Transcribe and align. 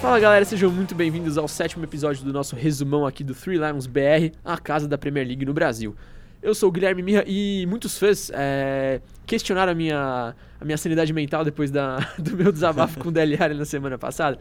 Fala 0.00 0.18
galera, 0.18 0.44
sejam 0.46 0.70
muito 0.70 0.94
bem-vindos 0.94 1.36
ao 1.36 1.46
sétimo 1.46 1.84
episódio 1.84 2.24
do 2.24 2.32
nosso 2.32 2.56
resumão 2.56 3.04
aqui 3.06 3.22
do 3.22 3.34
Three 3.34 3.58
Lions 3.58 3.86
BR, 3.86 4.32
a 4.42 4.56
casa 4.56 4.88
da 4.88 4.96
Premier 4.96 5.26
League 5.26 5.44
no 5.44 5.52
Brasil. 5.52 5.94
Eu 6.42 6.54
sou 6.54 6.70
o 6.70 6.72
Guilherme 6.72 7.02
Mirra 7.02 7.22
e 7.26 7.66
muitos 7.68 7.98
fãs 7.98 8.30
é, 8.32 9.02
questionaram 9.26 9.72
a 9.72 9.74
minha, 9.74 10.34
a 10.58 10.64
minha 10.64 10.78
sanidade 10.78 11.12
mental 11.12 11.44
depois 11.44 11.70
da, 11.70 11.98
do 12.18 12.34
meu 12.34 12.50
desabafo 12.50 12.98
com 12.98 13.10
o 13.10 13.12
DLR 13.12 13.52
na 13.52 13.66
semana 13.66 13.98
passada. 13.98 14.38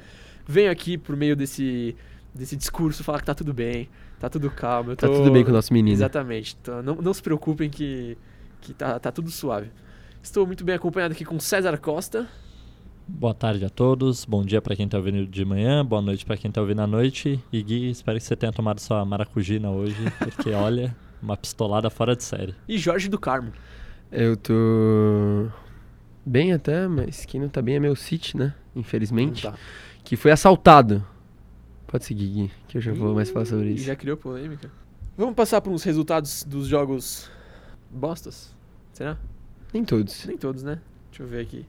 Venho 0.48 0.71
aqui 0.71 0.98
por 0.98 1.18
meio 1.18 1.36
desse, 1.36 1.94
desse 2.34 2.55
discurso 2.55 3.04
falar 3.04 3.20
que 3.20 3.26
tá 3.26 3.36
tudo 3.36 3.54
bem, 3.54 3.89
tá 4.18 4.30
tudo 4.30 4.50
calmo. 4.50 4.91
eu 4.91 4.96
Tá 4.96 5.07
tô- 5.07 5.14
tudo 5.14 5.32
bem 5.32 5.44
com 5.44 5.50
o 5.50 5.54
nosso 5.54 5.73
menino. 5.73 5.94
Exatamente. 5.94 6.55
Então, 6.62 6.82
não, 6.82 6.96
não 6.96 7.14
se 7.14 7.21
preocupem 7.21 7.70
que, 7.70 8.18
que 8.62 8.73
tá, 8.73 8.98
tá 8.98 9.12
tudo 9.12 9.30
suave. 9.30 9.70
Estou 10.21 10.45
muito 10.45 10.63
bem 10.63 10.75
acompanhado 10.75 11.13
aqui 11.13 11.23
com 11.23 11.39
César 11.39 11.77
Costa. 11.77 12.27
Boa 13.07 13.34
tarde 13.34 13.66
a 13.66 13.70
todos, 13.70 14.25
bom 14.25 14.44
dia 14.44 14.61
pra 14.61 14.75
quem 14.75 14.88
tá 14.88 14.98
ouvindo 14.98 15.25
de 15.25 15.44
manhã, 15.44 15.84
boa 15.84 16.02
noite 16.02 16.25
pra 16.25 16.38
quem 16.38 16.52
tá 16.52 16.61
ouvindo 16.61 16.81
à 16.81 16.88
noite. 16.88 17.44
E 17.52 17.63
Gui, 17.63 17.89
espero 17.89 18.20
que 18.20 18.23
você 18.23 18.35
tenha 18.35 18.52
tomado 18.52 18.80
sua 18.80 19.03
maracujina 19.03 19.71
hoje, 19.71 19.95
porque 20.20 20.52
olha, 20.53 20.95
uma 21.21 21.35
pistolada 21.35 21.89
fora 21.89 22.16
de 22.16 22.23
série. 22.23 22.53
E 22.67 22.77
Jorge 22.77 23.08
do 23.08 23.17
Carmo. 23.17 23.52
Eu 24.11 24.35
tô 24.38 25.47
bem 26.25 26.53
até, 26.53 26.88
mas 26.88 27.25
quem 27.25 27.41
não 27.41 27.49
tá 27.49 27.61
bem 27.61 27.75
é 27.75 27.80
meu 27.80 27.95
City, 27.95 28.38
né? 28.38 28.53
Infelizmente. 28.75 29.44
Tá. 29.44 29.55
Que 30.03 30.16
foi 30.16 30.31
assaltado. 30.31 31.03
Pode 31.88 32.05
seguir, 32.05 32.27
Gui, 32.27 32.52
que 32.67 32.77
eu 32.77 32.81
já 32.81 32.94
vou 32.94 33.16
mais 33.16 33.31
falar 33.31 33.45
sobre 33.45 33.70
isso. 33.72 33.86
Já 33.86 33.95
criou 33.95 34.17
polêmica. 34.17 34.70
Vamos 35.17 35.33
passar 35.33 35.61
por 35.61 35.72
uns 35.72 35.81
resultados 35.81 36.44
dos 36.44 36.67
jogos 36.67 37.31
bostas? 37.89 38.55
Será? 38.94 39.17
Nem 39.73 39.84
todos. 39.84 40.26
Nem 40.26 40.38
todos, 40.38 40.64
né? 40.64 40.80
Deixa 41.12 41.23
eu 41.23 41.28
ver 41.28 41.41
aqui. 41.41 41.66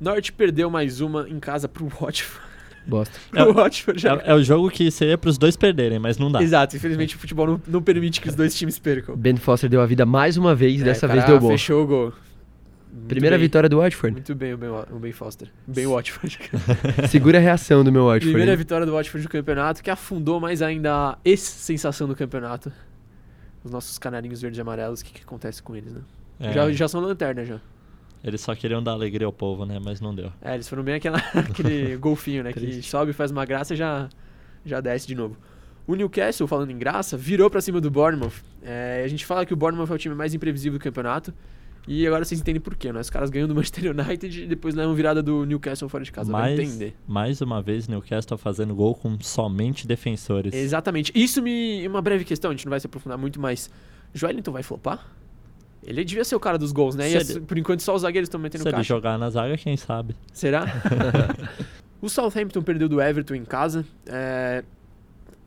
Norte 0.00 0.32
perdeu 0.32 0.70
mais 0.70 1.00
uma 1.00 1.28
em 1.28 1.38
casa 1.38 1.68
pro 1.68 1.86
Watford. 1.86 2.46
Bosta. 2.86 3.18
pro 3.30 3.52
Watford 3.54 4.00
já. 4.00 4.14
É, 4.16 4.30
é 4.30 4.34
o 4.34 4.42
jogo 4.42 4.70
que 4.70 4.90
seria 4.90 5.18
pros 5.18 5.38
dois 5.38 5.56
perderem, 5.56 5.98
mas 5.98 6.18
não 6.18 6.30
dá. 6.30 6.42
Exato, 6.42 6.76
infelizmente 6.76 7.16
o 7.16 7.18
futebol 7.18 7.46
não, 7.46 7.62
não 7.66 7.82
permite 7.82 8.20
que 8.20 8.28
os 8.28 8.34
dois 8.34 8.54
times 8.54 8.78
percam. 8.78 9.16
Ben 9.16 9.36
Foster 9.36 9.68
deu 9.68 9.80
a 9.80 9.86
vida 9.86 10.06
mais 10.06 10.36
uma 10.36 10.54
vez, 10.54 10.80
É, 10.80 10.84
dessa 10.84 11.06
o 11.06 11.08
vez 11.10 11.24
deu 11.24 11.40
bom. 11.40 11.48
Fechou 11.48 11.84
o 11.84 11.86
gol. 11.86 12.12
Muito 12.92 13.08
Primeira 13.08 13.36
bem. 13.36 13.44
vitória 13.44 13.68
do 13.68 13.78
Watford. 13.78 14.12
Muito 14.12 14.34
bem 14.34 14.54
o 14.54 14.56
Ben, 14.56 14.70
o 14.70 14.98
ben 14.98 15.12
Foster. 15.12 15.48
Ben 15.66 15.86
Watford. 15.86 16.38
Segura 17.10 17.38
a 17.38 17.40
reação 17.40 17.84
do 17.84 17.92
meu 17.92 18.06
Watford. 18.06 18.26
Primeira 18.26 18.52
hein? 18.52 18.56
vitória 18.56 18.86
do 18.86 18.92
Watford 18.92 19.24
no 19.24 19.30
campeonato, 19.30 19.82
que 19.82 19.90
afundou 19.90 20.40
mais 20.40 20.62
ainda 20.62 20.94
a 20.94 21.18
ex-sensação 21.24 22.08
do 22.08 22.16
campeonato. 22.16 22.72
Os 23.62 23.70
nossos 23.70 23.98
canarinhos 23.98 24.40
verdes 24.40 24.56
e 24.56 24.60
amarelos, 24.60 25.00
o 25.00 25.04
que, 25.04 25.12
que 25.12 25.22
acontece 25.22 25.62
com 25.62 25.76
eles, 25.76 25.92
né? 25.92 26.00
É, 26.38 26.52
Já, 26.52 26.72
já 26.72 26.88
são 26.88 27.00
lanterna, 27.00 27.44
já. 27.44 27.60
Eles 28.22 28.40
só 28.40 28.54
queriam 28.54 28.82
dar 28.82 28.92
alegria 28.92 29.26
ao 29.26 29.32
povo, 29.32 29.64
né? 29.64 29.78
Mas 29.82 30.00
não 30.00 30.14
deu. 30.14 30.32
É, 30.42 30.54
eles 30.54 30.68
foram 30.68 30.82
bem 30.82 30.94
aquela, 30.94 31.18
aquele 31.34 31.96
golfinho, 31.96 32.42
né? 32.42 32.52
Que 32.52 32.82
sobe, 32.82 33.12
faz 33.12 33.30
uma 33.30 33.44
graça 33.44 33.74
e 33.74 33.76
já, 33.76 34.08
já 34.64 34.80
desce 34.80 35.06
de 35.06 35.14
novo. 35.14 35.36
O 35.86 35.94
Newcastle, 35.94 36.48
falando 36.48 36.70
em 36.70 36.78
graça, 36.78 37.16
virou 37.16 37.48
pra 37.48 37.60
cima 37.60 37.80
do 37.80 37.90
Bournemouth. 37.90 38.32
É, 38.62 39.02
a 39.04 39.08
gente 39.08 39.24
fala 39.24 39.46
que 39.46 39.52
o 39.52 39.56
Bournemouth 39.56 39.88
é 39.90 39.94
o 39.94 39.98
time 39.98 40.14
mais 40.14 40.34
imprevisível 40.34 40.78
do 40.78 40.82
campeonato. 40.82 41.32
E 41.86 42.04
agora 42.04 42.24
vocês 42.24 42.40
entendem 42.40 42.60
por 42.60 42.74
quê, 42.74 42.92
né? 42.92 42.98
Os 42.98 43.08
caras 43.08 43.30
ganham 43.30 43.46
do 43.46 43.54
Manchester 43.54 43.92
United 43.92 44.42
e 44.42 44.46
depois 44.48 44.74
levam 44.74 44.92
virada 44.92 45.22
do 45.22 45.44
Newcastle 45.44 45.88
fora 45.88 46.02
de 46.02 46.10
casa. 46.10 46.32
Vai 46.32 46.56
mais, 46.56 46.68
entender. 46.68 46.96
mais 47.06 47.40
uma 47.40 47.62
vez, 47.62 47.86
Newcastle 47.86 48.36
fazendo 48.36 48.74
gol 48.74 48.96
com 48.96 49.20
somente 49.20 49.86
defensores. 49.86 50.52
Exatamente. 50.52 51.12
Isso 51.14 51.40
me. 51.40 51.86
Uma 51.86 52.02
breve 52.02 52.24
questão, 52.24 52.50
a 52.50 52.54
gente 52.54 52.66
não 52.66 52.70
vai 52.70 52.80
se 52.80 52.86
aprofundar 52.86 53.16
muito, 53.16 53.40
mas. 53.40 53.70
Joelinton 54.12 54.50
vai 54.50 54.64
flopar? 54.64 55.06
Ele 55.86 56.04
devia 56.04 56.24
ser 56.24 56.34
o 56.34 56.40
cara 56.40 56.58
dos 56.58 56.72
gols, 56.72 56.96
né? 56.96 57.08
E 57.08 57.14
ele- 57.16 57.40
por 57.40 57.56
enquanto 57.56 57.80
só 57.80 57.94
os 57.94 58.02
zagueiros 58.02 58.26
estão 58.26 58.40
metendo 58.40 58.62
Se 58.62 58.68
ele 58.68 58.76
caixa. 58.76 58.88
jogar 58.94 59.16
na 59.16 59.30
zaga, 59.30 59.56
quem 59.56 59.76
sabe? 59.76 60.16
Será? 60.32 60.64
o 62.02 62.08
Southampton 62.08 62.60
perdeu 62.60 62.88
do 62.88 63.00
Everton 63.00 63.34
em 63.36 63.44
casa. 63.44 63.84
É, 64.06 64.64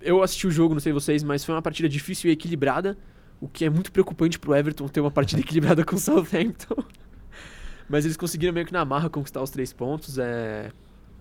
Eu 0.01 0.23
assisti 0.23 0.47
o 0.47 0.51
jogo, 0.51 0.73
não 0.73 0.79
sei 0.79 0.93
vocês, 0.93 1.23
mas 1.23 1.43
foi 1.43 1.53
uma 1.53 1.61
partida 1.61 1.89
difícil 1.89 2.29
e 2.29 2.33
equilibrada. 2.33 2.97
O 3.41 3.49
que 3.49 3.65
é 3.65 3.69
muito 3.69 3.91
preocupante 3.91 4.39
pro 4.39 4.55
Everton 4.55 4.87
ter 4.87 5.01
uma 5.01 5.11
partida 5.11 5.41
equilibrada 5.43 5.83
com 5.83 5.95
o 5.97 5.99
Southampton. 5.99 6.81
Mas 7.89 8.05
eles 8.05 8.15
conseguiram 8.15 8.53
meio 8.53 8.65
que 8.67 8.71
na 8.71 8.85
marra 8.85 9.09
conquistar 9.09 9.41
os 9.41 9.49
três 9.49 9.73
pontos. 9.73 10.17
É... 10.19 10.69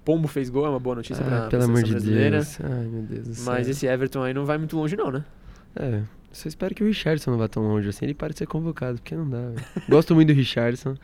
Pombo 0.05 0.29
fez 0.29 0.49
gol, 0.51 0.67
é 0.67 0.69
uma 0.69 0.79
boa 0.79 0.97
notícia 0.97 1.25
pra, 1.25 1.37
Ah, 1.37 1.41
pra 1.43 1.49
pelo 1.49 1.65
amor 1.65 1.77
seleção 1.79 1.99
de 1.99 2.05
brasileira. 2.05 2.37
Deus. 2.39 2.59
Ai, 2.63 2.87
meu 2.87 3.03
Deus 3.03 3.29
do 3.29 3.35
céu. 3.35 3.45
Mas 3.53 3.69
esse 3.69 3.87
Everton 3.87 4.23
aí 4.23 4.35
não 4.35 4.45
vai 4.45 4.59
muito 4.59 4.77
longe, 4.77 4.95
não, 4.97 5.11
né? 5.11 5.25
É, 5.75 6.03
só 6.33 6.49
espero 6.49 6.75
que 6.75 6.83
o 6.83 6.87
Richardson 6.87 7.31
não 7.33 7.39
vá 7.39 7.49
tão 7.49 7.63
longe 7.63 7.89
assim. 7.89 8.05
Ele 8.05 8.15
pare 8.15 8.33
de 8.33 8.39
ser 8.41 8.47
convocado, 8.47 8.99
porque 8.99 9.15
não 9.15 9.29
dá, 9.29 9.39
velho. 9.51 9.65
Gosto 9.89 10.15
muito 10.15 10.29
do 10.29 10.35
Richardson. 10.35 10.95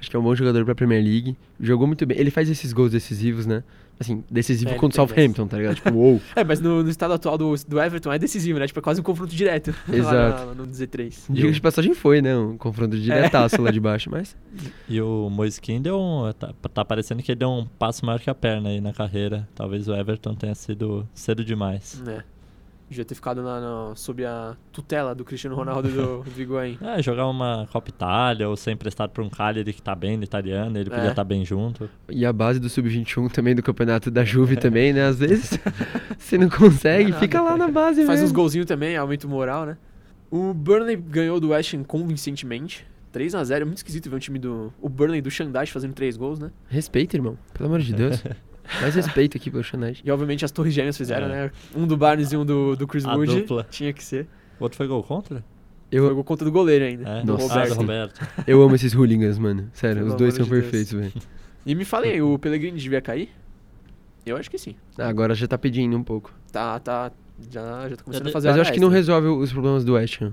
Acho 0.00 0.10
que 0.10 0.16
é 0.16 0.18
um 0.18 0.22
bom 0.22 0.34
jogador 0.34 0.64
pra 0.64 0.74
Premier 0.74 1.02
League. 1.02 1.36
Jogou 1.58 1.86
muito 1.86 2.04
bem. 2.04 2.18
Ele 2.18 2.30
faz 2.30 2.50
esses 2.50 2.72
gols 2.72 2.90
decisivos, 2.90 3.46
né? 3.46 3.62
Assim, 3.98 4.24
decisivo 4.28 4.72
É, 4.72 4.74
contra 4.74 5.00
o 5.02 5.06
Southampton, 5.06 5.46
tá 5.46 5.56
ligado? 5.56 5.76
Tipo, 5.76 5.94
uou. 5.94 6.20
É, 6.34 6.42
mas 6.42 6.60
no, 6.60 6.82
no 6.82 6.90
estado 6.90 7.14
atual 7.14 7.38
do, 7.38 7.54
do 7.68 7.80
Everton 7.80 8.12
é 8.12 8.18
decisivo, 8.18 8.58
né? 8.58 8.66
Tipo, 8.66 8.80
é 8.80 8.82
quase 8.82 9.00
um 9.00 9.04
confronto 9.04 9.34
direto. 9.34 9.72
lá 9.88 9.96
Exato. 9.96 10.46
na- 10.46 10.54
no 10.54 10.66
Z3. 10.66 11.14
Diga 11.30 11.52
de 11.52 11.60
passagem 11.60 11.94
foi, 11.94 12.20
né? 12.20 12.36
Um 12.36 12.58
confronto 12.58 12.98
diretaço 12.98 13.62
lá 13.62 13.70
de 13.70 13.78
baixo, 13.78 14.10
mas... 14.10 14.36
E 14.88 15.00
o 15.00 15.30
Moise 15.30 15.60
Kean 15.60 15.80
deu 15.80 15.98
um. 15.98 16.30
Tá, 16.32 16.52
tá 16.74 16.84
parecendo 16.84 17.22
que 17.22 17.30
ele 17.32 17.38
deu 17.38 17.48
um 17.48 17.64
passo 17.78 18.04
maior 18.04 18.18
que 18.20 18.28
a 18.28 18.34
perna 18.34 18.68
aí 18.70 18.80
na 18.80 18.92
carreira. 18.92 19.48
Talvez 19.54 19.86
o 19.88 19.94
Everton 19.94 20.34
tenha 20.34 20.54
sido 20.54 21.08
cedo 21.14 21.44
demais. 21.44 22.02
É. 22.06 22.22
Devia 22.88 23.04
ter 23.04 23.14
ficado 23.14 23.42
na, 23.42 23.60
na- 23.60 23.92
sob 23.96 24.24
a 24.24 24.56
tutela 24.70 25.14
do 25.14 25.24
Cristiano 25.24 25.56
Ronaldo 25.56 25.88
e 25.88 25.92
do, 25.92 26.22
do 26.30 26.40
Higuaín. 26.42 26.78
É, 26.82 27.02
jogar 27.02 27.26
uma 27.26 27.66
Copa 27.72 27.88
Itália 27.88 28.48
ou 28.48 28.56
ser 28.56 28.72
emprestado 28.72 29.10
pra 29.10 29.22
um 29.24 29.30
Cagliari 29.30 29.72
que 29.72 29.80
tá 29.82 29.94
bem 29.94 30.16
no 30.16 30.22
italiano, 30.24 30.78
ele 30.78 30.90
podia 30.90 31.06
É. 31.06 31.10
estar 31.10 31.24
bem 31.24 31.44
junto. 31.44 31.88
E 32.10 32.24
a 32.26 32.32
base 32.32 32.60
do 32.60 32.68
Sub-21 32.68 33.30
também, 33.32 33.54
do 33.54 33.62
campeonato 33.62 34.10
da 34.10 34.22
Juve 34.24 34.56
também, 34.56 34.92
né? 34.92 35.06
Às 35.06 35.18
vezes, 35.18 35.58
você 36.18 36.36
não 36.38 36.48
consegue, 36.50 37.10
Não 37.10 37.16
é 37.16 37.20
fica 37.20 37.38
nada. 37.38 37.50
lá 37.52 37.56
na 37.56 37.68
base 37.68 38.04
Faz 38.04 38.20
uns 38.20 38.24
mesmo. 38.24 38.36
golzinhos 38.36 38.66
também, 38.66 38.96
aumenta 38.96 39.26
o 39.26 39.30
moral, 39.30 39.64
né? 39.64 39.76
O 40.30 40.52
Burnley 40.52 40.96
ganhou 40.96 41.40
do 41.40 41.48
West 41.48 41.72
Ham 41.74 41.82
convincentemente. 41.84 42.86
3x0, 43.12 43.62
é 43.62 43.64
muito 43.64 43.76
esquisito 43.78 44.10
ver 44.10 44.16
um 44.16 44.18
time 44.18 44.38
do. 44.38 44.72
O 44.80 44.88
Burnley 44.88 45.20
do 45.22 45.30
Shandai 45.30 45.66
fazendo 45.66 45.94
3 45.94 46.16
gols, 46.16 46.38
né? 46.40 46.50
Respeita, 46.68 47.16
irmão. 47.16 47.38
Pelo 47.54 47.68
amor 47.68 47.80
de 47.80 47.92
Deus. 47.94 48.22
Mais 48.80 48.94
respeito 48.94 49.36
aqui 49.36 49.50
pelo 49.50 49.62
Xanage. 49.62 50.02
E 50.04 50.10
obviamente 50.10 50.44
as 50.44 50.50
Torres 50.50 50.72
Gêmeas 50.74 50.96
fizeram, 50.96 51.26
É. 51.26 51.28
né? 51.46 51.50
Um 51.74 51.86
do 51.86 51.96
Barnes 51.96 52.32
e 52.32 52.36
um 52.36 52.44
do, 52.44 52.74
do 52.76 52.86
Chris 52.86 53.04
A 53.04 53.14
Wood. 53.14 53.34
dupla. 53.40 53.66
Tinha 53.70 53.92
que 53.92 54.02
ser. 54.02 54.26
O 54.58 54.64
outro 54.64 54.76
foi 54.76 54.86
gol 54.86 55.02
contra? 55.02 55.44
Eu, 55.90 56.12
Foi 56.14 56.24
conta 56.24 56.44
do 56.44 56.50
goleiro 56.50 56.84
ainda. 56.84 57.08
É, 57.08 57.20
do 57.22 57.32
Nossa. 57.34 57.60
Ah, 57.60 57.66
do 57.66 57.74
Roberto. 57.74 58.18
Roberto. 58.18 58.28
eu 58.48 58.60
amo 58.62 58.74
esses 58.74 58.92
hooligans, 58.94 59.38
mano. 59.38 59.68
Sério, 59.72 59.98
Pelo 59.98 60.08
os 60.08 60.14
dois 60.16 60.34
são 60.34 60.44
de 60.44 60.50
perfeitos, 60.50 60.92
velho. 60.92 61.12
E 61.64 61.74
me 61.74 61.84
falem 61.84 62.12
aí, 62.12 62.22
o 62.22 62.36
Pellegrini 62.38 62.78
devia 62.78 63.00
cair? 63.00 63.28
Eu 64.26 64.36
acho 64.36 64.50
que 64.50 64.58
sim. 64.58 64.74
Ah, 64.98 65.06
Agora 65.08 65.34
já 65.34 65.46
tá 65.46 65.56
pedindo 65.58 65.96
um 65.96 66.02
pouco. 66.02 66.34
Tá, 66.50 66.78
tá. 66.80 67.12
Já, 67.50 67.88
já 67.88 67.96
tá 67.96 68.02
começando 68.04 68.28
a 68.28 68.32
fazer 68.32 68.48
Mas 68.48 68.56
eu 68.56 68.62
acho 68.62 68.72
que 68.72 68.80
não 68.80 68.88
resolve 68.88 69.28
os 69.28 69.52
problemas 69.52 69.84
do 69.84 69.94
West 69.94 70.20
Ham. 70.22 70.32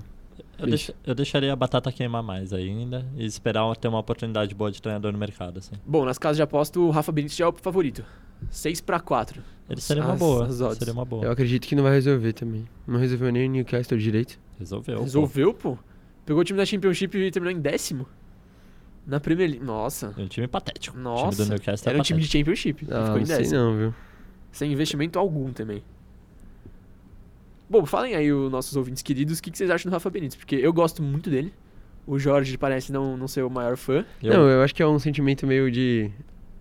Eu, 0.58 0.68
eu 1.06 1.14
deixaria 1.14 1.52
a 1.52 1.56
batata 1.56 1.90
queimar 1.90 2.22
mais 2.22 2.52
ainda 2.52 3.04
e 3.16 3.24
esperar 3.24 3.74
ter 3.76 3.88
uma 3.88 3.98
oportunidade 3.98 4.54
boa 4.54 4.70
de 4.70 4.80
treinador 4.80 5.10
no 5.12 5.18
mercado, 5.18 5.58
assim. 5.58 5.74
Bom, 5.84 6.04
nas 6.04 6.18
casas 6.18 6.36
de 6.36 6.42
aposta, 6.42 6.78
o 6.78 6.90
Rafa 6.90 7.10
Benítez 7.10 7.36
já 7.36 7.46
é 7.46 7.48
o 7.48 7.52
favorito. 7.52 8.04
6 8.50 8.80
pra 8.80 9.00
4. 9.00 9.42
Ele 9.68 9.80
seria 9.80 10.02
uma 10.04 10.12
As- 10.14 10.18
boa. 10.18 10.46
as 10.46 10.60
odds. 10.60 10.78
Seria 10.78 10.92
uma 10.92 11.04
boa. 11.04 11.24
Eu 11.24 11.30
acredito 11.32 11.66
que 11.66 11.74
não 11.74 11.82
vai 11.82 11.92
resolver 11.92 12.32
também. 12.32 12.68
Não 12.86 12.98
resolveu 12.98 13.32
nem 13.32 13.48
o 13.48 13.50
Newcastle 13.52 13.96
direito. 13.98 14.38
Resolveu. 14.58 14.96
pô. 14.98 15.02
Resolveu, 15.02 15.54
pô. 15.54 15.78
Pegou 16.26 16.40
o 16.42 16.44
time 16.44 16.56
da 16.56 16.66
Championship 16.66 17.16
e 17.18 17.30
terminou 17.30 17.56
em 17.56 17.60
décimo. 17.60 18.06
Na 19.06 19.18
Premier 19.18 19.50
League. 19.50 19.64
Nossa. 19.64 20.14
É 20.16 20.22
um 20.22 20.28
time 20.28 20.46
patético. 20.46 20.96
O 20.96 21.00
Nossa. 21.00 21.30
time 21.36 21.44
do 21.46 21.50
Newcastle 21.50 21.88
Era 21.88 21.98
é 21.98 22.00
um 22.00 22.04
time 22.04 22.20
de. 22.20 22.26
Championship. 22.28 22.86
Ah, 22.90 23.02
ficou 23.04 23.16
em 23.16 23.20
não 23.20 23.26
sei 23.26 23.36
décimo. 23.38 23.58
não, 23.60 23.76
viu? 23.76 23.94
Sem 24.52 24.72
investimento 24.72 25.18
algum 25.18 25.52
também. 25.52 25.82
Bom, 27.72 27.86
falem 27.86 28.14
aí, 28.14 28.30
os 28.30 28.52
nossos 28.52 28.76
ouvintes 28.76 29.02
queridos, 29.02 29.38
o 29.38 29.42
que, 29.42 29.50
que 29.50 29.56
vocês 29.56 29.70
acham 29.70 29.88
do 29.88 29.94
Rafa 29.94 30.10
Benítez? 30.10 30.36
Porque 30.36 30.56
eu 30.56 30.74
gosto 30.74 31.02
muito 31.02 31.30
dele. 31.30 31.54
O 32.06 32.18
Jorge 32.18 32.58
parece 32.58 32.92
não, 32.92 33.16
não 33.16 33.26
ser 33.26 33.42
o 33.44 33.48
maior 33.48 33.78
fã. 33.78 34.04
Eu, 34.22 34.34
Não, 34.34 34.46
eu 34.46 34.60
acho 34.60 34.74
que 34.74 34.82
é 34.82 34.86
um 34.86 34.98
sentimento 34.98 35.46
meio 35.46 35.70
de 35.70 36.10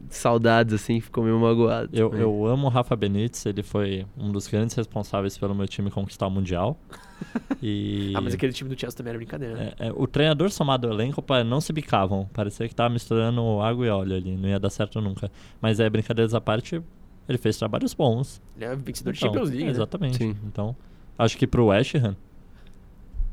saudades, 0.09 0.73
assim, 0.73 1.01
ficou 1.01 1.21
meio 1.21 1.37
magoado. 1.37 1.89
eu, 1.91 2.09
também. 2.09 2.23
eu 2.23 2.45
amo 2.45 2.67
o 2.67 2.69
Rafa 2.69 2.95
Benítez, 2.95 3.45
ele 3.45 3.61
foi 3.61 4.05
um 4.17 4.31
dos 4.31 4.47
grandes 4.47 4.73
responsáveis 4.73 5.37
pelo 5.37 5.53
meu 5.53 5.67
time 5.67 5.91
conquistar 5.91 6.27
o 6.27 6.31
Mundial. 6.31 6.79
E 7.61 8.13
Ah, 8.15 8.21
mas 8.21 8.33
aquele 8.33 8.51
time 8.51 8.67
do 8.67 8.79
Chelsea 8.79 8.97
também 8.97 9.11
era 9.11 9.17
brincadeira, 9.19 9.53
né? 9.53 9.73
é, 9.77 9.89
é, 9.89 9.93
o 9.95 10.07
treinador 10.07 10.49
somado 10.49 10.87
ao 10.87 10.93
elenco 10.93 11.23
não 11.45 11.61
se 11.61 11.71
bicavam. 11.71 12.27
Parecia 12.33 12.67
que 12.67 12.73
tava 12.73 12.89
misturando 12.89 13.61
água 13.61 13.85
e 13.85 13.89
óleo 13.89 14.15
ali, 14.15 14.35
não 14.35 14.49
ia 14.49 14.59
dar 14.59 14.71
certo 14.71 14.99
nunca. 14.99 15.29
Mas 15.61 15.79
é, 15.79 15.87
brincadeiras 15.87 16.33
à 16.33 16.41
parte, 16.41 16.81
ele 17.29 17.37
fez 17.37 17.57
trabalhos 17.57 17.93
bons. 17.93 18.41
Ele 18.55 18.65
é 18.65 18.75
vencedor 18.75 19.13
de 19.13 19.19
Então, 19.19 19.29
Champions 19.33 19.49
League, 19.49 19.65
né? 19.65 19.69
Exatamente. 19.69 20.17
Sim. 20.17 20.35
Então, 20.47 20.75
acho 21.23 21.37
que 21.37 21.47
pro 21.47 21.67
West 21.67 21.95
Ham, 21.95 22.15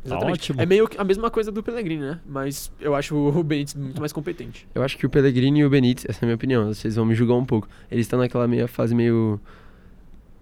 Exatamente. 0.04 0.32
ótimo. 0.34 0.60
É 0.60 0.66
meio 0.66 0.88
que 0.88 0.98
a 1.00 1.04
mesma 1.04 1.30
coisa 1.30 1.50
do 1.50 1.62
Pellegrini, 1.62 2.02
né? 2.02 2.20
Mas 2.26 2.70
eu 2.80 2.94
acho 2.94 3.14
o 3.16 3.42
Benítez 3.44 3.74
muito 3.74 4.00
mais 4.00 4.12
competente. 4.12 4.66
Eu 4.74 4.82
acho 4.82 4.96
que 4.96 5.06
o 5.06 5.10
Pellegrini 5.10 5.60
e 5.60 5.64
o 5.64 5.70
Benítez, 5.70 6.06
essa 6.08 6.20
é 6.20 6.24
a 6.24 6.26
minha 6.26 6.36
opinião, 6.36 6.66
vocês 6.72 6.96
vão 6.96 7.04
me 7.04 7.14
julgar 7.14 7.34
um 7.34 7.44
pouco. 7.44 7.68
Eles 7.90 8.06
estão 8.06 8.18
naquela 8.18 8.46
meia 8.46 8.68
fase 8.68 8.94
meio 8.94 9.40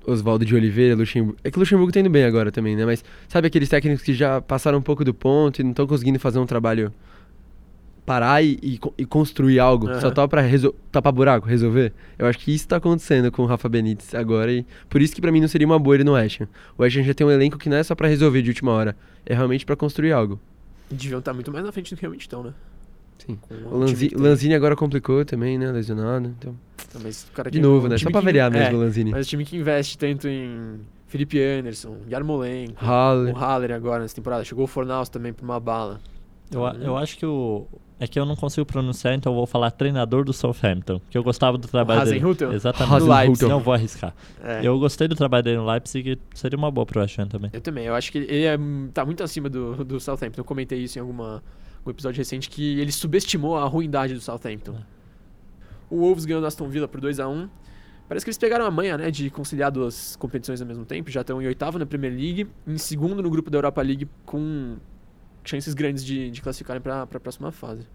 Oswaldo 0.07 0.45
de 0.45 0.55
Oliveira, 0.55 0.95
Luxemburgo. 0.95 1.39
É 1.43 1.51
que 1.51 1.59
o 1.59 1.61
Luxemburgo 1.61 1.93
tá 1.93 2.01
indo 2.01 2.11
bem 2.11 2.25
agora 2.25 2.53
também, 2.53 2.77
né? 2.77 2.85
Mas 2.85 3.05
sabe 3.29 3.49
aqueles 3.49 3.69
técnicos 3.69 4.05
que 4.05 4.15
já 4.15 4.41
passaram 4.41 4.79
um 4.79 4.83
pouco 4.83 5.05
do 5.05 5.13
ponto 5.13 5.61
e 5.61 5.65
não 5.65 5.71
estão 5.71 5.87
conseguindo 5.87 6.19
fazer 6.19 6.39
um 6.39 6.47
trabalho 6.47 6.93
parar 8.07 8.43
e, 8.43 8.57
e 8.63 8.81
e 8.99 9.05
construir 9.05 9.59
algo, 9.59 9.87
só 10.01 10.07
Aham. 10.07 10.11
tá 10.15 10.29
pra 10.29 10.43
tapar 10.93 11.13
buraco, 11.13 11.47
resolver. 11.47 11.93
Eu 12.19 12.27
acho 12.27 12.39
que 12.39 12.55
isso 12.55 12.67
tá 12.69 12.77
acontecendo 12.77 13.31
com 13.33 13.43
o 13.43 13.47
Rafa 13.47 13.69
Benítez 13.69 14.15
agora 14.15 14.51
e 14.53 14.65
por 14.89 15.03
isso 15.03 15.13
que 15.15 15.21
pra 15.21 15.33
mim 15.33 15.41
não 15.41 15.49
seria 15.49 15.67
uma 15.67 15.79
boa 15.79 15.97
ele 15.97 16.05
no 16.05 16.13
West 16.13 16.41
Ham. 16.41 16.49
O 16.79 16.83
West 16.83 16.97
Ham 16.97 17.03
já 17.03 17.13
tem 17.13 17.27
um 17.27 17.31
elenco 17.31 17.59
que 17.59 17.69
não 17.69 17.77
é 17.77 17.83
só 17.83 17.95
pra 17.97 18.07
resolver 18.09 18.41
de 18.43 18.51
última 18.51 18.71
hora, 18.71 18.97
é 19.27 19.35
realmente 19.35 19.67
pra 19.67 19.75
construir 19.77 20.13
algo. 20.13 20.39
Deviam 20.91 21.19
estar 21.19 21.35
muito 21.35 21.51
mais 21.53 21.65
na 21.65 21.73
frente 21.73 21.93
do 21.93 21.97
que 21.97 22.03
realmente 22.03 22.21
estão, 22.23 22.45
né? 22.45 22.55
Sim. 23.19 23.39
O 23.73 23.79
Lanzi- 23.79 24.09
que. 24.11 24.15
Lanzini 24.17 24.55
agora 24.55 24.77
complicou 24.77 25.25
também, 25.25 25.59
né, 25.59 25.73
lesionado, 25.73 26.33
então... 26.39 26.55
Tá, 26.93 27.01
Mas 27.03 27.25
o 27.29 27.33
cara 27.33 27.51
De 27.51 27.59
que- 27.59 27.63
novo, 27.63 27.87
um 27.87 27.91
né, 27.91 27.99
só 27.99 28.09
pra 28.11 28.21
que- 28.21 28.25
variar 28.25 28.51
mesmo 28.53 28.79
o 28.79 28.83
é, 28.83 28.85
Lanzini. 28.85 29.11
Mas 29.11 29.27
o 29.27 29.29
time 29.31 29.45
que 29.45 29.57
investe 29.57 29.99
tanto 29.99 30.29
em 30.29 30.79
Felipe 31.09 31.43
Anderson, 31.43 31.97
Yarmolenko, 32.09 32.75
Haller. 32.85 33.35
o 33.35 33.37
Haller 33.39 33.73
agora 33.73 34.03
nessa 34.03 34.15
temporada. 34.15 34.45
Chegou 34.45 34.63
o 34.65 34.67
Fornaus 34.69 35.09
também 35.09 35.33
por 35.33 35.45
uma 35.45 35.59
bala. 35.59 35.99
Eu, 36.53 36.63
eu 36.81 36.97
acho 36.97 37.19
que 37.19 37.27
o. 37.27 37.67
É 37.99 38.07
que 38.07 38.21
eu 38.21 38.27
não 38.27 38.37
consigo 38.37 38.67
pronunciar, 38.67 39.15
então 39.15 39.33
eu 39.33 39.37
vou 39.37 39.47
falar 39.47 39.71
treinador 39.71 40.25
do 40.25 40.33
Southampton. 40.33 41.01
Que 41.09 41.17
eu 41.17 41.23
gostava 41.23 41.57
do 41.57 41.67
trabalho 41.67 42.05
dele. 42.05 42.19
Hasenhüttl? 42.19 42.53
Exatamente. 42.53 43.11
Hasenhüttl. 43.11 43.49
Não 43.49 43.61
vou 43.61 43.73
arriscar. 43.73 44.15
É. 44.43 44.61
Eu 44.63 44.79
gostei 44.79 45.09
do 45.09 45.15
trabalho 45.15 45.43
dele 45.43 45.57
no 45.57 45.67
Leipzig 45.67 46.19
seria 46.35 46.59
uma 46.59 46.71
boa 46.71 46.85
pro 46.85 47.01
Ham 47.01 47.27
também. 47.27 47.51
Eu 47.53 47.61
também, 47.61 47.87
eu 47.87 47.95
acho 47.95 48.13
que 48.13 48.19
ele 48.19 48.45
é, 48.45 48.59
tá 48.93 49.05
muito 49.05 49.23
acima 49.23 49.49
do, 49.49 49.83
do 49.83 49.99
Southampton. 49.99 50.41
Eu 50.41 50.45
comentei 50.45 50.79
isso 50.79 50.99
em 50.99 51.01
alguma, 51.01 51.43
algum 51.79 51.91
episódio 51.91 52.19
recente, 52.19 52.51
que 52.51 52.79
ele 52.79 52.93
subestimou 52.93 53.57
a 53.57 53.65
ruindade 53.65 54.13
do 54.13 54.21
Southampton. 54.21 54.73
É. 54.73 54.97
O 55.89 56.01
Wolves 56.01 56.27
ganhou 56.27 56.43
do 56.43 56.47
Aston 56.47 56.69
Villa 56.69 56.87
por 56.87 57.01
2 57.01 57.19
a 57.19 57.29
1 57.29 57.49
Parece 58.09 58.25
que 58.25 58.31
eles 58.31 58.39
pegaram 58.39 58.65
a 58.65 58.71
manha, 58.71 58.97
né, 58.97 59.11
de 59.11 59.31
conciliar 59.31 59.71
duas 59.71 60.15
competições 60.17 60.61
ao 60.61 60.67
mesmo 60.67 60.85
tempo. 60.85 61.11
Já 61.11 61.23
estão 61.23 61.43
em 61.43 61.47
oitavo 61.47 61.79
na 61.79 61.85
Premier 61.85 62.13
League, 62.13 62.49
em 62.67 62.79
segundo 62.79 63.21
no 63.21 63.29
grupo 63.29 63.51
da 63.51 63.59
Europa 63.59 63.83
League, 63.83 64.09
com 64.25 64.77
chances 65.47 65.75
grandes 65.75 66.05
de, 66.05 66.31
de 66.31 66.43
classificarem 66.43 66.81
para 66.83 67.03
a 67.03 67.07
próxima 67.07 67.51
fase. 67.53 67.87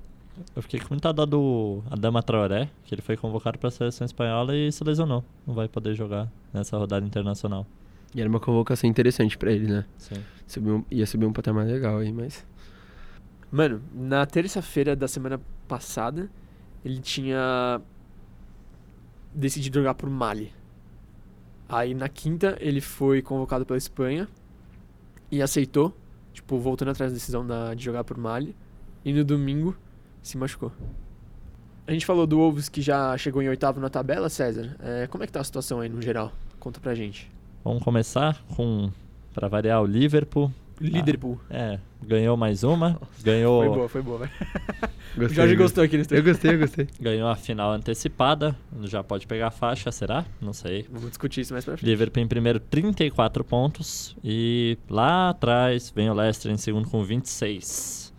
Eu 0.55 0.61
fiquei 0.61 0.79
com 0.79 0.87
muita 0.93 1.11
dó 1.11 1.25
do 1.25 1.83
Adama 1.91 2.23
Traoré, 2.23 2.69
que 2.85 2.95
ele 2.95 3.01
foi 3.01 3.17
convocado 3.17 3.59
pra 3.59 3.69
seleção 3.69 4.05
espanhola 4.05 4.55
e 4.55 4.71
se 4.71 4.83
lesionou. 4.83 5.23
Não 5.45 5.53
vai 5.53 5.67
poder 5.67 5.93
jogar 5.93 6.31
nessa 6.53 6.77
rodada 6.77 7.05
internacional. 7.05 7.67
E 8.15 8.19
era 8.21 8.29
uma 8.29 8.39
convocação 8.39 8.89
interessante 8.89 9.37
pra 9.37 9.51
ele, 9.51 9.67
né? 9.67 9.85
Sim. 9.97 10.15
Subir 10.47 10.71
um- 10.71 10.85
ia 10.89 11.05
subir 11.05 11.25
um 11.25 11.33
patamar 11.33 11.65
legal 11.65 11.97
aí, 11.97 12.11
mas... 12.11 12.45
Mano, 13.51 13.81
na 13.93 14.25
terça-feira 14.25 14.95
da 14.95 15.07
semana 15.07 15.39
passada, 15.67 16.29
ele 16.83 16.99
tinha 16.99 17.81
decidido 19.33 19.79
jogar 19.79 19.93
por 19.93 20.09
Mali. 20.09 20.51
Aí 21.67 21.93
na 21.93 22.09
quinta 22.09 22.57
ele 22.59 22.81
foi 22.81 23.21
convocado 23.21 23.65
pela 23.65 23.77
Espanha 23.77 24.27
e 25.29 25.41
aceitou, 25.41 25.95
tipo, 26.51 26.57
voltando 26.57 26.91
atrás 26.91 27.11
da 27.11 27.15
decisão 27.15 27.47
da, 27.47 27.73
de 27.73 27.83
jogar 27.83 28.03
por 28.03 28.17
Mali. 28.17 28.55
E 29.05 29.13
no 29.13 29.23
domingo 29.23 29.75
se 30.21 30.37
machucou. 30.37 30.71
A 31.87 31.91
gente 31.91 32.05
falou 32.05 32.27
do 32.27 32.37
Wolves 32.37 32.69
que 32.69 32.81
já 32.81 33.17
chegou 33.17 33.41
em 33.41 33.49
oitavo 33.49 33.79
na 33.79 33.89
tabela, 33.89 34.29
César. 34.29 34.75
É, 34.79 35.07
como 35.07 35.23
é 35.23 35.27
que 35.27 35.33
tá 35.33 35.39
a 35.39 35.43
situação 35.43 35.79
aí 35.79 35.89
no 35.89 36.01
geral? 36.01 36.31
Conta 36.59 36.79
pra 36.79 36.93
gente. 36.93 37.31
Vamos 37.63 37.83
começar 37.83 38.43
com, 38.55 38.91
pra 39.33 39.47
variar, 39.47 39.81
o 39.81 39.85
Liverpool. 39.85 40.51
Liverpool. 40.89 41.39
É, 41.49 41.79
ganhou 42.01 42.35
mais 42.35 42.63
uma. 42.63 42.93
Foi 42.95 43.23
Ganhou, 43.23 43.73
boa, 43.75 43.89
foi 43.89 44.01
boa. 44.01 44.29
Gostei, 45.15 45.25
O 45.25 45.29
Jorge 45.33 45.55
gostou 45.55 45.83
aqui 45.83 45.97
no 45.97 45.99
gostei. 46.03 46.19
Eu 46.19 46.23
gostei, 46.23 46.53
eu 46.53 46.59
gostei. 46.59 46.87
ganhou 46.99 47.27
a 47.29 47.35
final 47.35 47.71
antecipada. 47.73 48.55
Já 48.83 49.03
pode 49.03 49.27
pegar 49.27 49.47
a 49.47 49.51
faixa, 49.51 49.91
será? 49.91 50.23
Não 50.39 50.53
sei. 50.53 50.85
Vamos 50.89 51.09
discutir 51.09 51.41
isso 51.41 51.53
mais 51.53 51.65
pra 51.65 51.75
frente. 51.75 51.89
Liverpool 51.89 52.23
em 52.23 52.27
primeiro, 52.27 52.59
34 52.59 53.43
pontos. 53.43 54.15
E 54.23 54.77
lá 54.89 55.29
atrás 55.29 55.91
vem 55.95 56.09
o 56.09 56.13
Leicester 56.13 56.51
em 56.51 56.57
segundo 56.57 56.87
com 56.89 57.03
26. 57.03 58.13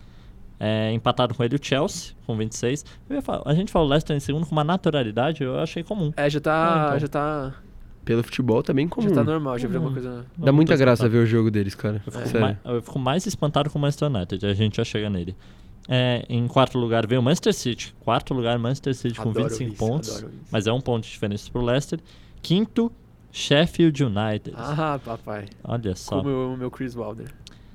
É, 0.61 0.93
empatado 0.93 1.35
com 1.35 1.43
ele 1.43 1.57
o 1.57 1.59
Chelsea 1.61 2.13
com 2.27 2.37
26. 2.37 2.85
Eu 3.11 3.17
ia 3.17 3.23
falar- 3.23 3.43
a 3.47 3.55
gente 3.55 3.73
fala 3.73 3.85
o 3.85 3.89
Leicester 3.89 4.15
em 4.17 4.21
segundo 4.21 4.47
com 4.47 4.53
uma 4.53 4.63
naturalidade, 4.63 5.43
eu 5.43 5.59
achei 5.59 5.83
comum. 5.83 6.13
É, 6.17 6.29
já 6.31 6.41
tá. 6.41 6.85
Ah, 6.85 6.87
então. 6.89 6.99
Já 7.01 7.09
tá. 7.09 7.55
Pelo 8.05 8.23
futebol 8.23 8.63
tá 8.63 8.73
bem 8.73 8.89
comum. 8.89 9.09
Já 9.09 9.15
tá 9.15 9.25
normal, 9.25 9.59
já 9.59 9.69
virou 9.69 9.85
uma 9.85 9.93
coisa. 9.93 10.27
Dá 10.37 10.51
muita 10.53 10.77
graça 10.77 11.05
espantado. 11.05 11.13
ver 11.19 11.25
o 11.25 11.27
jogo 11.27 11.51
deles, 11.51 11.75
cara. 11.75 12.03
Eu 12.05 12.13
fico, 12.13 12.25
É. 12.25 12.27
Sério. 12.27 12.41
mais, 12.41 12.57
eu 12.65 12.83
fico 12.83 12.99
mais 12.99 13.27
espantado 13.27 13.71
com 13.71 13.79
o 13.79 13.83
Manchester 13.83 14.09
United, 14.11 14.45
a 14.47 14.55
gente 14.55 14.77
já 14.77 14.85
chega 14.85 15.09
nele. 15.09 15.37
É, 15.89 16.25
em 16.29 16.47
quarto 16.47 16.79
lugar 16.79 17.07
veio 17.07 17.21
o 17.21 17.25
Manchester 17.25 17.53
City. 17.55 17.95
Quarto 18.01 18.35
lugar, 18.35 18.59
Manchester 18.59 18.95
City 18.95 19.19
com 19.21 19.31
Adoro 19.31 19.49
25 19.49 19.71
isso, 19.71 19.79
pontos. 19.79 20.25
Mas 20.51 20.67
é 20.67 20.73
um 20.73 20.81
ponto 20.81 21.05
de 21.05 21.11
diferença 21.11 21.51
pro 21.51 21.63
Leicester. 21.63 21.99
Quinto, 22.41 22.91
Sheffield 23.31 24.05
United. 24.05 24.53
Ah, 24.57 25.01
papai. 25.05 25.47
Olha 25.65 25.95
só. 25.97 26.19
Como 26.23 26.55
o 26.55 26.57
meu 26.57 26.71
Chris 26.71 26.95
Wilder. 26.95 27.27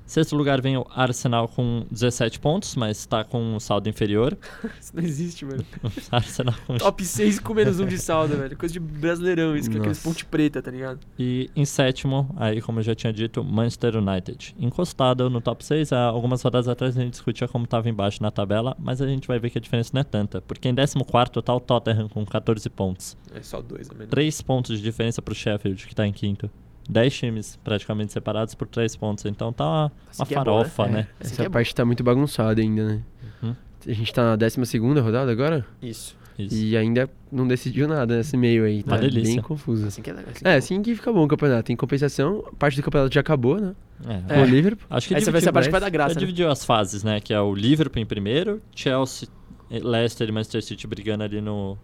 Sexto 0.08 0.34
lugar 0.34 0.62
vem 0.62 0.74
o 0.74 0.86
Arsenal 0.88 1.46
com 1.46 1.84
17 1.90 2.40
pontos, 2.40 2.74
mas 2.76 2.96
está 2.96 3.22
com 3.22 3.56
um 3.56 3.60
saldo 3.60 3.90
inferior. 3.90 4.38
Isso 4.80 4.96
não 4.96 5.02
existe, 5.02 5.44
mano. 5.44 5.62
O 5.84 5.88
Arsenal 6.10 6.54
com... 6.66 6.78
Top 6.78 7.04
6 7.04 7.38
com 7.40 7.52
menos 7.52 7.78
um 7.78 7.84
de 7.84 7.98
saldo, 8.00 8.34
velho. 8.34 8.56
Coisa 8.56 8.72
de 8.72 8.80
brasileirão, 8.80 9.54
isso, 9.54 9.70
com 9.70 9.76
aqueles 9.76 9.98
Nossa. 9.98 10.08
ponte 10.08 10.24
preta, 10.24 10.62
tá 10.62 10.70
ligado? 10.70 11.00
E 11.18 11.50
em 11.54 11.66
sétimo, 11.66 12.34
aí 12.38 12.62
como 12.62 12.78
eu 12.78 12.82
já 12.82 12.94
tinha 12.94 13.12
dito, 13.12 13.44
Manchester 13.44 13.96
United. 13.96 14.56
Encostado 14.58 15.28
no 15.28 15.42
top 15.42 15.62
6, 15.62 15.92
há 15.92 16.04
algumas 16.04 16.40
rodadas 16.40 16.68
atrás 16.68 16.96
a 16.96 17.02
gente 17.02 17.10
discutia 17.10 17.46
como 17.46 17.66
estava 17.66 17.86
embaixo 17.86 18.22
na 18.22 18.30
tabela, 18.30 18.74
mas 18.78 19.02
a 19.02 19.06
gente 19.06 19.28
vai 19.28 19.38
ver 19.38 19.50
que 19.50 19.58
a 19.58 19.60
diferença 19.60 19.90
não 19.92 20.00
é 20.00 20.04
tanta, 20.04 20.40
porque 20.40 20.70
em 20.70 20.74
14 20.74 20.96
está 21.38 21.54
o 21.54 21.60
Tottenham 21.60 22.08
com 22.08 22.24
14 22.24 22.70
pontos. 22.70 23.14
É 23.34 23.42
só 23.42 23.60
dois, 23.60 23.90
a 23.90 23.92
menos. 23.92 24.08
3 24.08 24.40
pontos 24.40 24.78
de 24.78 24.82
diferença 24.82 25.20
para 25.20 25.32
o 25.32 25.34
Sheffield, 25.34 25.86
que 25.86 25.92
está 25.92 26.06
em 26.06 26.12
quinto. 26.14 26.50
10 26.88 27.14
times 27.14 27.58
praticamente 27.62 28.12
separados 28.12 28.54
por 28.54 28.66
3 28.66 28.96
pontos, 28.96 29.24
então 29.26 29.52
tá 29.52 29.64
uma, 29.64 29.92
Assim 30.10 30.22
uma 30.22 30.30
é 30.30 30.34
farofa, 30.34 30.86
né? 30.86 30.92
né? 30.92 30.98
É. 30.98 31.02
Assim 31.02 31.34
que 31.34 31.40
Essa 31.40 31.42
é 31.44 31.48
parte 31.48 31.74
tá 31.74 31.84
muito 31.84 32.02
bagunçada 32.02 32.60
ainda, 32.60 32.84
né? 32.84 33.02
Uhum. 33.42 33.54
A 33.86 33.92
gente 33.92 34.12
tá 34.12 34.24
na 34.24 34.36
12 34.36 34.78
rodada 35.00 35.30
agora 35.30 35.64
Isso. 35.82 36.16
Isso. 36.38 36.54
e 36.54 36.76
ainda 36.76 37.10
não 37.32 37.46
decidiu 37.46 37.88
nada 37.88 38.16
nesse 38.16 38.36
meio 38.36 38.64
aí. 38.64 38.82
Tá 38.84 38.96
bem 38.96 39.40
confuso. 39.42 39.88
Assim 39.88 40.00
que 40.00 40.10
é 40.10 40.12
legal. 40.12 40.32
É, 40.44 40.54
assim 40.54 40.80
que 40.80 40.94
fica 40.94 41.12
bom 41.12 41.24
o 41.24 41.28
campeonato. 41.28 41.72
Em 41.72 41.76
compensação, 41.76 42.44
parte 42.58 42.76
do 42.76 42.82
campeonato 42.82 43.12
já 43.12 43.20
acabou, 43.20 43.60
né? 43.60 43.74
É. 44.06 44.34
Com 44.34 44.42
o 44.42 44.44
Liverpool. 44.44 44.86
Acho 44.88 45.08
que 45.08 45.14
Essa 45.14 45.32
vai 45.32 45.40
ser 45.40 45.48
a 45.48 45.52
parte 45.52 45.66
que 45.66 45.72
vai 45.72 45.80
dar 45.80 45.86
Já 45.86 45.90
graça. 45.90 46.14
né? 46.14 46.20
dividiu 46.20 46.48
as 46.48 46.64
fases, 46.64 47.02
né? 47.02 47.20
Que 47.20 47.34
é 47.34 47.40
o 47.40 47.52
Liverpool 47.52 48.00
em 48.00 48.06
primeiro, 48.06 48.62
Chelsea, 48.74 49.28
Leicester 49.68 50.28
e 50.28 50.32
Manchester 50.32 50.62
City 50.62 50.86
brigando 50.86 51.24
ali 51.24 51.40
no, 51.40 51.76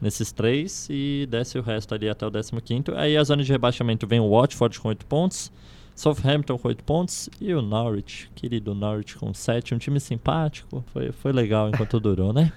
nesses 0.00 0.32
três 0.32 0.88
e 0.90 1.26
desce 1.30 1.58
o 1.58 1.62
resto 1.62 1.94
ali 1.94 2.08
até 2.08 2.26
o 2.26 2.30
15 2.30 2.84
Aí 2.96 3.16
a 3.16 3.24
zona 3.24 3.42
de 3.42 3.50
rebaixamento 3.50 4.06
vem 4.06 4.20
o 4.20 4.30
Watford 4.30 4.80
com 4.80 4.88
8 4.88 5.06
pontos, 5.06 5.52
Southampton 5.94 6.58
com 6.58 6.68
8 6.68 6.84
pontos 6.84 7.30
e 7.40 7.54
o 7.54 7.62
Norwich, 7.62 8.30
querido 8.34 8.74
Norwich 8.74 9.16
com 9.16 9.32
7, 9.32 9.74
um 9.74 9.78
time 9.78 9.98
simpático. 9.98 10.84
Foi, 10.92 11.12
foi 11.12 11.32
legal 11.32 11.68
enquanto 11.68 11.98
durou, 12.00 12.32
né? 12.32 12.52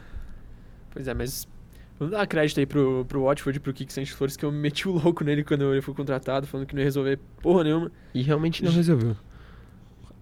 Pois 0.92 1.08
é, 1.08 1.14
mas 1.14 1.48
vamos 1.98 2.12
dar 2.12 2.28
crédito 2.28 2.60
aí 2.60 2.66
pro, 2.66 3.06
pro 3.08 3.24
Watford 3.24 3.58
e 3.58 3.60
pro 3.60 3.74
Kik 3.74 3.94
Sanches 3.94 4.16
Flores, 4.16 4.36
que 4.36 4.44
eu 4.44 4.52
meti 4.52 4.88
o 4.88 4.92
louco 4.92 5.24
nele 5.24 5.44
quando 5.44 5.72
ele 5.72 5.82
foi 5.82 5.94
contratado, 5.94 6.46
falando 6.46 6.68
que 6.68 6.74
não 6.74 6.82
ia 6.82 6.86
resolver 6.86 7.20
porra 7.42 7.64
nenhuma. 7.64 7.92
E 8.14 8.22
realmente 8.22 8.64
não 8.64 8.72
resolveu. 8.72 9.16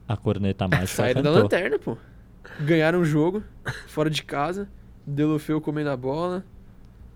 A 0.07 0.15
corneta 0.15 0.67
mágica 0.67 0.87
Saíram 0.87 1.21
da 1.21 1.31
lanterna, 1.31 1.79
pô. 1.79 1.97
Ganharam 2.61 3.01
o 3.01 3.05
jogo, 3.05 3.43
fora 3.87 4.09
de 4.09 4.23
casa, 4.23 4.69
Delofeu 5.05 5.59
comendo 5.59 5.89
a 5.89 5.97
bola, 5.97 6.45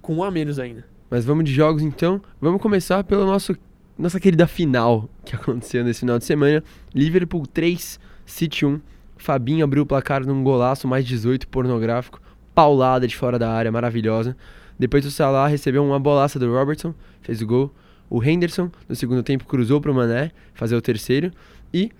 com 0.01 0.15
um 0.15 0.23
a 0.23 0.31
menos 0.31 0.59
ainda. 0.59 0.85
Mas 1.09 1.25
vamos 1.25 1.43
de 1.45 1.53
jogos 1.53 1.81
então. 1.81 2.21
Vamos 2.39 2.61
começar 2.61 3.03
pela 3.03 3.25
nosso, 3.25 3.55
nossa 3.97 4.19
querida 4.19 4.47
final 4.47 5.09
que 5.25 5.35
aconteceu 5.35 5.83
nesse 5.83 6.01
final 6.01 6.17
de 6.17 6.25
semana. 6.25 6.63
Liverpool 6.93 7.45
3, 7.45 7.99
City 8.25 8.65
1. 8.65 8.79
Fabinho 9.17 9.63
abriu 9.63 9.83
o 9.83 9.85
placar 9.85 10.25
num 10.25 10.43
golaço 10.43 10.87
mais 10.87 11.05
18 11.05 11.47
pornográfico. 11.47 12.19
Paulada 12.55 13.07
de 13.07 13.15
fora 13.15 13.37
da 13.37 13.51
área, 13.51 13.71
maravilhosa. 13.71 14.35
Depois 14.79 15.05
o 15.05 15.11
Salah 15.11 15.47
recebeu 15.47 15.85
uma 15.85 15.99
bolaça 15.99 16.39
do 16.39 16.51
Robertson, 16.51 16.93
fez 17.21 17.41
o 17.41 17.45
gol. 17.45 17.73
O 18.09 18.21
Henderson, 18.23 18.69
no 18.89 18.95
segundo 18.95 19.23
tempo, 19.23 19.45
cruzou 19.45 19.79
pro 19.79 19.93
Mané, 19.93 20.31
fazer 20.53 20.75
o 20.75 20.81
terceiro. 20.81 21.31
E 21.73 21.91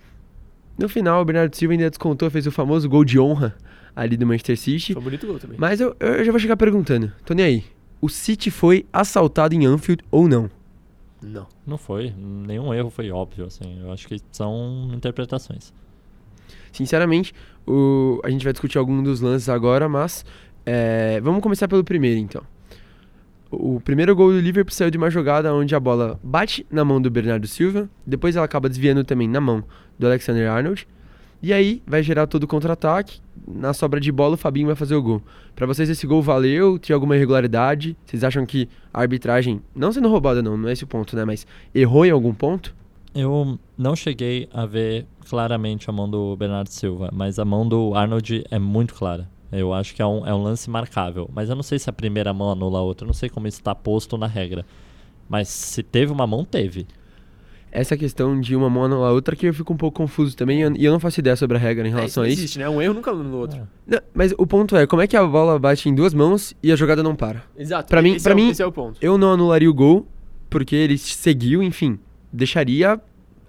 no 0.77 0.89
final, 0.89 1.21
o 1.21 1.25
Bernardo 1.25 1.55
Silva 1.55 1.73
ainda 1.73 1.89
descontou, 1.89 2.29
fez 2.29 2.47
o 2.47 2.51
famoso 2.51 2.89
gol 2.89 3.05
de 3.05 3.19
honra 3.19 3.55
ali 3.95 4.17
do 4.17 4.25
Manchester 4.25 4.57
City. 4.57 4.93
Foi 4.93 5.01
um 5.01 5.05
bonito 5.05 5.27
gol 5.27 5.37
também. 5.37 5.57
Mas 5.59 5.79
eu, 5.79 5.95
eu 5.99 6.25
já 6.25 6.31
vou 6.31 6.39
chegar 6.39 6.57
perguntando. 6.57 7.11
Tô 7.23 7.33
nem 7.33 7.45
aí. 7.45 7.63
O 8.01 8.09
City 8.09 8.49
foi 8.49 8.85
assaltado 8.91 9.53
em 9.53 9.65
Anfield 9.65 10.03
ou 10.09 10.27
não? 10.27 10.49
Não. 11.21 11.45
Não 11.67 11.77
foi, 11.77 12.11
nenhum 12.17 12.73
erro 12.73 12.89
foi 12.89 13.11
óbvio, 13.11 13.45
assim. 13.45 13.79
Eu 13.79 13.91
acho 13.91 14.07
que 14.07 14.19
são 14.31 14.89
interpretações. 14.93 15.71
Sinceramente, 16.71 17.33
o- 17.67 18.19
a 18.23 18.29
gente 18.29 18.43
vai 18.43 18.53
discutir 18.53 18.77
algum 18.77 19.03
dos 19.03 19.21
lances 19.21 19.47
agora, 19.49 19.87
mas 19.87 20.25
é, 20.65 21.19
vamos 21.21 21.41
começar 21.41 21.67
pelo 21.67 21.83
primeiro 21.83 22.19
então. 22.19 22.41
O 23.51 23.81
primeiro 23.81 24.15
gol 24.15 24.31
do 24.31 24.39
Liverpool 24.39 24.73
saiu 24.73 24.89
de 24.89 24.97
uma 24.97 25.09
jogada 25.09 25.53
onde 25.53 25.75
a 25.75 25.79
bola 25.79 26.17
bate 26.23 26.65
na 26.71 26.85
mão 26.85 27.01
do 27.01 27.11
Bernardo 27.11 27.45
Silva, 27.47 27.89
depois 28.07 28.35
ela 28.35 28.45
acaba 28.45 28.69
desviando 28.69 29.03
também 29.03 29.27
na 29.27 29.41
mão 29.41 29.63
do 29.99 30.07
Alexander 30.07 30.49
Arnold, 30.49 30.87
e 31.41 31.51
aí 31.51 31.81
vai 31.85 32.03
gerar 32.03 32.27
todo 32.27 32.43
o 32.43 32.47
contra-ataque. 32.47 33.19
Na 33.47 33.73
sobra 33.73 33.99
de 33.99 34.11
bola, 34.11 34.35
o 34.35 34.37
Fabinho 34.37 34.67
vai 34.67 34.75
fazer 34.75 34.95
o 34.95 35.01
gol. 35.01 35.21
Pra 35.55 35.65
vocês, 35.65 35.89
esse 35.89 36.05
gol 36.05 36.21
valeu? 36.21 36.77
Tinha 36.77 36.95
alguma 36.95 37.15
irregularidade? 37.15 37.97
Vocês 38.05 38.23
acham 38.23 38.45
que 38.45 38.69
a 38.93 39.01
arbitragem, 39.01 39.61
não 39.75 39.91
sendo 39.91 40.09
roubada, 40.09 40.41
não, 40.41 40.55
não 40.55 40.69
é 40.69 40.73
esse 40.73 40.83
o 40.83 40.87
ponto, 40.87 41.15
né? 41.15 41.25
Mas 41.25 41.47
errou 41.73 42.05
em 42.05 42.11
algum 42.11 42.33
ponto? 42.33 42.75
Eu 43.13 43.59
não 43.77 43.95
cheguei 43.95 44.47
a 44.53 44.65
ver 44.65 45.05
claramente 45.27 45.89
a 45.89 45.93
mão 45.93 46.09
do 46.09 46.35
Bernardo 46.37 46.69
Silva, 46.69 47.09
mas 47.11 47.39
a 47.39 47.43
mão 47.43 47.67
do 47.67 47.93
Arnold 47.93 48.45
é 48.49 48.59
muito 48.59 48.93
clara. 48.93 49.27
Eu 49.51 49.73
acho 49.73 49.93
que 49.93 50.01
é 50.01 50.05
um, 50.05 50.25
é 50.25 50.33
um 50.33 50.41
lance 50.41 50.69
marcável. 50.69 51.29
Mas 51.33 51.49
eu 51.49 51.55
não 51.55 51.63
sei 51.63 51.77
se 51.77 51.89
a 51.89 51.93
primeira 51.93 52.33
mão 52.33 52.51
anula 52.51 52.79
a 52.79 52.81
outra. 52.81 53.03
Eu 53.03 53.07
não 53.07 53.13
sei 53.13 53.29
como 53.29 53.47
isso 53.47 53.59
está 53.59 53.75
posto 53.75 54.17
na 54.17 54.27
regra. 54.27 54.65
Mas 55.27 55.49
se 55.49 55.83
teve 55.83 56.11
uma 56.11 56.25
mão, 56.25 56.45
teve. 56.45 56.87
Essa 57.71 57.95
questão 57.95 58.39
de 58.39 58.53
uma 58.55 58.69
mão 58.69 58.83
anular 58.83 59.09
a 59.11 59.13
outra 59.13 59.33
que 59.35 59.45
eu 59.47 59.53
fico 59.53 59.71
um 59.73 59.77
pouco 59.77 59.97
confuso 59.97 60.35
também. 60.35 60.59
E 60.77 60.83
eu, 60.83 60.91
não 60.91 60.99
faço 60.99 61.19
ideia 61.21 61.35
sobre 61.37 61.55
a 61.55 61.59
regra 61.59 61.87
em 61.87 61.91
É, 61.91 61.95
relação 61.95 62.23
não 62.23 62.29
a 62.29 62.31
isso. 62.33 62.41
existe, 62.41 62.59
né? 62.59 62.67
Um 62.67 62.81
erro 62.81 62.93
nunca 62.93 63.11
anula 63.11 63.29
o 63.35 63.39
outro. 63.39 63.67
Não, 63.87 63.99
mas 64.13 64.33
o 64.37 64.45
ponto 64.45 64.75
é, 64.75 64.85
como 64.85 65.01
é 65.01 65.07
que 65.07 65.15
a 65.15 65.25
bola 65.25 65.57
bate 65.57 65.87
em 65.87 65.95
duas 65.95 66.13
mãos 66.13 66.53
e 66.61 66.71
a 66.71 66.75
jogada 66.75 67.01
não 67.01 67.15
para? 67.15 67.43
Exato. 67.57 67.87
Pra 67.89 68.01
mim- 68.01 68.19
pra 68.19 68.33
é 68.33 68.35
mim- 68.35 68.51
é 68.59 68.65
o 68.65 68.71
ponto. 68.71 68.97
Eu 69.01 69.17
não 69.17 69.31
anularia 69.31 69.69
o 69.69 69.73
gol, 69.73 70.05
porque 70.49 70.75
ele 70.75 70.97
seguiu, 70.97 71.63
enfim. 71.63 71.97
Deixaria 72.33 72.99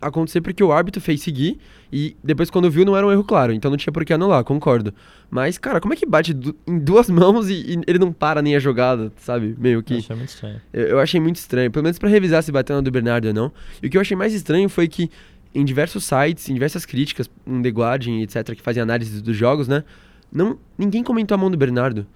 acontecer 0.03 0.41
porque 0.41 0.63
o 0.63 0.73
árbitro 0.73 1.01
fez 1.01 1.21
seguir 1.23 1.59
e 1.93 2.17
depois 2.23 2.51
quando 2.51 2.71
viu 2.71 2.85
não 2.85 2.97
era 2.97 3.07
um 3.07 3.13
erro 3.13 3.25
claro, 3.25 3.53
então 3.53 3.71
não 3.71 3.79
tinha 3.79 3.93
por 3.93 4.05
que 4.05 4.13
anular, 4.13 4.43
concordo. 4.45 4.93
Mas, 5.31 5.57
cara, 5.59 5.81
como 5.81 5.95
é 5.95 5.97
que 5.97 6.05
bate 6.05 6.35
du- 6.35 6.55
em 6.67 6.79
duas 6.79 7.09
mãos 7.11 7.49
e, 7.49 7.55
e 7.55 7.81
ele 7.87 7.99
não 7.99 8.13
para 8.13 8.43
nem 8.43 8.55
a 8.57 8.59
jogada, 8.59 9.13
sabe? 9.17 9.55
Meio 9.59 9.79
Eu 9.79 9.83
que. 9.83 9.95
achei 9.99 10.17
muito 10.17 10.29
estranho. 10.29 10.61
Eu, 10.73 10.87
eu 10.89 10.99
achei 11.01 11.21
muito 11.21 11.37
estranho, 11.37 11.71
pelo 11.71 11.83
menos 11.85 11.99
pra 11.99 12.09
revisar 12.09 12.43
se 12.43 12.53
bateu 12.53 12.77
na 12.77 12.83
do 12.83 12.91
Bernardo 12.91 13.27
ou 13.29 13.35
não. 13.35 13.53
E 13.83 13.87
o 13.87 13.91
que 13.91 13.97
eu 13.97 14.01
achei 14.01 14.17
mais 14.17 14.35
estranho 14.35 14.69
foi 14.69 14.89
que 14.89 15.11
em 15.55 15.65
diversos 15.65 16.05
sites, 16.05 16.49
em 16.49 16.55
diversas 16.55 16.85
críticas, 16.87 17.31
um 17.47 17.61
The 17.63 17.69
Guardian, 17.69 18.21
etc, 18.23 18.55
que 18.55 18.63
fazem 18.63 18.83
análise 18.83 19.23
dos 19.23 19.37
jogos, 19.37 19.69
né? 19.69 19.85
Não, 20.33 20.59
ninguém 20.79 21.03
comentou 21.03 21.35
a 21.35 21.39
mão 21.39 21.51
do 21.51 21.57
Bernardo. 21.59 22.07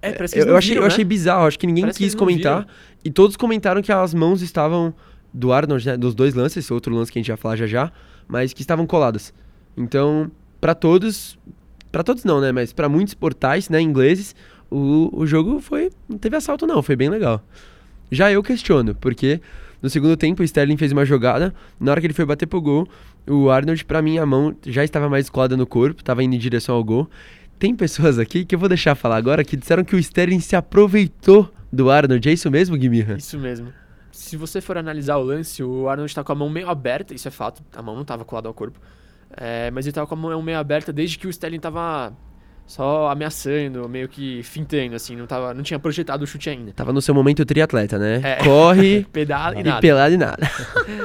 É, 0.00 0.12
parece 0.12 0.34
que 0.34 0.40
Eu, 0.40 0.46
eu 0.46 0.56
achei, 0.56 0.70
viram, 0.70 0.82
eu 0.82 0.86
achei 0.86 1.04
né? 1.04 1.08
bizarro, 1.08 1.46
acho 1.46 1.58
que 1.58 1.66
ninguém 1.66 1.82
Parece 1.84 1.98
que 1.98 2.04
quis 2.04 2.14
não 2.14 2.18
comentar. 2.20 2.60
viram. 2.62 2.70
E 3.04 3.10
todos 3.10 3.36
comentaram 3.36 3.80
que 3.82 3.90
as 3.92 4.12
mãos 4.14 4.42
estavam 4.42 4.92
do 5.32 5.52
Arnold, 5.52 5.86
né, 5.86 5.96
dos 5.96 6.14
dois 6.14 6.34
lances, 6.34 6.70
outro 6.70 6.94
lance 6.94 7.10
que 7.10 7.18
a 7.18 7.20
gente 7.20 7.28
vai 7.28 7.36
falar 7.36 7.56
já 7.56 7.66
já, 7.66 7.92
mas 8.28 8.52
que 8.52 8.60
estavam 8.60 8.86
coladas. 8.86 9.32
Então, 9.76 10.30
pra 10.60 10.74
todos, 10.74 11.38
pra 11.90 12.02
todos 12.02 12.24
não, 12.24 12.40
né, 12.40 12.52
mas 12.52 12.72
pra 12.72 12.88
muitos 12.88 13.14
portais, 13.14 13.68
né, 13.68 13.80
ingleses, 13.80 14.34
o, 14.70 15.10
o 15.12 15.26
jogo 15.26 15.60
foi, 15.60 15.90
não 16.08 16.18
teve 16.18 16.36
assalto 16.36 16.66
não, 16.66 16.82
foi 16.82 16.96
bem 16.96 17.08
legal. 17.08 17.42
Já 18.10 18.30
eu 18.30 18.42
questiono, 18.42 18.94
porque 18.94 19.40
no 19.82 19.88
segundo 19.88 20.16
tempo 20.16 20.42
o 20.42 20.44
Sterling 20.44 20.76
fez 20.76 20.92
uma 20.92 21.04
jogada, 21.04 21.54
na 21.80 21.90
hora 21.90 22.00
que 22.00 22.06
ele 22.06 22.14
foi 22.14 22.24
bater 22.24 22.46
pro 22.46 22.60
gol, 22.60 22.86
o 23.26 23.50
Arnold, 23.50 23.84
pra 23.84 24.02
mim, 24.02 24.18
a 24.18 24.26
mão 24.26 24.54
já 24.66 24.84
estava 24.84 25.08
mais 25.08 25.30
colada 25.30 25.56
no 25.56 25.66
corpo, 25.66 26.02
tava 26.02 26.22
indo 26.22 26.34
em 26.34 26.38
direção 26.38 26.74
ao 26.74 26.82
gol. 26.82 27.08
Tem 27.58 27.74
pessoas 27.74 28.18
aqui 28.18 28.44
que 28.44 28.54
eu 28.54 28.58
vou 28.58 28.68
deixar 28.68 28.94
falar 28.94 29.16
agora 29.16 29.44
que 29.44 29.56
disseram 29.56 29.84
que 29.84 29.94
o 29.94 29.98
Sterling 29.98 30.40
se 30.40 30.56
aproveitou 30.56 31.48
do 31.72 31.90
Arnold. 31.90 32.28
É 32.28 32.32
isso 32.32 32.50
mesmo, 32.50 32.76
Guimirra? 32.76 33.14
Isso 33.14 33.38
mesmo. 33.38 33.72
Se 34.12 34.36
você 34.36 34.60
for 34.60 34.78
analisar 34.78 35.16
o 35.16 35.22
lance, 35.22 35.62
o 35.62 35.88
Arnold 35.88 36.14
tá 36.14 36.22
com 36.22 36.30
a 36.32 36.34
mão 36.34 36.48
meio 36.48 36.68
aberta, 36.68 37.14
isso 37.14 37.26
é 37.26 37.30
fato, 37.30 37.62
a 37.74 37.82
mão 37.82 37.96
não 37.96 38.04
tava 38.04 38.24
colada 38.24 38.46
ao 38.46 38.54
corpo. 38.54 38.78
É, 39.34 39.70
mas 39.70 39.86
ele 39.86 39.92
tava 39.94 40.06
com 40.06 40.14
a 40.14 40.18
mão 40.18 40.42
meio 40.42 40.58
aberta 40.58 40.92
desde 40.92 41.18
que 41.18 41.26
o 41.26 41.30
Sterling 41.30 41.58
tava 41.58 42.12
só 42.66 43.08
ameaçando, 43.08 43.88
meio 43.88 44.08
que 44.08 44.42
fintando, 44.42 44.94
assim, 44.94 45.16
não, 45.16 45.26
tava, 45.26 45.52
não 45.54 45.62
tinha 45.62 45.78
projetado 45.78 46.22
o 46.22 46.26
chute 46.26 46.50
ainda. 46.50 46.72
Tava 46.72 46.92
no 46.92 47.00
seu 47.00 47.14
momento 47.14 47.44
triatleta, 47.44 47.98
né? 47.98 48.20
É. 48.22 48.36
Corre 48.44 49.06
Pedala 49.12 49.56
e 49.56 49.60
e 49.60 49.64
nada. 49.64 49.80
pelado 49.80 50.14
e 50.14 50.16
nada. 50.16 50.50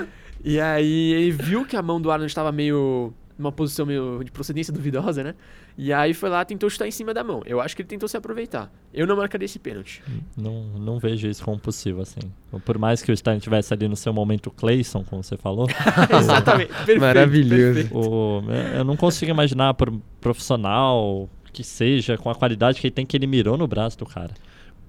E 0.44 0.62
aí 0.62 1.12
ele 1.14 1.32
viu 1.32 1.66
que 1.66 1.76
a 1.76 1.82
mão 1.82 2.00
do 2.00 2.10
Arnold 2.10 2.30
estava 2.30 2.52
meio. 2.54 3.12
numa 3.38 3.52
posição 3.52 3.86
meio 3.86 4.22
de 4.24 4.32
procedência 4.32 4.72
duvidosa, 4.72 5.22
né? 5.24 5.36
E 5.78 5.94
aí 5.94 6.14
foi 6.14 6.28
lá 6.30 6.44
tentou 6.44 6.70
chutar 6.70 6.88
em 6.88 6.92
cima 6.92 7.14
da 7.14 7.24
mão. 7.24 7.44
Eu 7.46 7.62
acho 7.62 7.76
que 7.76 7.84
ele 7.84 7.88
tentou 7.90 8.10
se 8.10 8.18
aproveitar. 8.18 8.72
Eu 8.92 9.06
não 9.06 9.16
marcaria 9.16 9.46
esse 9.46 9.60
pênalti. 9.60 10.02
Não, 10.36 10.64
não 10.80 10.98
vejo 10.98 11.28
isso 11.28 11.44
como 11.44 11.60
possível, 11.60 12.02
assim. 12.02 12.20
Por 12.66 12.80
mais 12.80 13.02
que 13.04 13.12
o 13.12 13.14
Sterling 13.14 13.40
tivesse 13.40 13.74
ali 13.74 13.88
no 13.88 13.96
seu 13.96 14.12
momento 14.12 14.50
Clayson, 14.50 15.04
como 15.04 15.22
você 15.24 15.38
falou, 15.38 15.68
Exatamente. 16.20 16.70
Perfeito, 16.74 17.00
Maravilhoso. 17.02 17.74
perfeito. 17.76 17.96
o, 17.96 18.44
eu 18.76 18.84
não 18.84 18.98
consigo 18.98 19.30
imaginar 19.30 19.76
por 19.76 19.90
um 19.90 20.02
profissional 20.20 21.30
que 21.54 21.64
seja, 21.64 22.18
com 22.18 22.30
a 22.30 22.36
qualidade 22.36 22.80
que 22.82 22.88
ele 22.88 22.92
tem, 22.94 23.06
que 23.06 23.16
ele 23.18 23.28
mirou 23.28 23.58
no 23.58 23.68
braço 23.68 23.98
do 23.98 24.06
cara. 24.06 24.32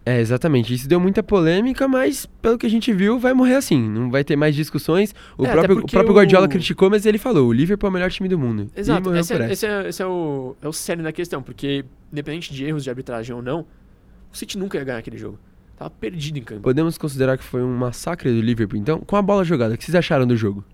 É, 0.09 0.21
exatamente. 0.21 0.73
Isso 0.73 0.89
deu 0.89 0.99
muita 0.99 1.23
polêmica, 1.23 1.87
mas 1.87 2.25
pelo 2.41 2.57
que 2.57 2.65
a 2.65 2.71
gente 2.71 2.93
viu, 2.93 3.19
vai 3.19 3.35
morrer 3.35 3.57
assim. 3.57 3.79
Não 3.89 4.11
vai 4.11 4.25
ter 4.25 4.37
mais 4.37 4.55
discussões. 4.55 5.15
O, 5.37 5.45
É, 5.45 5.51
próprio, 5.53 5.79
o 5.81 5.87
próprio 5.87 6.13
o- 6.13 6.17
Guardiola 6.17 6.49
criticou, 6.49 6.89
mas 6.89 7.05
ele 7.05 7.19
falou: 7.19 7.49
o 7.49 7.53
Liverpool 7.53 7.89
é 7.89 7.91
o 7.91 7.93
melhor 7.93 8.11
time 8.11 8.29
do 8.29 8.39
mundo. 8.39 8.71
Exato, 8.75 9.15
esse, 9.15 9.35
é, 9.35 9.53
esse, 9.53 9.67
é, 9.67 9.89
esse 9.89 10.03
é 10.03 10.07
o, 10.07 10.57
é 10.63 10.69
o 10.69 10.73
cerne 10.73 11.03
da 11.03 11.13
questão, 11.13 11.43
porque 11.43 11.85
independente 12.13 12.55
de 12.55 12.65
erros 12.65 12.85
de 12.85 12.89
arbitragem 12.91 13.35
ou 13.35 13.43
não, 13.43 13.67
o 14.33 14.37
City 14.37 14.57
nunca 14.57 14.79
ia 14.79 14.85
ganhar 14.85 14.99
aquele 14.99 15.19
jogo. 15.19 15.39
Tava 15.77 15.91
perdido 15.91 16.39
em 16.39 16.43
campo. 16.43 16.63
Podemos 16.63 16.97
considerar 16.97 17.37
que 17.37 17.45
foi 17.45 17.63
um 17.63 17.77
massacre 17.77 18.33
do 18.33 18.41
Liverpool, 18.41 18.79
então? 18.79 19.01
Com 19.01 19.15
a 19.17 19.21
bola 19.23 19.45
jogada, 19.45 19.75
o 19.75 19.79
que 19.79 19.85
vocês 19.85 19.95
acharam 19.95 20.27
do 20.27 20.37
jogo? 20.37 20.65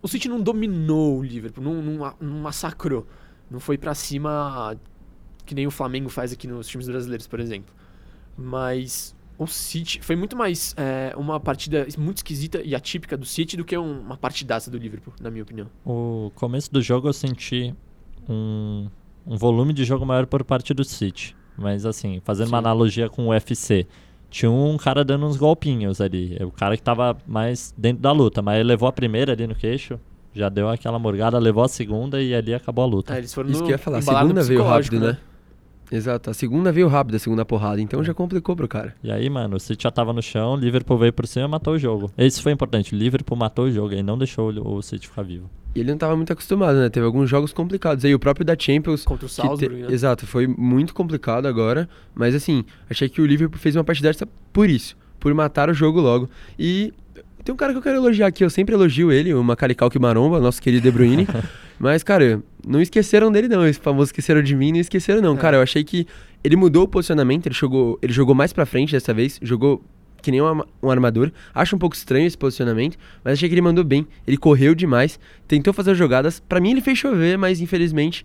O 0.00 0.08
City 0.08 0.28
não 0.28 0.40
dominou 0.40 1.18
o 1.18 1.22
Liverpool, 1.22 1.62
não, 1.62 1.74
não, 1.82 2.14
não 2.20 2.38
massacrou. 2.40 3.06
Não 3.50 3.60
foi 3.60 3.76
pra 3.76 3.94
cima 3.94 4.76
que 5.44 5.54
nem 5.54 5.66
o 5.66 5.70
Flamengo 5.70 6.08
faz 6.08 6.32
aqui 6.32 6.46
nos 6.46 6.66
times 6.68 6.88
brasileiros, 6.88 7.26
por 7.26 7.40
exemplo. 7.40 7.74
Mas 8.38 9.14
o 9.36 9.46
City 9.46 10.00
foi 10.00 10.14
muito 10.16 10.36
mais 10.36 10.74
é, 10.76 11.12
uma 11.16 11.40
partida 11.40 11.86
muito 11.98 12.18
esquisita 12.18 12.62
e 12.64 12.74
atípica 12.74 13.16
do 13.16 13.26
City 13.26 13.56
do 13.56 13.64
que 13.64 13.76
um- 13.76 14.00
uma 14.00 14.16
partidaça 14.16 14.70
do 14.70 14.78
Liverpool, 14.78 15.12
na 15.20 15.30
minha 15.30 15.42
opinião. 15.42 15.66
O 15.84 16.30
começo 16.34 16.72
do 16.72 16.80
jogo 16.80 17.08
eu 17.08 17.12
senti 17.12 17.74
um, 18.28 18.88
um 19.26 19.36
volume 19.36 19.72
de 19.72 19.84
jogo 19.84 20.06
maior 20.06 20.26
por 20.26 20.44
parte 20.44 20.72
do 20.72 20.84
City. 20.84 21.36
Mas 21.56 21.84
assim, 21.84 22.20
fazendo 22.24 22.48
uma 22.48 22.58
Sim. 22.58 22.64
analogia 22.64 23.08
com 23.08 23.26
o 23.26 23.30
UFC, 23.30 23.86
tinha 24.30 24.50
um 24.50 24.76
cara 24.76 25.04
dando 25.04 25.26
uns 25.26 25.36
golpinhos 25.36 26.00
ali. 26.00 26.36
É 26.38 26.44
O 26.44 26.52
cara 26.52 26.76
que 26.76 26.82
tava 26.82 27.16
mais 27.26 27.74
dentro 27.76 28.00
da 28.02 28.12
luta, 28.12 28.40
mas 28.40 28.56
ele 28.60 28.68
levou 28.68 28.88
a 28.88 28.92
primeira 28.92 29.32
ali 29.32 29.46
no 29.46 29.54
queixo, 29.54 29.98
já 30.32 30.48
deu 30.48 30.68
aquela 30.68 30.98
morgada, 30.98 31.36
levou 31.38 31.64
a 31.64 31.68
segunda 31.68 32.22
e 32.22 32.32
ali 32.34 32.54
acabou 32.54 32.84
a 32.84 32.86
luta. 32.86 33.14
Ah, 33.14 33.18
eles 33.18 33.34
foram 33.34 33.50
Isso 33.50 33.60
no, 33.60 33.66
que 33.66 33.72
eu 33.72 33.74
ia 33.74 33.78
falar, 33.78 33.98
a 33.98 34.02
segunda 34.02 34.42
veio 34.44 34.62
rápido, 34.62 35.00
né? 35.00 35.18
Exato, 35.90 36.30
a 36.30 36.34
segunda 36.34 36.70
veio 36.70 36.86
rápido, 36.88 37.14
a 37.14 37.18
segunda 37.18 37.44
porrada, 37.44 37.80
então 37.80 38.02
já 38.04 38.12
complicou 38.12 38.54
pro 38.54 38.68
cara. 38.68 38.94
E 39.02 39.10
aí, 39.10 39.28
mano, 39.30 39.56
o 39.56 39.60
City 39.60 39.84
já 39.84 39.90
tava 39.90 40.12
no 40.12 40.20
chão, 40.22 40.52
o 40.52 40.56
Liverpool 40.56 40.98
veio 40.98 41.12
por 41.12 41.26
cima 41.26 41.46
e 41.46 41.48
matou 41.48 41.74
o 41.74 41.78
jogo. 41.78 42.10
Isso 42.18 42.42
foi 42.42 42.52
importante, 42.52 42.94
o 42.94 42.98
Liverpool 42.98 43.36
matou 43.38 43.64
o 43.66 43.70
jogo 43.72 43.94
e 43.94 44.02
não 44.02 44.18
deixou 44.18 44.50
o 44.50 44.82
City 44.82 45.08
ficar 45.08 45.22
vivo. 45.22 45.48
E 45.74 45.80
ele 45.80 45.90
não 45.90 45.98
tava 45.98 46.16
muito 46.16 46.32
acostumado, 46.32 46.78
né? 46.78 46.88
Teve 46.88 47.04
alguns 47.06 47.28
jogos 47.30 47.52
complicados. 47.52 48.04
Aí 48.04 48.14
o 48.14 48.18
próprio 48.18 48.44
da 48.44 48.56
Champions. 48.58 49.04
Contra 49.04 49.26
o 49.26 49.28
Salzburg, 49.28 49.76
te- 49.76 49.82
né? 49.82 49.88
Exato, 49.92 50.26
foi 50.26 50.46
muito 50.46 50.92
complicado 50.94 51.46
agora. 51.46 51.88
Mas 52.14 52.34
assim, 52.34 52.64
achei 52.90 53.08
que 53.08 53.20
o 53.20 53.26
Liverpool 53.26 53.58
fez 53.60 53.76
uma 53.76 53.84
partida 53.84 54.08
dessa 54.08 54.26
por 54.52 54.68
isso. 54.68 54.96
Por 55.20 55.32
matar 55.34 55.68
o 55.68 55.74
jogo 55.74 56.00
logo. 56.00 56.28
E 56.58 56.92
tem 57.44 57.52
um 57.52 57.56
cara 57.56 57.72
que 57.72 57.78
eu 57.78 57.82
quero 57.82 57.96
elogiar 57.98 58.26
aqui, 58.28 58.42
eu 58.42 58.50
sempre 58.50 58.74
elogio 58.74 59.12
ele, 59.12 59.32
o 59.34 59.44
Macalical 59.44 59.90
que 59.90 59.98
maromba, 59.98 60.40
nosso 60.40 60.60
querido 60.60 60.82
De 60.82 60.90
Bruyne. 60.90 61.28
mas, 61.78 62.02
cara, 62.02 62.42
não 62.68 62.80
esqueceram 62.80 63.32
dele, 63.32 63.48
não. 63.48 63.66
Esse 63.66 63.80
famoso 63.80 64.08
esqueceram 64.08 64.42
de 64.42 64.54
mim, 64.54 64.72
não 64.72 64.80
esqueceram, 64.80 65.20
não. 65.20 65.34
É. 65.34 65.38
Cara, 65.38 65.56
eu 65.56 65.62
achei 65.62 65.82
que 65.82 66.06
ele 66.44 66.56
mudou 66.56 66.84
o 66.84 66.88
posicionamento, 66.88 67.46
ele 67.46 67.54
jogou, 67.54 67.98
ele 68.02 68.12
jogou 68.12 68.34
mais 68.34 68.52
pra 68.52 68.66
frente 68.66 68.92
dessa 68.92 69.12
vez, 69.12 69.38
jogou 69.42 69.82
que 70.22 70.30
nem 70.30 70.42
um, 70.42 70.62
um 70.82 70.90
armador. 70.90 71.30
Acho 71.54 71.76
um 71.76 71.78
pouco 71.78 71.96
estranho 71.96 72.26
esse 72.26 72.36
posicionamento, 72.36 72.96
mas 73.24 73.34
achei 73.34 73.48
que 73.48 73.54
ele 73.54 73.62
mandou 73.62 73.84
bem. 73.84 74.06
Ele 74.26 74.36
correu 74.36 74.74
demais, 74.74 75.18
tentou 75.46 75.72
fazer 75.72 75.92
as 75.92 75.98
jogadas. 75.98 76.40
Pra 76.40 76.60
mim 76.60 76.72
ele 76.72 76.80
fez 76.80 76.98
chover, 76.98 77.38
mas 77.38 77.60
infelizmente 77.60 78.24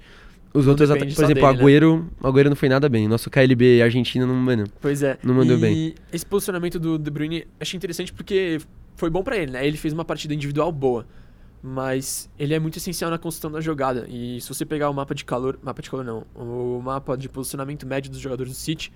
os 0.54 0.66
Não 0.66 0.72
outros 0.72 0.92
ataques, 0.92 1.16
por 1.16 1.24
exemplo, 1.24 1.44
o 1.44 1.48
Agüero, 1.48 2.10
o 2.22 2.28
Agüero 2.28 2.50
não 2.50 2.56
foi 2.56 2.70
nada 2.70 2.88
bem. 2.88 3.08
Nosso 3.08 3.30
KLB 3.30 3.82
argentino 3.82 4.28
não, 4.28 4.36
mano, 4.36 4.66
Pois 4.80 5.02
é. 5.02 5.18
Não 5.24 5.34
mandou 5.34 5.58
e 5.58 5.60
bem. 5.60 5.96
esse 6.12 6.26
posicionamento 6.26 6.80
do 6.80 7.00
De 7.00 7.10
Bruyne 7.10 7.46
achei 7.60 7.76
interessante 7.78 8.14
porque 8.14 8.60
foi 8.96 9.10
bom 9.10 9.24
pra 9.24 9.38
ele, 9.38 9.52
né? 9.52 9.66
Ele 9.66 9.78
fez 9.78 9.94
uma 9.94 10.06
partida 10.06 10.34
individual 10.34 10.72
boa, 10.72 11.08
mas 11.66 12.30
ele 12.38 12.54
é 12.54 12.60
muito 12.60 12.78
essencial 12.78 13.10
na 13.10 13.18
construção 13.18 13.50
da 13.50 13.62
jogada. 13.62 14.06
E 14.10 14.42
se 14.42 14.50
você 14.50 14.66
pegar 14.66 14.90
o 14.90 14.94
mapa 14.94 15.16
de 15.16 15.24
calor, 15.24 15.58
mapa 15.64 15.82
de 15.82 15.90
calor 15.90 16.04
não, 16.04 16.26
o 16.36 16.82
mapa 16.84 17.16
de 17.18 17.30
posicionamento 17.30 17.88
médio 17.88 18.12
dos 18.12 18.20
jogadores 18.20 18.52
do 18.52 18.56
City, 18.58 18.92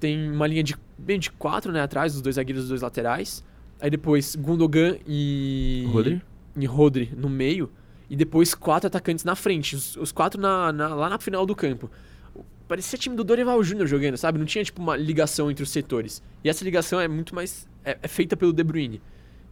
tem 0.00 0.28
uma 0.32 0.46
linha 0.46 0.62
de 0.64 0.74
bem 0.98 1.20
de 1.20 1.30
quatro, 1.30 1.70
né, 1.72 1.80
atrás, 1.80 2.16
os 2.16 2.20
dois 2.20 2.34
zagueiros, 2.34 2.64
os 2.64 2.68
dois 2.70 2.82
laterais. 2.82 3.44
Aí 3.80 3.88
depois 3.90 4.34
Gundogan 4.34 4.96
e 5.06 5.88
Rodri? 5.92 6.22
e 6.56 6.66
Rodri 6.66 7.12
no 7.16 7.28
meio 7.28 7.70
e 8.10 8.16
depois 8.16 8.54
quatro 8.54 8.86
atacantes 8.88 9.24
na 9.24 9.34
frente, 9.36 9.76
os, 9.76 9.96
os 9.96 10.10
quatro 10.10 10.40
na, 10.40 10.72
na- 10.72 10.88
lá 10.88 11.08
na 11.08 11.18
final 11.18 11.46
do 11.46 11.54
campo. 11.54 11.88
Parecia 12.66 12.98
time 12.98 13.14
do 13.14 13.22
Dorival 13.22 13.62
Júnior 13.62 13.86
jogando, 13.86 14.16
sabe? 14.16 14.38
Não 14.38 14.46
tinha 14.46 14.64
tipo 14.64 14.80
uma 14.82 14.96
ligação 14.96 15.50
entre 15.50 15.62
os 15.62 15.70
setores. 15.70 16.22
E 16.42 16.48
essa 16.48 16.64
ligação 16.64 16.98
é 16.98 17.06
muito 17.06 17.34
mais 17.34 17.68
é, 17.84 17.98
é 18.02 18.08
feita 18.08 18.36
pelo 18.36 18.52
De 18.52 18.64
Bruyne. 18.64 19.00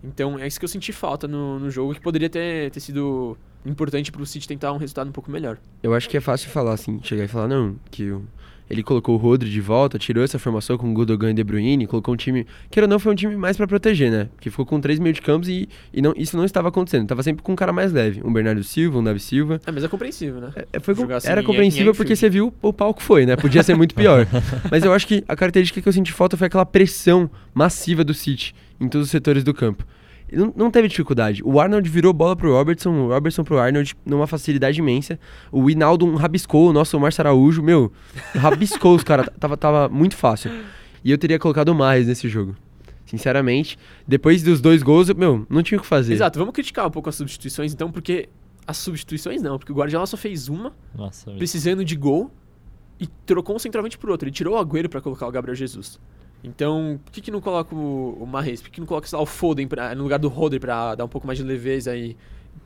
Então 0.02 0.38
é 0.38 0.46
isso 0.46 0.58
que 0.58 0.64
eu 0.64 0.68
senti 0.68 0.92
falta 0.92 1.28
no, 1.28 1.58
no 1.58 1.70
jogo 1.70 1.94
que 1.94 2.00
poderia 2.00 2.28
ter, 2.28 2.70
ter 2.70 2.80
sido 2.80 3.36
importante 3.64 4.10
pro 4.10 4.26
City 4.26 4.48
tentar 4.48 4.72
um 4.72 4.76
resultado 4.76 5.08
um 5.08 5.12
pouco 5.12 5.30
melhor. 5.30 5.58
Eu 5.82 5.94
acho 5.94 6.08
que 6.08 6.16
é 6.16 6.20
fácil 6.20 6.50
falar 6.50 6.72
assim, 6.74 7.00
chegar 7.02 7.24
e 7.24 7.28
falar, 7.28 7.46
não, 7.48 7.76
que 7.90 8.10
o- 8.10 8.24
ele 8.70 8.82
colocou 8.82 9.14
o 9.14 9.18
Rodri 9.18 9.50
de 9.50 9.60
volta, 9.60 9.98
tirou 9.98 10.24
essa 10.24 10.38
formação 10.38 10.78
com 10.78 10.90
o 10.90 10.94
Gundogan 10.94 11.30
e 11.30 11.34
De 11.34 11.44
Bruyne, 11.44 11.86
colocou 11.86 12.14
um 12.14 12.16
time, 12.16 12.46
que 12.70 12.80
ou 12.80 12.88
não, 12.88 12.98
foi 12.98 13.12
um 13.12 13.14
time 13.14 13.36
mais 13.36 13.56
pra 13.56 13.66
proteger, 13.66 14.10
né? 14.10 14.28
Que 14.40 14.48
ficou 14.50 14.64
com 14.64 14.80
três 14.80 14.98
meio 14.98 15.14
de 15.14 15.20
campos 15.20 15.48
e, 15.48 15.68
e 15.92 16.00
não, 16.00 16.14
isso 16.16 16.36
não 16.36 16.44
estava 16.44 16.68
acontecendo. 16.68 17.06
Tava 17.06 17.22
sempre 17.22 17.42
com 17.42 17.52
um 17.52 17.56
cara 17.56 17.72
mais 17.72 17.92
leve, 17.92 18.22
um 18.24 18.32
Bernardo 18.32 18.62
Silva, 18.64 18.98
um 18.98 19.04
Davi 19.04 19.20
Silva. 19.20 19.60
É, 19.66 19.70
mas 19.70 19.84
é 19.84 19.88
compreensível, 19.88 20.40
né? 20.40 20.50
É, 20.72 20.80
foi 20.80 20.94
com- 20.94 21.02
Jogar 21.02 21.16
assim 21.16 21.28
era 21.28 21.42
compreensível 21.42 21.94
porque 21.94 22.16
você 22.16 22.30
viu 22.30 22.52
o 22.62 22.72
palco 22.72 23.02
foi, 23.02 23.26
né? 23.26 23.36
Podia 23.36 23.62
ser 23.62 23.74
muito 23.76 23.94
pior. 23.94 24.26
Mas 24.70 24.84
eu 24.84 24.92
acho 24.92 25.06
que 25.06 25.22
a 25.28 25.36
característica 25.36 25.80
que 25.82 25.88
eu 25.88 25.92
senti 25.92 26.12
falta 26.12 26.36
foi 26.36 26.46
aquela 26.46 26.64
pressão 26.64 27.30
massiva 27.52 28.02
do 28.04 28.14
City 28.14 28.54
em 28.80 28.88
todos 28.88 29.06
os 29.06 29.10
setores 29.10 29.44
do 29.44 29.52
campo. 29.52 29.84
Não, 30.32 30.52
não 30.56 30.70
teve 30.70 30.88
dificuldade. 30.88 31.42
O 31.44 31.60
Arnold 31.60 31.88
virou 31.88 32.12
bola 32.12 32.34
pro 32.34 32.52
Robertson, 32.52 32.90
o 32.90 33.08
Robertson 33.08 33.44
pro 33.44 33.58
Arnold 33.58 33.94
numa 34.04 34.26
facilidade 34.26 34.78
imensa. 34.80 35.18
O 35.50 35.68
Hinaldo 35.70 36.14
rabiscou, 36.16 36.70
o 36.70 36.72
nosso 36.72 36.98
Márcio 36.98 37.20
Araújo, 37.22 37.62
meu, 37.62 37.92
rabiscou 38.34 38.94
os 38.94 39.04
caras. 39.04 39.28
Tava, 39.38 39.56
tava 39.56 39.88
muito 39.88 40.16
fácil. 40.16 40.50
E 41.04 41.10
eu 41.10 41.18
teria 41.18 41.38
colocado 41.38 41.68
o 41.68 41.74
Marres 41.74 42.06
nesse 42.06 42.28
jogo. 42.28 42.56
Sinceramente, 43.06 43.78
depois 44.08 44.42
dos 44.42 44.60
dois 44.60 44.82
gols, 44.82 45.08
eu- 45.08 45.14
meu, 45.14 45.46
não 45.50 45.62
tinha 45.62 45.78
o 45.78 45.82
que 45.82 45.86
fazer. 45.86 46.14
Exato, 46.14 46.38
vamos 46.38 46.54
criticar 46.54 46.86
um 46.86 46.90
pouco 46.90 47.08
as 47.08 47.14
substituições 47.14 47.72
então, 47.74 47.90
porque 47.90 48.28
as 48.66 48.76
substituições 48.78 49.42
não, 49.42 49.58
porque 49.58 49.72
o 49.72 49.74
Guardiola 49.74 50.06
só 50.06 50.16
fez 50.16 50.48
uma, 50.48 50.72
Nossa, 50.94 51.30
precisando 51.32 51.84
de 51.84 51.94
gol, 51.96 52.30
e 52.98 53.06
trocou 53.26 53.56
um 53.56 53.58
centralmente 53.58 53.98
por 53.98 54.08
outro. 54.10 54.26
Ele 54.28 54.34
tirou 54.34 54.54
o 54.54 54.58
Agüero 54.58 54.88
pra 54.88 55.00
colocar 55.00 55.26
o 55.26 55.30
Gabriel 55.32 55.54
Jesus. 55.56 55.98
Então, 56.44 56.98
por 57.04 57.12
que, 57.12 57.20
que 57.20 57.30
não 57.30 57.40
coloca 57.40 57.74
o, 57.74 58.18
o 58.20 58.26
Mahrez? 58.26 58.60
Por 58.60 58.66
que, 58.68 58.74
que 58.74 58.80
não 58.80 58.86
coloca 58.86 59.06
sei 59.06 59.16
lá, 59.16 59.22
o 59.22 59.26
Foden 59.26 59.66
pra- 59.68 59.94
no 59.94 60.02
lugar 60.02 60.18
do 60.18 60.28
Roder 60.28 60.60
pra 60.60 60.94
dar 60.94 61.04
um 61.04 61.08
pouco 61.08 61.26
mais 61.26 61.38
de 61.38 61.44
leveza 61.44 61.96
e 61.96 62.16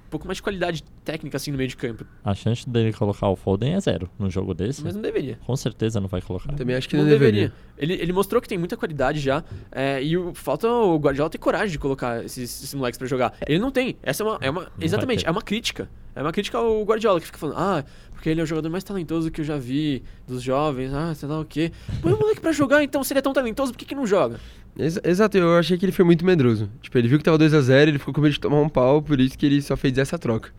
um 0.07 0.09
pouco 0.09 0.27
mais 0.27 0.37
de 0.37 0.43
qualidade 0.43 0.83
técnica 1.05 1.37
assim 1.37 1.51
no 1.51 1.59
meio 1.59 1.69
de 1.69 1.77
campo? 1.77 2.07
a 2.25 2.33
chance 2.35 2.69
dele 2.69 2.93
colocar 2.93 3.29
o 3.29 3.37
Foden 3.37 3.75
é 3.75 3.81
zero 3.81 4.09
num 4.19 4.31
jogo 4.31 4.55
desse. 4.55 4.83
Mas 4.83 4.95
não 4.95 5.03
deveria. 5.03 5.39
Com 5.45 5.55
certeza 5.57 6.01
não 6.01 6.09
vai 6.09 6.23
colocar. 6.23 6.53
Também 6.55 6.75
acho 6.77 6.89
que 6.89 6.97
não 6.97 7.03
não, 7.03 7.11
deveria. 7.11 7.49
deveria. 7.49 7.67
Ele, 7.77 8.03
ele 8.03 8.13
mostrou 8.13 8.41
que 8.41 8.49
tem 8.49 8.57
muita 8.57 8.77
qualidade 8.77 9.21
já. 9.21 9.45
é, 9.71 10.03
e 10.03 10.17
o- 10.17 10.33
falta 10.35 10.69
o 10.69 10.97
Guardiola 10.99 11.29
ter 11.29 11.39
coragem 11.39 11.71
de 11.73 11.79
colocar 11.79 12.25
esses, 12.25 12.43
esses 12.63 12.75
moleques 12.75 12.97
pra 12.99 13.07
jogar. 13.07 13.35
Ele 13.47 13.59
não 13.59 13.71
tem. 13.71 13.97
Essa 14.03 14.23
é 14.23 14.27
uma. 14.27 14.39
É 14.41 14.49
uma 14.51 14.69
exatamente, 14.81 15.27
é 15.27 15.31
uma 15.31 15.43
crítica. 15.43 15.91
É 16.15 16.23
uma 16.23 16.33
crítica 16.33 16.57
ao 16.57 16.83
Guardiola, 16.83 17.21
que 17.21 17.27
fica 17.27 17.37
falando, 17.37 17.59
ah, 17.59 17.85
porque 18.17 18.31
ele 18.31 18.41
é 18.41 18.43
o 18.43 18.47
jogador 18.47 18.71
mais 18.71 18.83
talentoso 18.83 19.31
que 19.31 19.43
eu 19.43 19.45
já 19.45 19.59
vi, 19.59 20.03
dos 20.27 20.43
jovens, 20.43 20.93
ah, 20.93 21.15
sei 21.15 21.29
lá 21.29 21.39
o 21.39 21.45
quê. 21.45 21.71
Põe 22.01 22.15
o 22.15 22.19
moleque 22.19 22.41
pra 22.41 22.51
jogar, 22.51 22.83
então, 22.83 23.05
se 23.05 23.13
ele 23.13 23.19
é 23.19 23.23
tão 23.23 23.33
talentoso, 23.33 23.73
por 23.73 23.79
que, 23.79 23.85
que 23.85 23.95
não 23.95 24.07
joga? 24.07 24.41
Ex- 24.79 24.99
exato, 25.05 25.37
eu 25.37 25.57
achei 25.57 25.77
que 25.77 25.85
ele 25.85 25.93
foi 25.93 26.05
muito 26.05 26.25
medroso. 26.25 26.69
Tipo, 26.81 26.97
ele 26.99 27.09
viu 27.09 27.19
que 27.19 27.25
tava 27.25 27.39
2x0, 27.39 27.89
ele 27.89 27.99
ficou 27.99 28.13
com 28.15 28.21
medo 28.23 28.33
de 28.33 28.41
tomar 28.41 28.61
um 28.61 28.69
pau, 28.71 29.03
por 29.03 29.21
isso 29.21 29.37
que 29.39 29.45
ele 29.47 29.61
só 29.63 29.77
fez 29.77 29.97
essa 29.99 30.19
troca. 30.19 30.51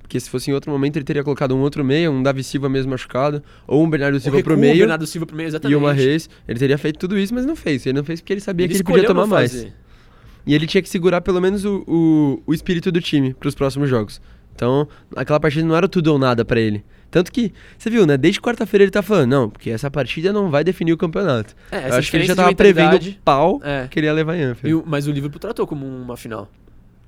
Porque 0.00 0.18
se 0.18 0.30
fosse 0.30 0.50
em 0.50 0.54
outro 0.54 0.70
momento, 0.70 0.96
ele 0.96 1.04
teria 1.04 1.22
colocado 1.22 1.54
um 1.54 1.60
outro 1.60 1.84
meia, 1.84 2.10
um 2.10 2.22
Davi 2.22 2.42
Silva 2.42 2.68
mesmo 2.68 2.90
machucado, 2.90 3.42
ou 3.66 3.84
um 3.84 3.90
Bernardo 3.90 4.18
Silva 4.20 4.38
recuo, 4.38 4.52
pro 4.52 4.60
meio, 4.60 4.78
Bernardo 4.78 5.06
Silva 5.06 5.26
pro 5.26 5.36
meio, 5.36 5.48
exatamente. 5.48 5.72
e 5.72 5.76
o 5.76 5.80
Marrez. 5.80 6.30
Ele 6.48 6.58
teria 6.58 6.78
feito 6.78 6.98
tudo 6.98 7.18
isso, 7.18 7.34
mas 7.34 7.44
não 7.44 7.54
fez. 7.54 7.84
Ele 7.86 7.96
não 7.96 8.04
fez 8.04 8.20
porque 8.20 8.32
ele 8.32 8.40
sabia 8.40 8.66
que 8.66 8.74
ele 8.74 8.84
podia 8.84 9.06
tomar 9.06 9.26
mais. 9.26 9.66
E 10.46 10.54
ele 10.54 10.66
tinha 10.66 10.82
que 10.82 10.88
segurar 10.88 11.20
pelo 11.20 11.40
menos 11.40 11.64
o, 11.64 11.84
o, 11.86 12.42
o 12.46 12.54
espírito 12.54 12.90
do 12.90 13.00
time 13.00 13.34
pros 13.34 13.54
próximos 13.54 13.88
jogos. 13.88 14.20
Então, 14.54 14.86
aquela 15.16 15.40
partida 15.40 15.66
não 15.66 15.74
era 15.76 15.88
tudo 15.88 16.08
ou 16.08 16.18
nada 16.18 16.44
pra 16.44 16.60
ele. 16.60 16.84
Tanto 17.10 17.32
que, 17.32 17.52
você 17.76 17.90
viu, 17.90 18.06
né? 18.06 18.16
Desde 18.16 18.40
quarta-feira 18.40 18.84
ele 18.84 18.90
tá 18.90 19.02
falando, 19.02 19.30
não, 19.30 19.50
porque 19.50 19.70
essa 19.70 19.90
partida 19.90 20.32
não 20.32 20.48
vai 20.50 20.62
definir 20.62 20.92
o 20.92 20.96
campeonato. 20.96 21.56
É, 21.72 21.88
Eu 21.88 21.94
acho 21.94 22.10
que 22.10 22.16
ele 22.16 22.24
já 22.26 22.36
tava 22.36 22.54
prevendo 22.54 22.94
o 22.96 23.14
pau 23.24 23.60
É. 23.64 23.88
que 23.90 23.98
ele 23.98 24.06
ia 24.06 24.12
levar 24.12 24.36
em 24.36 24.40
E 24.40 24.42
Anfield. 24.44 24.74
o- 24.74 24.84
mas 24.86 25.08
o 25.08 25.10
Liverpool 25.12 25.40
tratou 25.40 25.66
como 25.66 25.84
uma 25.86 26.16
final. 26.16 26.48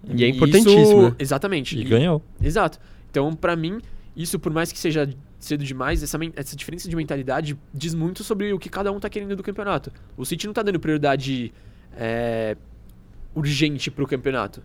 E 0.09 0.25
é 0.25 0.27
isso- 0.29 0.37
importantíssimo, 0.37 1.03
né? 1.11 1.15
Exatamente. 1.19 1.79
E 1.79 1.85
ganhou. 1.85 2.21
Exato. 2.43 2.79
Então, 3.11 3.33
pra 3.35 3.55
mim, 3.55 3.81
isso 4.17 4.39
por 4.41 4.53
mais 4.53 4.73
que 4.73 4.79
seja 4.79 5.09
cedo 5.39 5.63
demais, 5.65 6.03
essa, 6.03 6.19
essa 6.35 6.57
diferença 6.57 6.89
de 6.89 6.97
mentalidade 6.97 7.57
diz 7.73 7.95
muito 7.95 8.25
sobre 8.25 8.53
o 8.53 8.59
que 8.59 8.69
cada 8.69 8.91
um 8.91 8.99
tá 8.99 9.09
querendo 9.09 9.37
do 9.37 9.43
campeonato. 9.43 9.93
O 10.17 10.25
City 10.25 10.47
não 10.47 10.55
tá 10.55 10.63
dando 10.63 10.81
prioridade 10.81 11.53
é, 11.97 12.57
urgente 13.35 13.91
pro 13.91 14.07
campeonato. 14.07 14.63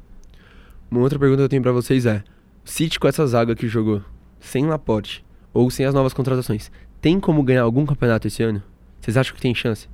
Uma 0.89 1.01
outra 1.01 1.19
pergunta 1.19 1.39
que 1.41 1.43
eu 1.45 1.49
tenho 1.49 1.61
pra 1.61 1.71
vocês 1.71 2.05
é: 2.07 2.23
City 2.67 2.99
com 2.99 3.07
essa 3.07 3.25
zaga 3.25 3.55
que 3.55 3.67
jogou, 3.67 4.01
sem 4.39 4.65
Laporte 4.65 5.23
ou 5.53 5.69
sem 5.71 5.85
as 5.85 5.93
novas 5.93 6.13
contratações, 6.13 6.69
tem 7.01 7.19
como 7.19 7.41
ganhar 7.41 7.63
algum 7.63 7.85
campeonato 7.85 8.27
esse 8.27 8.43
ano? 8.43 8.61
Vocês 8.99 9.15
acham 9.15 9.33
que 9.33 9.41
tem 9.41 9.55
chance? 9.55 9.87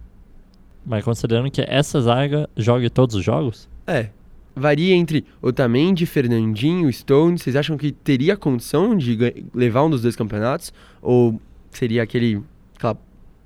Mas 0.83 1.03
considerando 1.05 1.51
que 1.51 1.61
essa 1.61 2.01
zaga 2.01 2.49
jogue 2.57 2.89
todos 2.89 3.15
os 3.15 3.23
jogos, 3.23 3.69
É. 3.85 4.09
Varia 4.55 4.95
entre 4.95 5.25
Otamendi, 5.41 6.05
Fernandinho, 6.05 6.91
Stone. 6.93 7.39
Vocês 7.39 7.55
acham 7.55 7.75
que 7.75 7.91
teria 7.91 8.37
condição 8.37 8.95
de 8.95 9.17
levar 9.53 9.83
um 9.83 9.89
dos 9.89 10.01
dois 10.03 10.15
campeonatos? 10.15 10.71
Ou 11.01 11.41
seria 11.71 12.03
aquele 12.03 12.41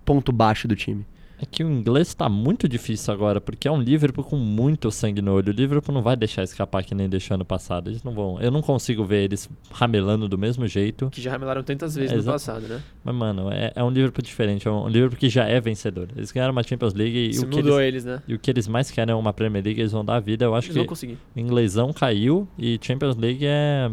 ponto 0.03 0.31
baixo 0.31 0.67
do 0.67 0.75
time? 0.75 1.05
É 1.39 1.46
que 1.46 1.63
o 1.63 1.70
inglês 1.70 2.13
tá 2.13 2.27
muito 2.27 2.68
difícil 2.68 3.14
agora, 3.14 3.40
porque 3.40 3.68
é 3.68 3.72
um 3.72 3.79
Liverpool 3.81 4.24
com 4.24 4.35
muito 4.38 4.90
sangue 4.90 5.22
no 5.22 5.33
olho. 5.33 5.50
O 5.53 5.55
Liverpool 5.55 5.94
não 5.94 6.01
vai 6.01 6.16
deixar 6.16 6.44
escapar 6.44 6.83
que 6.83 6.96
nem 6.96 7.07
deixou 7.07 7.35
ano 7.35 7.46
passado. 7.46 7.90
Eles 7.90 8.03
não 8.03 8.12
vão. 8.14 8.40
Eu 8.42 8.50
não 8.50 8.62
consigo 8.62 9.03
ver 9.05 9.24
eles 9.25 9.48
ramelando 9.72 10.27
do 10.27 10.38
mesmo 10.38 10.66
jeito. 10.68 11.09
Que 11.12 11.22
já 11.22 11.29
ramelaram 11.31 11.62
tantas 11.64 11.94
vezes 11.96 12.12
É, 12.12 12.16
no 12.16 12.22
exato. 12.22 12.33
passado, 12.35 12.68
né? 12.68 12.81
Mas, 13.03 13.16
mano, 13.16 13.51
é, 13.51 13.72
é 13.75 13.83
um 13.83 13.90
Liverpool 13.92 14.24
diferente. 14.24 14.68
É 14.68 14.72
um 14.72 14.88
Liverpool 14.88 15.18
que 15.20 15.29
já 15.29 15.46
é 15.46 15.62
vencedor. 15.62 16.07
Eles 16.16 16.31
ganharam 16.31 16.51
uma 16.53 16.64
Champions 16.64 16.94
League 16.96 17.16
e, 17.18 17.29
Isso 17.29 17.46
o 17.46 17.50
que, 17.50 17.57
mudou 17.57 17.79
eles, 17.79 18.03
eles, 18.03 18.05
né? 18.05 18.24
e 18.27 18.33
o 18.33 18.40
que 18.40 18.50
eles 18.50 18.68
mais 18.68 18.90
querem 18.90 19.12
é 19.14 19.16
uma 19.16 19.31
Premier 19.31 19.64
League. 19.64 19.79
Eles 19.79 19.92
vão 19.92 20.03
dar 20.03 20.16
a 20.16 20.20
vida. 20.20 20.46
Eu 20.46 20.55
acho 20.55 20.72
Eles 20.72 20.81
que 20.81 20.88
conseguir. 20.88 21.18
o 21.35 21.40
inglesão 21.40 21.94
caiu 21.94 22.48
e 22.57 22.79
Champions 22.81 23.16
League 23.16 23.46
é 23.46 23.92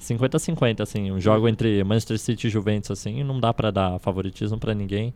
50-50, 0.00 0.80
assim. 0.80 1.10
Um 1.10 1.20
jogo 1.20 1.48
entre 1.48 1.82
Manchester 1.82 2.18
City 2.18 2.46
e 2.46 2.50
Juventus, 2.50 2.90
assim, 2.90 3.22
não 3.24 3.40
dá 3.40 3.52
pra 3.52 3.70
dar 3.70 3.98
favoritismo 3.98 4.58
pra 4.58 4.74
ninguém. 4.74 5.12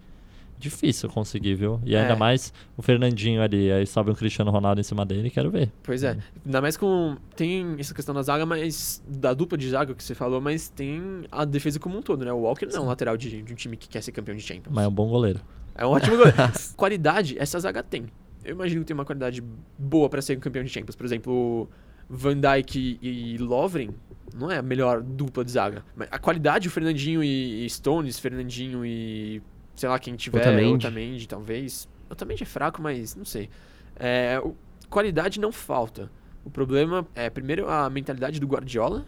Difícil 0.63 1.09
conseguir, 1.09 1.57
viu? 1.57 1.81
E 1.85 1.97
ainda 1.97 2.13
É. 2.13 2.17
mais 2.17 2.53
o 2.77 2.83
Fernandinho 2.83 3.43
ali, 3.43 3.73
aí 3.73 3.85
sobe 3.85 4.13
um 4.13 4.15
Cristiano 4.15 4.51
Ronaldo 4.51 4.81
em 4.81 4.85
cima 4.85 5.05
dele, 5.05 5.29
quero 5.29 5.51
ver. 5.51 5.73
Pois 5.83 6.05
é. 6.05 6.17
Ainda 6.47 6.61
mais 6.61 6.77
com. 6.77 7.17
Tem 7.35 7.75
essa 7.81 7.93
questão 7.93 8.15
da 8.15 8.23
zaga, 8.23 8.47
mas. 8.47 9.03
Da 9.09 9.35
dupla 9.35 9.59
de 9.59 9.69
zaga 9.69 9.93
que 9.93 10.05
você 10.05 10.15
falou, 10.15 10.41
mas 10.41 10.69
tem 10.69 11.25
a 11.33 11.45
defesa 11.45 11.81
como 11.81 11.99
um 11.99 12.03
todo, 12.03 12.25
né? 12.25 12.33
O 12.33 12.39
Walker 12.43 12.67
não 12.67 12.77
é 12.77 12.81
um 12.81 12.87
lateral 12.87 13.17
de, 13.17 13.43
de 13.43 13.53
um 13.53 13.57
time 13.57 13.77
que 13.77 13.89
quer 13.89 14.01
ser 14.03 14.13
campeão 14.13 14.37
de 14.37 14.43
Champions. 14.43 14.73
Mas 14.73 14.85
é 14.85 14.89
um 14.89 14.93
bom 14.93 15.09
goleiro. 15.09 15.41
É 15.75 15.85
um 15.85 15.91
ótimo 15.91 16.17
goleiro. 16.17 16.37
qualidade, 16.77 17.37
essa 17.39 17.59
zaga 17.59 17.83
tem. 17.83 18.07
Eu 18.45 18.53
imagino 18.55 18.83
que 18.83 18.87
tem 18.87 18.95
uma 18.95 19.05
qualidade 19.05 19.43
boa 19.79 20.09
pra 20.09 20.23
ser 20.23 20.37
um 20.37 20.41
campeão 20.41 20.63
de 20.63 20.71
Champions. 20.71 20.95
Por 20.95 21.05
exemplo, 21.07 21.69
Van 22.09 22.37
Dijk 22.39 22.99
e 23.03 23.37
Lovren 23.39 23.91
não 24.35 24.51
é 24.51 24.59
a 24.59 24.63
melhor 24.63 25.03
dupla 25.03 25.45
de 25.45 25.51
zaga. 25.51 25.85
Mas 25.95 26.09
a 26.11 26.19
qualidade, 26.19 26.69
o 26.69 26.71
Fernandinho 26.71 27.23
e 27.23 27.65
e 27.65 27.71
Stones, 27.71 28.19
Fernandinho 28.19 28.85
e. 28.85 29.43
sei 29.83 29.89
lá 29.89 29.99
quem 29.99 30.15
tiver. 30.15 30.39
Otamendi. 30.41 30.87
Otamendi, 30.87 31.27
talvez. 31.27 31.89
Otamendi 32.09 32.45
é 32.45 32.47
fraco, 32.47 32.81
mas 32.81 33.17
não 33.17 33.25
sei. 33.25 33.51
É, 33.97 34.41
o- 34.41 34.55
qualidade 34.89 35.41
não 35.41 35.51
falta. 35.51 36.09
O 36.45 36.51
problema 36.51 37.05
é, 37.17 37.29
primeiro, 37.29 37.69
a 37.69 37.91
mentalidade 37.91 38.39
do 38.39 38.47
Guardiola 38.47 39.05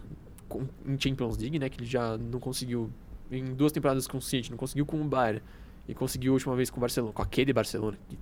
com- 0.49 0.67
em 0.85 0.99
Champions 0.99 1.37
League, 1.37 1.57
né? 1.57 1.69
Que 1.69 1.79
ele 1.79 1.85
já 1.89 2.17
não 2.17 2.39
conseguiu 2.41 2.91
em 3.31 3.53
duas 3.53 3.71
temporadas 3.71 4.05
com 4.05 4.17
o 4.17 4.21
City, 4.21 4.51
não 4.51 4.57
conseguiu 4.57 4.85
com 4.85 4.99
o 5.01 5.05
Bayern 5.05 5.41
e 5.87 5.93
conseguiu 5.93 6.33
a 6.33 6.35
última 6.35 6.55
vez 6.57 6.69
com 6.69 6.77
o 6.77 6.81
Barcelona, 6.81 7.13
com 7.13 7.21
aquele 7.21 7.53
Barcelona 7.53 7.97
que 8.09 8.17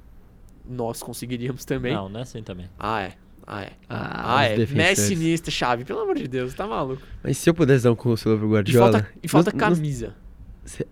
nós 0.69 1.01
conseguiríamos 1.01 1.65
também. 1.65 1.93
Não, 1.93 2.07
não 2.07 2.19
é 2.19 2.23
assim 2.23 2.43
também. 2.43 2.69
Ah, 2.77 3.01
é. 3.01 3.13
Ah, 3.47 3.63
é. 3.63 3.71
Ah, 3.89 4.37
Ah, 4.37 4.43
é. 4.43 4.55
defensores. 4.57 4.99
Messi, 4.99 5.13
Iniesta, 5.13 5.49
Chave, 5.51 5.83
pelo 5.85 5.99
amor 6.01 6.15
de 6.17 6.27
Deus, 6.27 6.53
tá 6.53 6.65
maluco. 6.67 7.01
Mas 7.23 7.37
se 7.37 7.49
eu 7.49 7.53
pudesse 7.53 7.83
dar 7.83 7.91
um 7.91 7.95
conselho 7.95 8.37
pro 8.37 8.47
E 8.47 8.51
Guardiola... 8.51 8.91
falta, 8.93 9.09
e 9.23 9.27
falta 9.27 9.51
não- 9.51 9.59
não- 9.59 9.75
camisa. 9.75 10.07
se- 10.09 10.22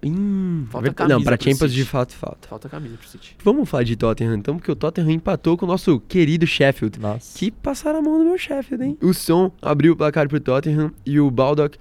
Hum, 0.04 0.66
Falta 0.70 0.84
verdade- 0.84 0.96
camisa 0.96 1.16
Não, 1.18 1.24
pra 1.24 1.36
Champions 1.38 1.58
City. 1.72 1.74
de 1.76 1.86
fato 1.86 2.14
falta. 2.14 2.48
Falta 2.48 2.68
camisa 2.70 2.98
pro 2.98 3.08
City. 3.08 3.36
Vamos 3.44 3.70
falar 3.70 3.84
de 3.84 3.96
Tottenham 3.96 4.36
então, 4.36 4.58
porque 4.58 4.72
o 4.72 4.76
Tottenham 4.76 5.12
empatou 5.12 5.58
com 5.58 5.66
o 5.66 5.68
nosso 5.68 6.00
querido 6.02 6.46
Sheffield. 6.46 7.00
Nossa. 7.00 7.38
Que 7.38 7.50
passaram 7.52 8.00
a 8.00 8.02
mão 8.02 8.18
no 8.20 8.26
meu 8.26 8.38
Sheffield, 8.38 8.84
hein? 8.84 8.98
O 9.02 9.14
Son 9.14 9.52
abriu 9.62 9.94
o 9.94 9.96
placar 9.96 10.28
pro 10.28 10.40
Tottenham 10.40 10.92
e 11.06 11.20
o 11.22 11.32
Baldock, 11.32 11.78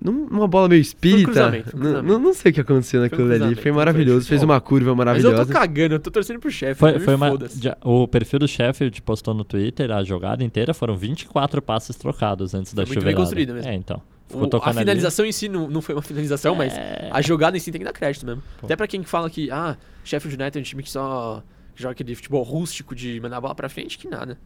num- 0.00 0.28
numa 0.28 0.46
bola 0.46 0.68
meio 0.68 0.80
espírita, 0.82 1.24
cruzamento, 1.24 1.70
foi 1.70 1.80
um 1.80 1.82
não- 1.82 1.90
cruzamento. 1.92 2.12
não, 2.12 2.20
não 2.26 2.34
sei 2.34 2.50
o 2.50 2.54
que 2.54 2.60
aconteceu 2.60 3.00
Foi 3.00 3.00
um 3.00 3.10
naquilo 3.10 3.32
ali. 3.46 3.54
Foi 3.54 3.62
foi 3.64 3.72
maravilhoso, 3.72 4.28
fez 4.28 4.42
uma 4.42 4.60
curva 4.60 4.90
Mas 4.90 4.90
eu 4.90 4.96
maravilhosa. 5.32 5.46
tô 5.46 5.52
cagando, 5.58 5.94
eu 5.94 5.98
tô 6.00 6.10
torcendo 6.10 6.38
pro 6.40 6.50
chefe. 6.50 6.78
Foi, 6.78 6.98
foi 7.00 7.14
uma, 7.14 7.28
foda-se. 7.30 7.60
já- 7.62 7.76
o 7.82 8.06
perfil 8.06 8.38
do 8.40 8.46
Sheffield 8.46 9.00
postou 9.02 9.32
no 9.32 9.44
Twitter 9.44 9.90
a 9.90 10.04
jogada 10.04 10.44
inteira, 10.44 10.74
foram 10.74 10.94
24 10.96 11.62
passes 11.62 11.96
trocados 11.96 12.54
antes 12.54 12.74
da 12.74 12.84
Foi 12.86 12.96
muito 12.96 13.04
bem 13.06 13.14
construída 13.16 13.54
mesmo. 13.54 13.68
É, 13.68 13.74
então. 13.74 14.00
O- 14.28 14.32
Ficou 14.32 14.44
a 14.44 14.48
tocando 14.50 14.68
ali. 14.70 14.78
finalização 14.80 15.24
em 15.24 15.32
si 15.32 15.48
não, 15.48 15.68
não 15.68 15.80
foi 15.80 15.94
uma 15.94 16.02
finalização, 16.02 16.54
mas 16.54 16.72
É. 16.74 17.08
a 17.12 17.20
jogada 17.22 17.56
em 17.56 17.60
si 17.60 17.70
tem 17.72 17.78
que 17.80 17.84
dar 17.84 17.92
crédito 17.92 18.26
mesmo. 18.26 18.42
Pô. 18.58 18.66
Até 18.66 18.76
pra 18.76 18.86
quem 18.86 19.02
fala 19.02 19.28
que, 19.30 19.50
ah, 19.50 19.76
Sheffield 20.04 20.40
United 20.40 20.58
é 20.58 20.60
um 20.60 20.64
time 20.64 20.82
que 20.82 20.90
só 20.90 21.42
joga 21.74 21.92
aquele 21.92 22.14
futebol 22.14 22.42
rústico 22.42 22.94
de 22.94 23.20
mandar 23.20 23.38
a 23.38 23.40
bola 23.40 23.54
pra 23.54 23.68
frente, 23.68 23.96
que 23.98 24.08
nada. 24.08 24.38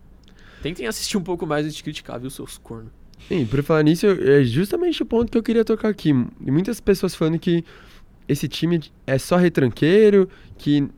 Tentem 0.63 0.87
assistir 0.87 1.17
um 1.17 1.23
pouco 1.23 1.47
mais 1.47 1.67
e 1.67 1.73
te 1.73 1.83
criticar, 1.83 2.21
viu, 2.21 2.31
seus 2.31 2.59
cornos. 2.59 2.91
Sim, 3.29 3.47
por 3.47 3.63
falar 3.63 3.83
nisso, 3.83 4.07
é 4.07 4.43
justamente 4.45 5.03
o 5.03 5.07
ponto 5.07 5.31
que 5.31 5.39
eu 5.39 5.43
queria 5.43 5.65
tocar 5.65 5.89
aqui. 5.89 6.13
Muitas 6.41 6.81
pessoas 6.81 7.15
falando 7.15 7.39
que 7.39 7.65
esse 8.29 8.47
time 8.49 8.81
é 9.07 9.17
só 9.19 9.37
retranqueiro, 9.37 10.29
que 10.59 10.89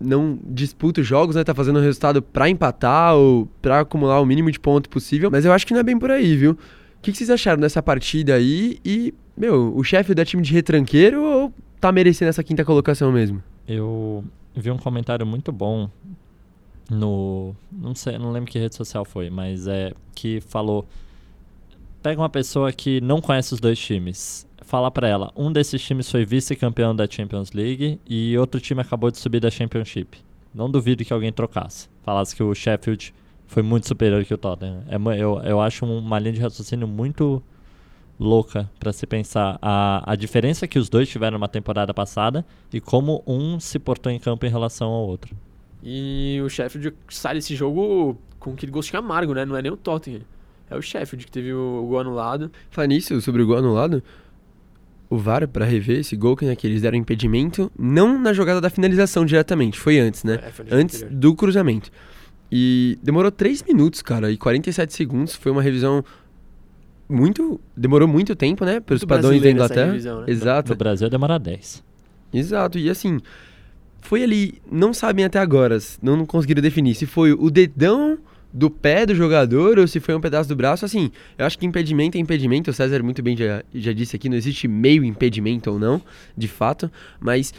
não 0.00 0.38
disputa 0.44 1.00
os 1.00 1.06
jogos, 1.06 1.36
né? 1.36 1.44
Tá 1.44 1.54
fazendo 1.54 1.78
o 1.78 1.82
resultado 1.82 2.20
pra 2.20 2.48
empatar 2.48 3.14
ou 3.14 3.46
pra 3.60 3.80
acumular 3.80 4.20
o 4.20 4.26
mínimo 4.26 4.50
de 4.50 4.58
ponto 4.58 4.88
possível. 4.88 5.30
Mas 5.30 5.44
eu 5.44 5.52
acho 5.52 5.66
que 5.66 5.72
não 5.72 5.80
é 5.80 5.84
bem 5.84 5.98
por 5.98 6.10
aí, 6.10 6.36
viu? 6.36 6.58
O 7.02 7.04
que, 7.04 7.10
que 7.10 7.18
vocês 7.18 7.30
acharam 7.30 7.60
dessa 7.60 7.82
partida 7.82 8.36
aí? 8.36 8.78
E, 8.84 9.12
meu, 9.36 9.76
o 9.76 9.82
chefe 9.82 10.12
é 10.16 10.24
time 10.24 10.40
de 10.40 10.52
retranqueiro 10.52 11.20
ou 11.20 11.52
tá 11.80 11.90
merecendo 11.90 12.28
essa 12.28 12.44
quinta 12.44 12.64
colocação 12.64 13.10
mesmo? 13.10 13.42
Eu 13.66 14.22
vi 14.54 14.70
um 14.70 14.78
comentário 14.78 15.26
muito 15.26 15.50
bom 15.50 15.90
no. 16.88 17.56
Não 17.72 17.92
sei, 17.92 18.18
não 18.18 18.30
lembro 18.30 18.48
que 18.48 18.56
rede 18.56 18.76
social 18.76 19.04
foi, 19.04 19.30
mas 19.30 19.66
é 19.66 19.92
que 20.14 20.40
falou. 20.42 20.86
Pega 22.04 22.20
uma 22.20 22.28
pessoa 22.28 22.72
que 22.72 23.00
não 23.00 23.20
conhece 23.20 23.52
os 23.52 23.58
dois 23.58 23.80
times. 23.80 24.46
Fala 24.60 24.88
pra 24.88 25.08
ela, 25.08 25.32
um 25.36 25.50
desses 25.50 25.82
times 25.82 26.08
foi 26.08 26.24
vice-campeão 26.24 26.94
da 26.94 27.08
Champions 27.10 27.50
League 27.50 27.98
e 28.08 28.38
outro 28.38 28.60
time 28.60 28.80
acabou 28.80 29.10
de 29.10 29.18
subir 29.18 29.40
da 29.40 29.50
Championship. 29.50 30.18
Não 30.54 30.70
duvido 30.70 31.04
que 31.04 31.12
alguém 31.12 31.32
trocasse. 31.32 31.88
Falasse 32.04 32.36
que 32.36 32.44
o 32.44 32.54
Sheffield 32.54 33.12
foi 33.52 33.62
muito 33.62 33.86
superior 33.86 34.24
que 34.24 34.32
o 34.32 34.38
Tottenham. 34.38 34.82
É, 34.88 34.96
eu, 35.20 35.38
eu 35.44 35.60
acho 35.60 35.84
uma 35.84 36.18
linha 36.18 36.32
de 36.32 36.40
raciocínio 36.40 36.88
muito 36.88 37.42
louca 38.18 38.70
para 38.80 38.92
se 38.94 39.06
pensar 39.06 39.58
a, 39.60 40.10
a 40.10 40.16
diferença 40.16 40.66
que 40.66 40.78
os 40.78 40.88
dois 40.88 41.06
tiveram 41.08 41.38
na 41.38 41.48
temporada 41.48 41.92
passada 41.92 42.46
e 42.72 42.80
como 42.80 43.22
um 43.26 43.60
se 43.60 43.78
portou 43.78 44.10
em 44.10 44.18
campo 44.18 44.46
em 44.46 44.48
relação 44.48 44.88
ao 44.88 45.06
outro. 45.06 45.36
E 45.82 46.40
o 46.42 46.48
Sheffield 46.48 46.94
sai 47.10 47.34
desse 47.34 47.54
jogo 47.54 48.16
com 48.38 48.52
aquele 48.52 48.72
gostinho 48.72 49.00
amargo, 49.00 49.34
né? 49.34 49.44
Não 49.44 49.54
é 49.54 49.60
nem 49.60 49.70
o 49.70 49.76
Tottenham. 49.76 50.22
É 50.70 50.76
o 50.76 50.80
Sheffield 50.80 51.26
que 51.26 51.30
teve 51.30 51.52
o, 51.52 51.86
gol 51.86 52.00
anulado. 52.00 52.50
Falar 52.70 52.86
nisso, 52.86 53.20
sobre 53.20 53.42
o 53.42 53.46
gol 53.46 53.58
anulado, 53.58 54.02
o 55.10 55.18
VAR, 55.18 55.46
pra 55.46 55.66
rever 55.66 55.98
esse 55.98 56.16
gol 56.16 56.34
que, 56.36 56.46
né, 56.46 56.56
que 56.56 56.66
eles 56.66 56.80
deram 56.80 56.96
impedimento, 56.96 57.70
não 57.78 58.18
na 58.18 58.32
jogada 58.32 58.62
da 58.62 58.70
finalização 58.70 59.26
diretamente, 59.26 59.78
foi 59.78 59.98
antes, 59.98 60.24
né? 60.24 60.40
É, 60.42 60.50
foi 60.50 60.64
antes 60.70 61.02
anterior. 61.02 61.20
do 61.20 61.34
cruzamento. 61.34 61.90
E 62.54 62.98
demorou 63.02 63.30
3 63.30 63.62
minutos, 63.62 64.02
cara, 64.02 64.30
e 64.30 64.36
47 64.36 64.92
segundos. 64.92 65.34
Foi 65.34 65.50
uma 65.50 65.62
revisão 65.62 66.04
muito. 67.08 67.58
Demorou 67.74 68.06
muito 68.06 68.36
tempo, 68.36 68.62
né? 68.66 68.78
Pelos 68.78 69.00
Muito 69.00 69.08
padrões 69.08 69.40
da 69.40 69.50
Inglaterra. 69.50 69.86
revisão, 69.86 70.20
né? 70.20 70.26
Exato. 70.28 70.70
No 70.72 70.76
Brasil 70.76 71.08
demora 71.08 71.38
10. 71.38 71.82
Exato, 72.34 72.78
e 72.78 72.88
assim, 72.88 73.20
foi 74.00 74.22
ali, 74.22 74.54
não 74.70 74.94
sabem 74.94 75.24
até 75.24 75.38
agora, 75.38 75.78
não, 76.02 76.16
não 76.16 76.26
conseguiram 76.26 76.62
definir 76.62 76.94
se 76.94 77.04
foi 77.04 77.32
o 77.32 77.50
dedão 77.50 78.18
do 78.52 78.70
pé 78.70 79.04
do 79.04 79.14
jogador 79.14 79.78
ou 79.78 79.86
se 79.86 80.00
foi 80.00 80.14
um 80.14 80.20
pedaço 80.20 80.48
do 80.48 80.56
braço, 80.56 80.84
assim, 80.84 81.10
eu 81.38 81.44
acho 81.44 81.58
que 81.58 81.66
impedimento 81.66 82.16
é 82.16 82.20
impedimento, 82.20 82.70
o 82.70 82.74
César 82.74 83.02
muito 83.02 83.22
bem 83.22 83.36
já, 83.36 83.62
já 83.74 83.92
disse 83.92 84.16
aqui, 84.16 84.28
não 84.28 84.36
existe 84.36 84.66
meio 84.66 85.04
impedimento 85.04 85.70
ou 85.70 85.78
não, 85.78 86.00
de 86.36 86.48
fato, 86.48 86.90
mas 87.20 87.52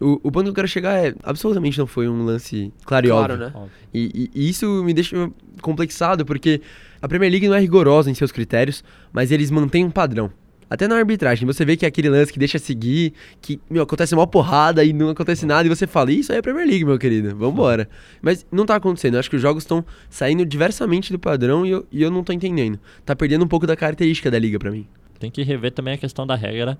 o, 0.00 0.20
o 0.22 0.30
ponto 0.32 0.44
que 0.44 0.50
eu 0.50 0.54
quero 0.54 0.68
chegar 0.68 0.92
é, 1.04 1.14
absolutamente 1.22 1.78
não 1.78 1.86
foi 1.86 2.08
um 2.08 2.24
lance 2.24 2.72
claro 2.84 3.08
Claro, 3.08 3.34
óbvio. 3.34 3.46
né? 3.46 3.52
Óbvio. 3.54 3.70
E, 3.94 4.30
e- 4.34 4.48
isso 4.48 4.82
me 4.84 4.92
deixa 4.92 5.30
complexado, 5.62 6.24
porque 6.24 6.60
a 7.00 7.08
Premier 7.08 7.30
League 7.30 7.48
não 7.48 7.54
é 7.56 7.60
rigorosa 7.60 8.10
em 8.10 8.14
seus 8.14 8.30
critérios, 8.32 8.82
mas 9.12 9.30
eles 9.32 9.50
mantêm 9.50 9.84
um 9.84 9.90
padrão. 9.90 10.30
Até 10.68 10.88
na 10.88 10.96
arbitragem, 10.96 11.46
você 11.46 11.64
vê 11.64 11.76
que 11.76 11.84
é 11.84 11.88
aquele 11.88 12.08
lance 12.10 12.32
que 12.32 12.40
deixa 12.40 12.58
seguir, 12.58 13.12
que, 13.40 13.60
meu, 13.70 13.84
acontece 13.84 14.12
uma 14.16 14.26
porrada 14.26 14.82
e 14.82 14.92
não 14.92 15.08
acontece 15.10 15.46
nada, 15.46 15.64
e 15.64 15.68
você 15.68 15.86
fala, 15.86 16.10
isso 16.10 16.32
aí 16.32 16.38
é 16.38 16.42
Premier 16.42 16.66
League, 16.66 16.84
meu 16.84 16.98
querido, 16.98 17.36
vambora. 17.36 17.88
Mas 18.20 18.44
não 18.50 18.66
tá 18.66 18.74
acontecendo, 18.74 19.14
eu 19.14 19.20
acho 19.20 19.30
que 19.30 19.36
os 19.36 19.42
jogos 19.42 19.62
estão 19.62 19.84
saindo 20.10 20.44
diversamente 20.44 21.12
do 21.12 21.20
padrão 21.20 21.64
e 21.64 21.70
eu, 21.70 21.86
e 21.92 22.02
eu 22.02 22.10
não 22.10 22.24
tô 22.24 22.32
entendendo. 22.32 22.80
Tá 23.04 23.14
perdendo 23.14 23.44
um 23.44 23.48
pouco 23.48 23.64
da 23.64 23.76
característica 23.76 24.28
da 24.28 24.38
liga 24.40 24.58
pra 24.58 24.72
mim. 24.72 24.88
Tem 25.20 25.30
que 25.30 25.42
rever 25.44 25.70
também 25.70 25.94
a 25.94 25.98
questão 25.98 26.26
da 26.26 26.34
regra, 26.34 26.76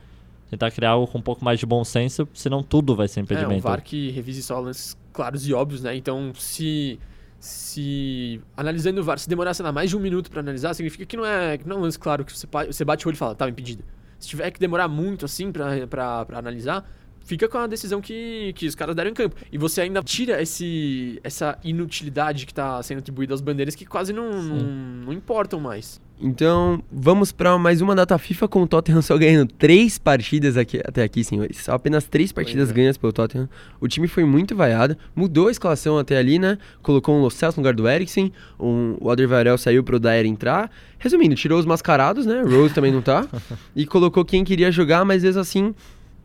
tentar 0.50 0.70
criar 0.70 0.90
algo 0.90 1.06
com 1.10 1.18
um 1.18 1.22
pouco 1.22 1.44
mais 1.44 1.58
de 1.58 1.66
bom 1.66 1.82
senso, 1.84 2.28
senão 2.34 2.62
tudo 2.62 2.94
vai 2.94 3.08
ser 3.08 3.20
É, 3.20 3.22
impedimento. 3.22 3.54
um 3.54 3.60
VAR 3.60 3.82
que 3.82 4.10
revise 4.10 4.42
só 4.42 4.58
lances 4.60 4.96
claros 5.12 5.46
e 5.48 5.52
óbvios, 5.54 5.82
né? 5.82 5.96
Então, 5.96 6.32
se 6.34 6.98
se 7.38 8.40
analisando 8.56 9.00
o 9.00 9.04
VAR, 9.04 9.18
se 9.18 9.28
demorar, 9.28 9.54
sei 9.54 9.64
lá, 9.64 9.70
mais 9.70 9.90
de 9.90 9.96
um 9.96 10.00
minuto 10.00 10.30
pra 10.30 10.40
analisar, 10.40 10.74
significa 10.74 11.04
que 11.04 11.16
não 11.16 11.24
é, 11.24 11.58
que 11.58 11.68
não 11.68 11.76
é 11.76 11.78
um 11.78 11.82
lance 11.82 11.98
claro 11.98 12.24
que 12.24 12.36
você, 12.36 12.46
você 12.66 12.84
bate 12.84 13.06
o 13.06 13.08
olho 13.08 13.14
e 13.14 13.18
fala, 13.18 13.34
tava 13.34 13.50
impedido. 13.50 13.84
Se 14.18 14.28
tiver 14.28 14.50
que 14.50 14.58
demorar 14.58 14.88
muito 14.88 15.24
assim 15.24 15.52
pra 15.52 16.26
analisar, 16.32 16.88
fica 17.26 17.48
com 17.48 17.58
a 17.58 17.66
decisão 17.66 18.00
que, 18.00 18.52
que 18.54 18.66
os 18.66 18.74
caras 18.74 18.94
deram 18.94 19.10
em 19.10 19.14
campo. 19.14 19.36
E 19.52 19.58
você 19.58 19.82
ainda 19.82 20.02
tira 20.02 20.40
esse, 20.40 21.20
essa 21.22 21.58
inutilidade 21.62 22.46
que 22.46 22.54
tá 22.54 22.82
sendo 22.82 22.98
atribuída 22.98 23.34
às 23.34 23.40
bandeiras 23.40 23.74
que 23.74 23.84
quase 23.84 24.12
não, 24.12 24.30
não, 24.30 24.58
não 25.06 25.12
importam 25.12 25.60
mais. 25.60 26.00
Então, 26.18 26.82
vamos 26.90 27.30
pra 27.30 27.58
mais 27.58 27.82
uma 27.82 27.94
data 27.94 28.16
FIFA 28.16 28.48
com 28.48 28.62
o 28.62 28.66
Tottenham 28.66 29.02
só 29.02 29.18
ganhando 29.18 29.52
três 29.52 29.98
partidas 29.98 30.56
aqui, 30.56 30.80
até 30.82 31.02
aqui, 31.02 31.22
senhores. 31.22 31.58
Só 31.58 31.72
apenas 31.72 32.04
três 32.04 32.32
partidas 32.32 32.70
é. 32.70 32.72
ganhas 32.72 32.96
pelo 32.96 33.12
Tottenham. 33.12 33.48
O 33.78 33.86
time 33.86 34.08
foi 34.08 34.24
muito 34.24 34.56
vaiado, 34.56 34.96
mudou 35.14 35.48
a 35.48 35.50
escalação 35.50 35.98
até 35.98 36.16
ali, 36.16 36.38
né? 36.38 36.56
Colocou 36.82 37.14
um 37.14 37.20
Lo 37.20 37.30
Celso 37.30 37.58
no 37.58 37.62
lugar 37.62 37.74
do 37.74 37.86
Eriksen, 37.86 38.32
um, 38.58 38.96
o 38.98 39.10
Alderweireld 39.10 39.60
saiu 39.60 39.84
pro 39.84 40.00
Dyer 40.00 40.24
entrar. 40.24 40.70
Resumindo, 40.98 41.34
tirou 41.34 41.58
os 41.60 41.66
mascarados, 41.66 42.24
né? 42.24 42.40
Rose 42.40 42.72
também 42.72 42.90
não 42.90 43.02
tá. 43.02 43.26
E 43.76 43.84
colocou 43.84 44.24
quem 44.24 44.42
queria 44.42 44.72
jogar, 44.72 45.04
mas 45.04 45.22
mesmo 45.22 45.40
assim, 45.40 45.74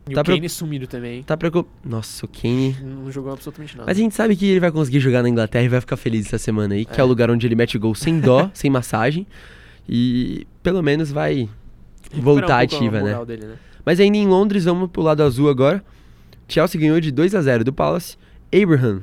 E 0.08 0.14
Tá 0.14 0.20
o 0.22 0.24
Kane 0.24 0.48
sumido 0.48 0.86
também. 0.86 1.22
tá 1.22 1.36
preocupado. 1.36 1.72
Nossa, 1.84 2.26
o 2.26 2.28
Kane... 2.28 2.76
Não 2.82 3.10
jogou 3.12 3.32
absolutamente 3.32 3.76
nada. 3.76 3.86
Mas 3.86 3.96
a 3.96 4.00
gente 4.00 4.14
sabe 4.14 4.34
que 4.34 4.46
ele 4.46 4.58
vai 4.60 4.72
conseguir 4.72 4.98
jogar 5.00 5.22
na 5.22 5.28
Inglaterra 5.28 5.64
e 5.64 5.68
vai 5.68 5.80
ficar 5.80 5.96
feliz 5.96 6.26
essa 6.26 6.38
semana 6.38 6.74
aí, 6.74 6.84
que 6.84 6.98
é, 6.98 7.00
É. 7.00 7.04
o 7.04 7.06
lugar 7.06 7.30
onde 7.30 7.46
ele 7.46 7.54
mete 7.54 7.78
gol 7.78 7.94
sem 7.94 8.18
dó, 8.18 8.50
sem 8.54 8.68
massagem. 8.70 9.26
E 9.88 10.46
pelo 10.62 10.82
menos 10.82 11.10
vai 11.12 11.48
voltar 12.12 12.58
um 12.60 12.64
ativa, 12.64 13.00
né? 13.00 13.24
dele, 13.24 13.46
né? 13.46 13.54
Mas 13.84 14.00
ainda 14.00 14.16
em 14.16 14.26
Londres, 14.26 14.64
vamos 14.64 14.90
pro 14.90 15.02
lado 15.02 15.22
azul 15.22 15.48
agora. 15.48 15.84
Chelsea 16.48 16.80
ganhou 16.80 17.00
de 17.00 17.10
2 17.10 17.34
a 17.34 17.42
0 17.42 17.64
do 17.64 17.72
Palace. 17.72 18.16
Abraham 18.52 19.02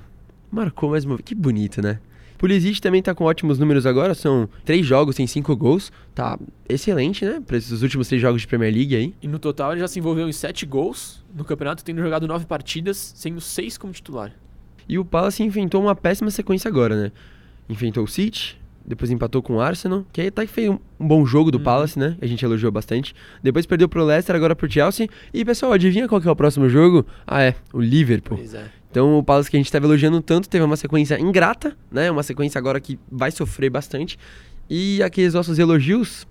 marcou 0.52 0.92
mais 0.92 1.06
uma 1.06 1.16
vez. 1.16 1.26
Que 1.26 1.34
bonito, 1.36 1.82
né? 1.82 2.00
Pulisic 2.40 2.82
também 2.82 3.02
tá 3.02 3.14
com 3.14 3.26
ótimos 3.26 3.60
números 3.60 3.86
agora. 3.86 4.16
São 4.16 4.48
três 4.64 4.86
jogos, 4.86 5.18
tem 5.18 5.28
cinco 5.28 5.56
gols. 5.58 5.92
Tá 6.16 6.40
excelente, 6.70 7.26
né? 7.26 7.44
Pra 7.46 7.58
esses 7.58 7.82
últimos 7.82 8.08
três 8.08 8.22
jogos 8.22 8.42
de 8.42 8.48
Premier 8.48 8.74
League 8.74 8.96
aí. 8.96 9.14
E 9.22 9.28
no 9.28 9.38
total 9.38 9.74
ele 9.74 9.82
já 9.82 9.88
se 9.90 10.00
envolveu 10.00 10.28
em 10.28 10.32
7 10.32 10.66
gols 10.66 11.22
no 11.36 11.44
campeonato, 11.44 11.84
tendo 11.84 12.02
jogado 12.02 12.26
9 12.28 12.46
partidas, 12.46 13.12
sendo 13.16 13.42
6 13.42 13.78
como 13.78 13.92
titular. 13.92 14.32
E 14.88 14.98
o 14.98 15.04
Palace 15.04 15.44
enfrentou 15.44 15.82
uma 15.82 15.94
péssima 15.94 16.32
sequência 16.32 16.70
agora, 16.70 16.96
né? 16.96 17.12
Enfrentou 17.70 18.06
o 18.06 18.08
City, 18.08 18.58
depois 18.86 19.12
empatou 19.12 19.44
com 19.44 19.58
o 19.58 19.62
Arsenal, 19.62 20.06
que 20.12 20.22
aí 20.22 20.28
até 20.28 20.48
que 20.48 20.70
um, 20.70 20.80
um 21.00 21.08
bom 21.08 21.26
jogo 21.26 21.52
do 21.52 21.58
Uhum. 21.60 21.64
Palace, 21.66 22.00
né? 22.00 22.18
A 22.22 22.26
gente 22.26 22.44
elogiou 22.44 22.72
bastante. 22.72 23.14
Depois 23.44 23.66
perdeu 23.66 23.88
pro 23.90 24.04
Leicester, 24.06 24.36
agora 24.36 24.56
pro 24.56 24.72
Chelsea. 24.72 25.08
E 25.34 25.44
pessoal, 25.44 25.74
adivinha 25.74 26.08
qual 26.08 26.20
que 26.22 26.28
é 26.28 26.32
o 26.32 26.36
próximo 26.36 26.70
jogo? 26.70 27.06
Ah, 27.28 27.44
é, 27.44 27.54
o 27.74 27.82
Liverpool. 27.82 28.38
Pois 28.38 28.54
é. 28.54 28.79
Então 28.92 29.18
o 29.18 29.24
Palace 29.24 29.50
que 29.50 29.56
a 29.56 29.60
gente 29.60 29.68
estava 29.68 29.86
elogiando 29.86 30.22
tanto 30.22 30.50
teve 30.50 30.64
uma 30.64 30.76
sequência 30.76 31.20
ingrata, 31.20 31.76
né? 31.92 32.10
Uma 32.10 32.24
sequência 32.24 32.58
agora 32.58 32.80
que 32.80 33.00
vai 33.12 33.32
sofrer 33.32 33.70
bastante. 33.70 34.18
E 34.70 35.02
aqueles 35.04 35.34
nossos 35.34 35.60
elogios. 35.60 36.28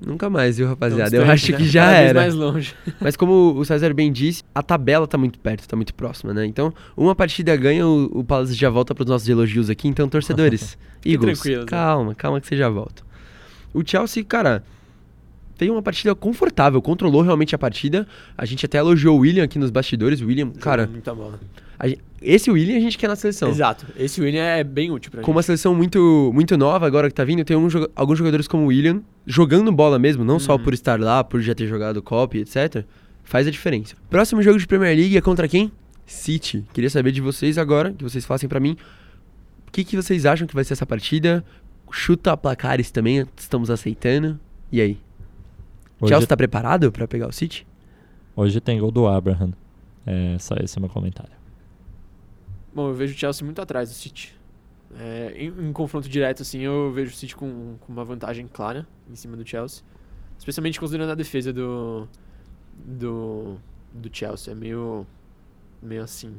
Nunca 0.00 0.30
mais, 0.30 0.58
viu, 0.58 0.68
rapaziada? 0.68 1.10
Tão 1.10 1.24
Eu 1.24 1.30
acho 1.30 1.46
distante, 1.46 1.56
que 1.58 1.62
né? 1.64 1.68
já 1.68 1.84
Cada 1.86 1.96
era. 1.96 2.20
mais 2.20 2.34
longe. 2.34 2.74
Mas 3.00 3.16
como 3.16 3.54
o 3.56 3.64
César 3.64 3.92
bem 3.92 4.12
disse, 4.12 4.44
a 4.54 4.62
tabela 4.62 5.08
tá 5.08 5.18
muito 5.18 5.40
perto, 5.40 5.66
tá 5.66 5.74
muito 5.74 5.92
próxima, 5.92 6.32
né? 6.32 6.46
Então, 6.46 6.72
uma 6.96 7.16
partida 7.16 7.56
ganha, 7.56 7.84
o, 7.84 8.20
o 8.20 8.24
Palace 8.24 8.54
já 8.54 8.70
volta 8.70 8.94
para 8.94 9.02
os 9.02 9.10
nossos 9.10 9.28
elogios 9.28 9.68
aqui. 9.68 9.88
Então, 9.88 10.08
torcedores, 10.08 10.78
Eagles, 11.04 11.40
tranquilos, 11.40 11.64
né? 11.64 11.70
calma, 11.70 12.14
calma 12.14 12.40
que 12.40 12.46
você 12.46 12.56
já 12.56 12.68
volta. 12.68 13.02
O 13.74 13.82
Chelsea, 13.84 14.22
cara, 14.24 14.62
fez 15.58 15.70
uma 15.70 15.82
partida 15.82 16.14
confortável, 16.14 16.80
controlou 16.80 17.20
realmente 17.20 17.54
a 17.54 17.58
partida. 17.58 18.06
A 18.36 18.46
gente 18.46 18.64
até 18.64 18.78
elogiou 18.78 19.18
o 19.18 19.20
William 19.20 19.44
aqui 19.44 19.58
nos 19.58 19.70
bastidores. 19.70 20.20
O 20.22 20.26
William, 20.26 20.50
cara, 20.52 20.86
muita 20.86 21.14
bola. 21.14 21.38
esse 22.22 22.50
William 22.50 22.76
a 22.76 22.80
gente 22.80 22.96
quer 22.96 23.08
na 23.08 23.16
seleção. 23.16 23.50
Exato. 23.50 23.84
Esse 23.98 24.20
William 24.20 24.42
é 24.42 24.62
bem 24.64 24.90
útil 24.90 25.10
pra 25.10 25.20
Com 25.22 25.32
uma 25.32 25.42
seleção 25.42 25.74
muito, 25.74 26.30
muito 26.32 26.56
nova 26.56 26.86
agora 26.86 27.08
que 27.08 27.14
tá 27.14 27.24
vindo, 27.24 27.44
tem 27.44 27.56
um 27.56 27.68
alguns 27.94 28.18
jogadores 28.18 28.46
como 28.48 28.62
o 28.64 28.66
William 28.68 29.02
jogando 29.26 29.70
bola 29.72 29.98
mesmo, 29.98 30.24
não 30.24 30.38
só 30.38 30.54
Uhum. 30.54 30.62
por 30.62 30.72
estar 30.72 30.98
lá, 30.98 31.22
por 31.22 31.40
já 31.42 31.54
ter 31.54 31.66
jogado 31.66 32.00
Copa 32.00 32.38
etc. 32.38 32.84
Faz 33.24 33.46
a 33.46 33.50
diferença. 33.50 33.94
Próximo 34.08 34.40
jogo 34.42 34.58
de 34.58 34.66
Premier 34.66 34.96
League 34.96 35.16
é 35.16 35.20
contra 35.20 35.46
quem? 35.46 35.70
City. 36.06 36.64
Queria 36.72 36.88
saber 36.88 37.12
de 37.12 37.20
vocês 37.20 37.58
agora, 37.58 37.92
que 37.92 38.02
vocês 38.02 38.24
façam 38.24 38.48
pra 38.48 38.58
mim. 38.58 38.76
O 39.66 39.70
que, 39.70 39.84
que 39.84 39.96
vocês 39.96 40.24
acham 40.24 40.46
que 40.46 40.54
vai 40.54 40.64
ser 40.64 40.72
essa 40.72 40.86
partida? 40.86 41.44
Chuta 41.90 42.34
placares 42.36 42.90
também, 42.90 43.26
estamos 43.36 43.70
aceitando. 43.70 44.38
E 44.72 44.80
aí? 44.80 44.98
Hoje, 46.00 46.10
Chelsea 46.10 46.26
tá 46.26 46.36
preparado 46.36 46.90
pra 46.92 47.08
pegar 47.08 47.28
o 47.28 47.32
City? 47.32 47.66
hoje 48.36 48.60
tem 48.60 48.78
gol 48.78 48.92
do 48.92 49.06
Abraham. 49.06 49.52
É 50.06 50.38
só 50.38 50.54
esse 50.62 50.78
é 50.78 50.80
meu 50.80 50.88
comentário. 50.88 51.32
Bom, 52.72 52.88
eu 52.88 52.94
vejo 52.94 53.14
o 53.14 53.18
Chelsea 53.18 53.44
muito 53.44 53.60
atrás 53.60 53.88
do 53.88 53.94
City. 53.94 54.34
É, 54.96 55.34
em, 55.36 55.68
em 55.68 55.72
confronto 55.72 56.08
direto, 56.08 56.42
assim, 56.42 56.60
eu 56.60 56.92
vejo 56.92 57.12
o 57.12 57.14
City 57.14 57.34
com, 57.34 57.76
com 57.80 57.92
uma 57.92 58.04
vantagem 58.04 58.46
clara 58.46 58.86
em 59.10 59.14
cima 59.16 59.36
do 59.36 59.46
Chelsea. 59.46 59.82
Especialmente 60.38 60.78
considerando 60.78 61.10
a 61.10 61.14
defesa 61.14 61.52
do. 61.52 62.06
do. 62.76 63.56
do 63.92 64.08
Chelsea. 64.10 64.52
É 64.52 64.54
meio. 64.54 65.04
meio 65.82 66.02
assim. 66.02 66.36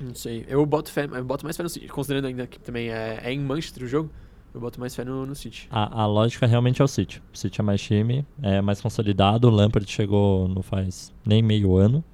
Não 0.00 0.14
sei. 0.14 0.44
Eu 0.48 0.66
boto, 0.66 0.90
fé, 0.90 1.04
eu 1.04 1.24
boto 1.24 1.44
mais 1.44 1.56
fé 1.56 1.62
no 1.62 1.68
City, 1.68 1.86
considerando 1.86 2.26
ainda 2.26 2.46
que 2.46 2.58
também 2.58 2.90
é, 2.90 3.20
é 3.22 3.32
em 3.32 3.38
Manchester 3.40 3.84
o 3.84 3.86
jogo. 3.86 4.10
Eu 4.54 4.60
boto 4.60 4.78
mais 4.78 4.94
fé 4.94 5.04
no, 5.04 5.24
no 5.24 5.34
City. 5.34 5.66
A, 5.70 6.02
a 6.02 6.06
lógica 6.06 6.46
realmente 6.46 6.82
é 6.82 6.84
o 6.84 6.88
City. 6.88 7.22
O 7.32 7.36
City 7.38 7.60
é 7.60 7.64
mais 7.64 7.80
time, 7.80 8.24
é 8.42 8.60
mais 8.60 8.80
consolidado. 8.80 9.48
O 9.48 9.50
Lampard 9.50 9.90
chegou 9.90 10.46
não 10.48 10.62
faz 10.62 11.12
nem 11.24 11.42
meio 11.42 11.76
ano. 11.76 12.04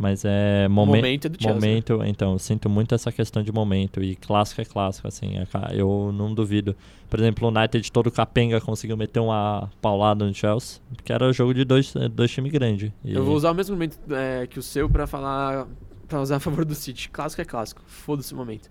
Mas 0.00 0.24
é 0.24 0.68
momen- 0.68 0.96
momento 1.02 1.28
do 1.28 1.42
Chelsea. 1.42 1.54
momento. 1.60 2.00
Então, 2.04 2.34
eu 2.34 2.38
sinto 2.38 2.70
muito 2.70 2.94
essa 2.94 3.10
questão 3.10 3.42
de 3.42 3.50
momento. 3.50 4.00
E 4.00 4.14
clássico 4.14 4.60
é 4.60 4.64
clássico, 4.64 5.08
assim. 5.08 5.36
é 5.36 5.44
Eu 5.72 6.12
não 6.14 6.32
duvido. 6.32 6.76
Por 7.10 7.18
exemplo, 7.18 7.48
o 7.48 7.50
United 7.50 7.90
todo 7.90 8.08
capenga 8.08 8.60
conseguiu 8.60 8.96
meter 8.96 9.18
uma 9.18 9.68
paulada 9.82 10.24
no 10.24 10.32
Chelsea. 10.32 10.80
Porque 10.94 11.12
era 11.12 11.32
jogo 11.32 11.52
de 11.52 11.64
dois, 11.64 11.92
dois 12.12 12.30
times 12.30 12.52
grandes. 12.52 12.92
E- 13.04 13.12
Eu 13.14 13.24
vou 13.24 13.34
usar 13.34 13.50
o 13.50 13.54
mesmo 13.54 13.74
momento 13.74 13.98
é, 14.10 14.46
que 14.46 14.60
o 14.60 14.62
seu 14.62 14.88
pra 14.88 15.08
falar. 15.08 15.66
pra 16.06 16.20
usar 16.22 16.36
a 16.36 16.40
favor 16.40 16.64
do 16.64 16.76
City. 16.76 17.08
Clássico 17.10 17.42
é 17.42 17.44
clássico. 17.44 17.82
Foda-se 17.84 18.32
o 18.32 18.36
momento. 18.36 18.70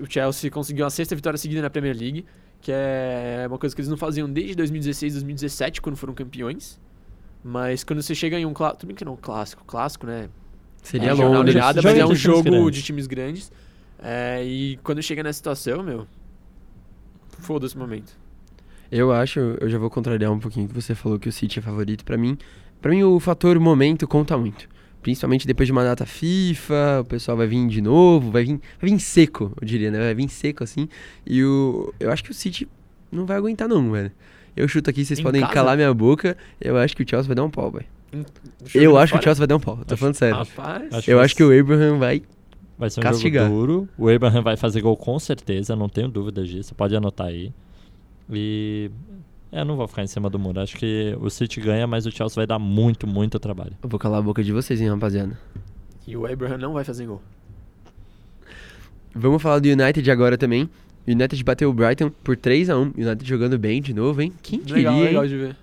O 0.00 0.10
Chelsea 0.10 0.50
conseguiu 0.50 0.86
a 0.86 0.90
sexta 0.90 1.14
vitória 1.14 1.38
seguida 1.38 1.62
na 1.62 1.70
Premier 1.70 1.96
League, 1.96 2.24
que 2.60 2.72
é 2.72 3.44
uma 3.46 3.58
coisa 3.58 3.74
que 3.74 3.80
eles 3.80 3.88
não 3.88 3.96
faziam 3.96 4.30
desde 4.30 4.54
2016, 4.56 5.14
2017, 5.14 5.80
quando 5.80 5.96
foram 5.96 6.14
campeões. 6.14 6.80
Mas 7.44 7.84
quando 7.84 8.02
você 8.02 8.14
chega 8.14 8.38
em 8.38 8.44
um 8.44 8.52
clássico. 8.52 8.80
Tudo 8.80 8.88
bem 8.88 8.96
que 8.96 9.04
não 9.04 9.12
é 9.12 9.14
um 9.14 9.18
clássico, 9.18 9.64
clássico, 9.64 10.06
né? 10.06 10.28
Seria 10.82 11.10
é 11.10 11.12
É, 11.12 11.14
nada, 11.14 11.80
Jogo 11.80 11.88
mas 11.88 11.98
é 11.98 12.06
um 12.06 12.14
jogo 12.14 12.42
grandes. 12.42 12.74
de 12.74 12.82
times 12.82 13.06
grandes. 13.06 13.52
É, 14.00 14.44
e 14.44 14.76
quando 14.82 15.02
chega 15.02 15.22
nessa 15.22 15.36
situação, 15.38 15.82
meu, 15.82 16.06
foda-se 17.38 17.76
o 17.76 17.78
momento. 17.78 18.16
Eu 18.90 19.12
acho, 19.12 19.38
eu 19.60 19.68
já 19.68 19.78
vou 19.78 19.90
contrariar 19.90 20.32
um 20.32 20.38
pouquinho 20.38 20.66
que 20.66 20.74
você 20.74 20.94
falou 20.94 21.18
que 21.18 21.28
o 21.28 21.32
City 21.32 21.58
é 21.58 21.62
favorito. 21.62 22.04
Pra 22.04 22.16
mim, 22.16 22.38
para 22.80 22.90
mim 22.90 23.02
o 23.02 23.20
fator 23.20 23.58
momento 23.58 24.06
conta 24.08 24.36
muito. 24.36 24.68
Principalmente 25.08 25.46
depois 25.46 25.66
de 25.66 25.72
uma 25.72 25.82
data 25.84 26.04
FIFA, 26.04 26.98
o 27.00 27.04
pessoal 27.04 27.34
vai 27.36 27.46
vir 27.46 27.66
de 27.68 27.80
novo, 27.80 28.30
vai 28.30 28.44
vir, 28.44 28.60
vai 28.80 28.90
vir 28.90 28.98
seco, 29.00 29.52
eu 29.60 29.66
diria, 29.66 29.90
né? 29.90 29.98
Vai 29.98 30.14
vir 30.14 30.28
seco 30.28 30.62
assim. 30.62 30.86
E 31.26 31.42
o 31.42 31.92
eu 31.98 32.10
acho 32.12 32.22
que 32.22 32.30
o 32.30 32.34
City 32.34 32.68
não 33.10 33.24
vai 33.24 33.38
aguentar 33.38 33.66
não, 33.66 33.90
velho. 33.90 34.12
Eu 34.54 34.68
chuto 34.68 34.90
aqui, 34.90 35.04
vocês 35.04 35.18
Em 35.18 35.22
podem 35.22 35.40
casa? 35.40 35.54
calar 35.54 35.76
minha 35.76 35.94
boca. 35.94 36.36
Eu 36.60 36.76
acho 36.76 36.94
que 36.94 37.02
o 37.02 37.08
Chelsea 37.08 37.26
vai 37.26 37.34
dar 37.36 37.44
um 37.44 37.50
pau, 37.50 37.70
velho. 37.70 37.86
Eu 38.74 38.98
acho 38.98 39.12
que 39.14 39.18
o? 39.18 39.22
Chelsea 39.22 39.38
vai 39.38 39.46
dar 39.46 39.56
um 39.56 39.60
pau. 39.60 39.76
Tô 39.78 39.94
Acho- 39.94 39.96
falando 39.96 40.14
sério. 40.14 40.36
Rapaz, 40.36 40.92
Acho- 40.92 41.10
Eu 41.10 41.20
acho 41.20 41.34
que 41.36 41.42
o 41.42 41.58
Abraham 41.60 41.98
vai. 41.98 42.22
Vai 42.78 42.90
ser 42.90 43.00
um 43.00 43.02
Castigar. 43.02 43.46
jogo 43.48 43.56
duro. 43.60 43.88
O 43.96 44.08
Abraham 44.08 44.42
vai 44.42 44.56
fazer 44.56 44.80
gol 44.82 44.96
com 44.96 45.18
certeza, 45.18 45.74
não 45.74 45.88
tenho 45.88 46.08
dúvidas 46.08 46.48
disso. 46.48 46.74
Pode 46.74 46.94
anotar 46.94 47.28
aí. 47.28 47.50
E. 48.30 48.90
É, 49.50 49.60
eu 49.60 49.64
não 49.64 49.76
vou 49.76 49.88
ficar 49.88 50.02
em 50.02 50.06
cima 50.06 50.28
do 50.28 50.38
muro. 50.38 50.60
Acho 50.60 50.76
que 50.76 51.16
o 51.20 51.30
City 51.30 51.60
ganha, 51.60 51.86
mas 51.86 52.06
o 52.06 52.10
Chelsea 52.10 52.36
vai 52.36 52.46
dar 52.46 52.58
muito, 52.58 53.06
muito 53.06 53.38
trabalho. 53.38 53.72
Eu 53.82 53.88
vou 53.88 53.98
calar 53.98 54.18
a 54.18 54.22
boca 54.22 54.42
de 54.42 54.52
vocês, 54.52 54.80
hein, 54.80 54.88
rapaziada. 54.88 55.38
E 56.06 56.16
o 56.16 56.26
Abraham 56.30 56.58
não 56.58 56.72
vai 56.72 56.84
fazer 56.84 57.06
gol. 57.06 57.22
Vamos 59.14 59.42
falar 59.42 59.58
do 59.58 59.66
United 59.68 60.10
agora 60.10 60.36
também. 60.36 60.68
O 61.06 61.10
United 61.10 61.42
bateu 61.42 61.70
o 61.70 61.72
Brighton 61.72 62.10
por 62.22 62.36
3 62.36 62.68
a 62.68 62.76
1 62.78 62.82
United 62.96 63.26
jogando 63.26 63.58
bem 63.58 63.80
de 63.80 63.94
novo, 63.94 64.20
hein? 64.20 64.32
Quem 64.42 64.60
diria, 64.60 64.76
Legal, 64.76 64.94
hein? 64.94 65.04
legal 65.04 65.26
de 65.26 65.36
ver. 65.36 65.56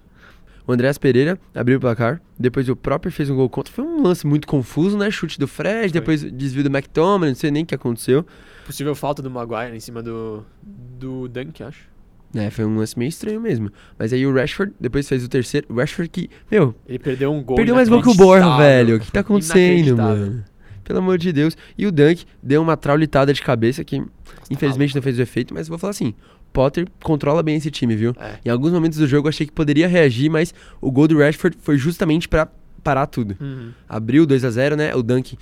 O 0.68 0.72
Andreas 0.72 0.98
Pereira 0.98 1.40
abriu 1.54 1.78
o 1.78 1.80
placar. 1.80 2.20
Depois 2.40 2.68
o 2.68 2.76
próprio 2.76 3.12
fez 3.12 3.30
um 3.30 3.36
gol 3.36 3.48
contra. 3.48 3.72
Foi 3.72 3.84
um 3.84 4.02
lance 4.02 4.26
muito 4.26 4.48
confuso, 4.48 4.98
né? 4.98 5.12
Chute 5.12 5.38
do 5.40 5.48
Fred, 5.48 5.90
Foi. 5.90 5.92
depois 5.92 6.24
desvio 6.24 6.64
do 6.64 6.70
McTominay, 6.76 7.30
não 7.30 7.36
sei 7.36 7.52
nem 7.52 7.62
o 7.62 7.66
que 7.66 7.76
aconteceu. 7.76 8.26
Possível 8.66 8.96
falta 8.96 9.22
do 9.22 9.30
Maguire 9.30 9.76
em 9.76 9.80
cima 9.80 10.02
do, 10.02 10.44
do 10.64 11.28
Dunk, 11.28 11.62
acho. 11.62 11.88
É, 12.34 12.50
foi 12.50 12.66
um 12.66 12.78
lance 12.78 12.98
meio 12.98 13.10
estranho 13.10 13.40
mesmo. 13.40 13.72
Mas 13.98 14.12
aí 14.12 14.26
o 14.26 14.34
Rashford 14.34 14.74
depois 14.80 15.08
fez 15.08 15.24
o 15.24 15.30
terceiro. 15.30 15.68
O 15.70 15.76
Rashford 15.76 16.10
que, 16.10 16.30
meu, 16.52 16.76
Ele 16.88 17.00
perdeu 17.00 17.32
um 17.32 17.42
gol. 17.44 17.56
perdeu 17.56 17.76
mais 17.76 17.88
gol 17.88 18.02
que 18.02 18.10
o 18.10 18.14
Borja, 18.14 18.58
velho. 18.58 18.98
O 18.98 19.00
que 19.00 19.12
tá 19.12 19.22
acontecendo, 19.22 19.96
mano? 19.98 20.44
Pelo 20.84 21.00
amor 21.00 21.18
de 21.18 21.32
Deus. 21.32 21.58
E 21.78 21.88
o 21.88 21.92
Dunk 21.92 22.26
deu 22.44 22.62
uma 22.62 22.76
traulitada 22.78 23.34
de 23.34 23.42
cabeça 23.42 23.84
que, 23.84 24.04
infelizmente, 24.52 24.94
não 24.94 25.02
fez 25.02 25.18
o 25.18 25.22
efeito. 25.22 25.54
Mas 25.54 25.68
vou 25.68 25.78
falar 25.78 25.92
assim: 25.92 26.14
Potter 26.54 26.88
controla 27.04 27.42
bem 27.42 27.56
esse 27.56 27.72
time, 27.72 27.96
viu? 27.96 28.14
É. 28.20 28.36
Em 28.46 28.50
alguns 28.50 28.72
momentos 28.72 28.98
do 28.98 29.08
jogo 29.08 29.28
eu 29.28 29.30
achei 29.30 29.46
que 29.48 29.52
poderia 29.54 29.88
reagir, 29.88 30.30
mas 30.30 30.54
o 30.82 30.92
gol 30.92 31.08
do 31.08 31.18
Rashford 31.18 31.58
foi 31.62 31.78
justamente 31.78 32.28
pra 32.30 32.48
parar 32.84 33.08
tudo. 33.08 33.36
Uhum. 33.42 33.72
Abriu 33.90 34.26
2 34.28 34.46
a 34.46 34.50
0 34.52 34.76
né? 34.76 34.94
O 34.94 35.02
Dunk 35.02 35.38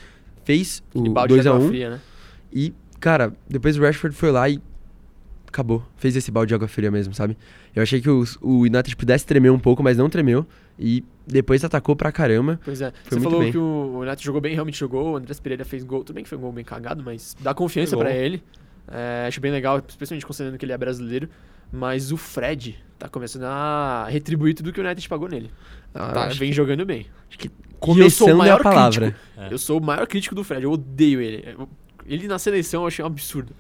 fez 0.46 0.82
o 0.93 1.06
E 1.06 1.10
balde 1.10 1.34
de 1.34 1.41
2 1.41 1.48
a 1.48 1.50
água 1.50 1.65
1 1.65 1.67
fria, 1.67 1.89
né? 1.89 2.00
e, 2.54 2.74
cara, 3.00 3.34
depois 3.50 3.78
o 3.78 3.82
Rashford 3.82 4.15
foi 4.15 4.32
lá 4.32 4.48
e 4.50 4.62
acabou. 5.54 5.84
Fez 5.96 6.16
esse 6.16 6.32
balde 6.32 6.50
de 6.50 6.56
água 6.56 6.68
fria 6.68 6.89
mesmo, 6.92 7.13
sabe? 7.13 7.38
Eu 7.76 7.84
achei 7.84 8.02
que 8.02 8.10
o, 8.10 8.24
o 8.42 8.62
United 8.62 8.96
pudesse 8.96 9.26
tremer 9.26 9.52
um 9.52 9.60
pouco, 9.60 9.82
mas 9.84 9.98
não 9.98 10.10
tremeu. 10.10 10.46
E 10.78 11.04
depois 11.28 11.63
atacou 11.63 11.96
pra 11.96 12.12
caramba. 12.12 12.60
Pois 12.66 12.82
é. 12.82 12.92
Foi 12.92 13.02
Você 13.10 13.16
muito 13.16 13.24
falou 13.24 13.39
bem. 13.42 13.52
que 13.52 13.58
o 13.58 14.00
United 14.02 14.24
jogou 14.26 14.42
bem, 14.42 14.54
realmente 14.54 14.78
jogou. 14.80 15.13
O 15.13 15.16
Andrés 15.18 15.39
Pereira 15.39 15.63
fez 15.63 15.84
gol. 15.84 16.04
Tudo 16.04 16.16
bem 16.16 16.24
que 16.24 16.30
foi 16.30 16.38
um 16.38 16.42
gol 16.42 16.52
bem 16.52 16.66
cagado, 16.66 17.04
mas 17.04 17.36
dá 17.39 17.54
confiança 17.54 17.96
pra 17.96 18.12
ele. 18.12 18.44
É, 18.92 19.26
acho 19.28 19.39
bem 19.39 19.52
legal, 19.52 19.82
especialmente 19.88 20.26
considerando 20.26 20.58
que 20.58 20.66
ele 20.66 20.74
é 20.74 20.78
brasileiro. 20.78 21.30
Mas 21.72 22.12
o 22.12 22.18
Fred 22.18 22.78
tá 23.00 23.08
começando 23.08 23.44
a 23.44 24.06
retribuir 24.10 24.54
tudo 24.56 24.72
que 24.74 24.80
o 24.82 24.84
United 24.84 25.08
pagou 25.08 25.28
nele. 25.30 25.50
Ah, 25.94 26.12
Tá, 26.12 26.26
vem 26.30 26.50
que- 26.50 26.56
jogando 26.56 26.86
bem. 26.86 27.06
acho 27.30 27.38
que 27.39 27.48
eu 27.48 27.52
sou 27.52 27.78
o 27.78 27.80
começando 27.80 28.30
é 28.30 28.32
a 28.32 28.36
maior 28.36 28.62
palavra. 28.63 29.12
crítico. 29.12 29.42
É. 29.42 29.54
Eu 29.54 29.58
sou 29.58 29.80
o 29.80 29.84
maior 29.84 30.06
crítico 30.08 30.36
do 30.36 30.44
Fred, 30.44 30.63
eu 30.63 30.72
odeio 30.72 31.22
ele. 31.22 31.56
Ele 32.06 32.28
na 32.28 32.38
seleção 32.38 32.82
eu 32.82 32.88
achei 32.88 33.04
um 33.04 33.08
absurdo. 33.08 33.54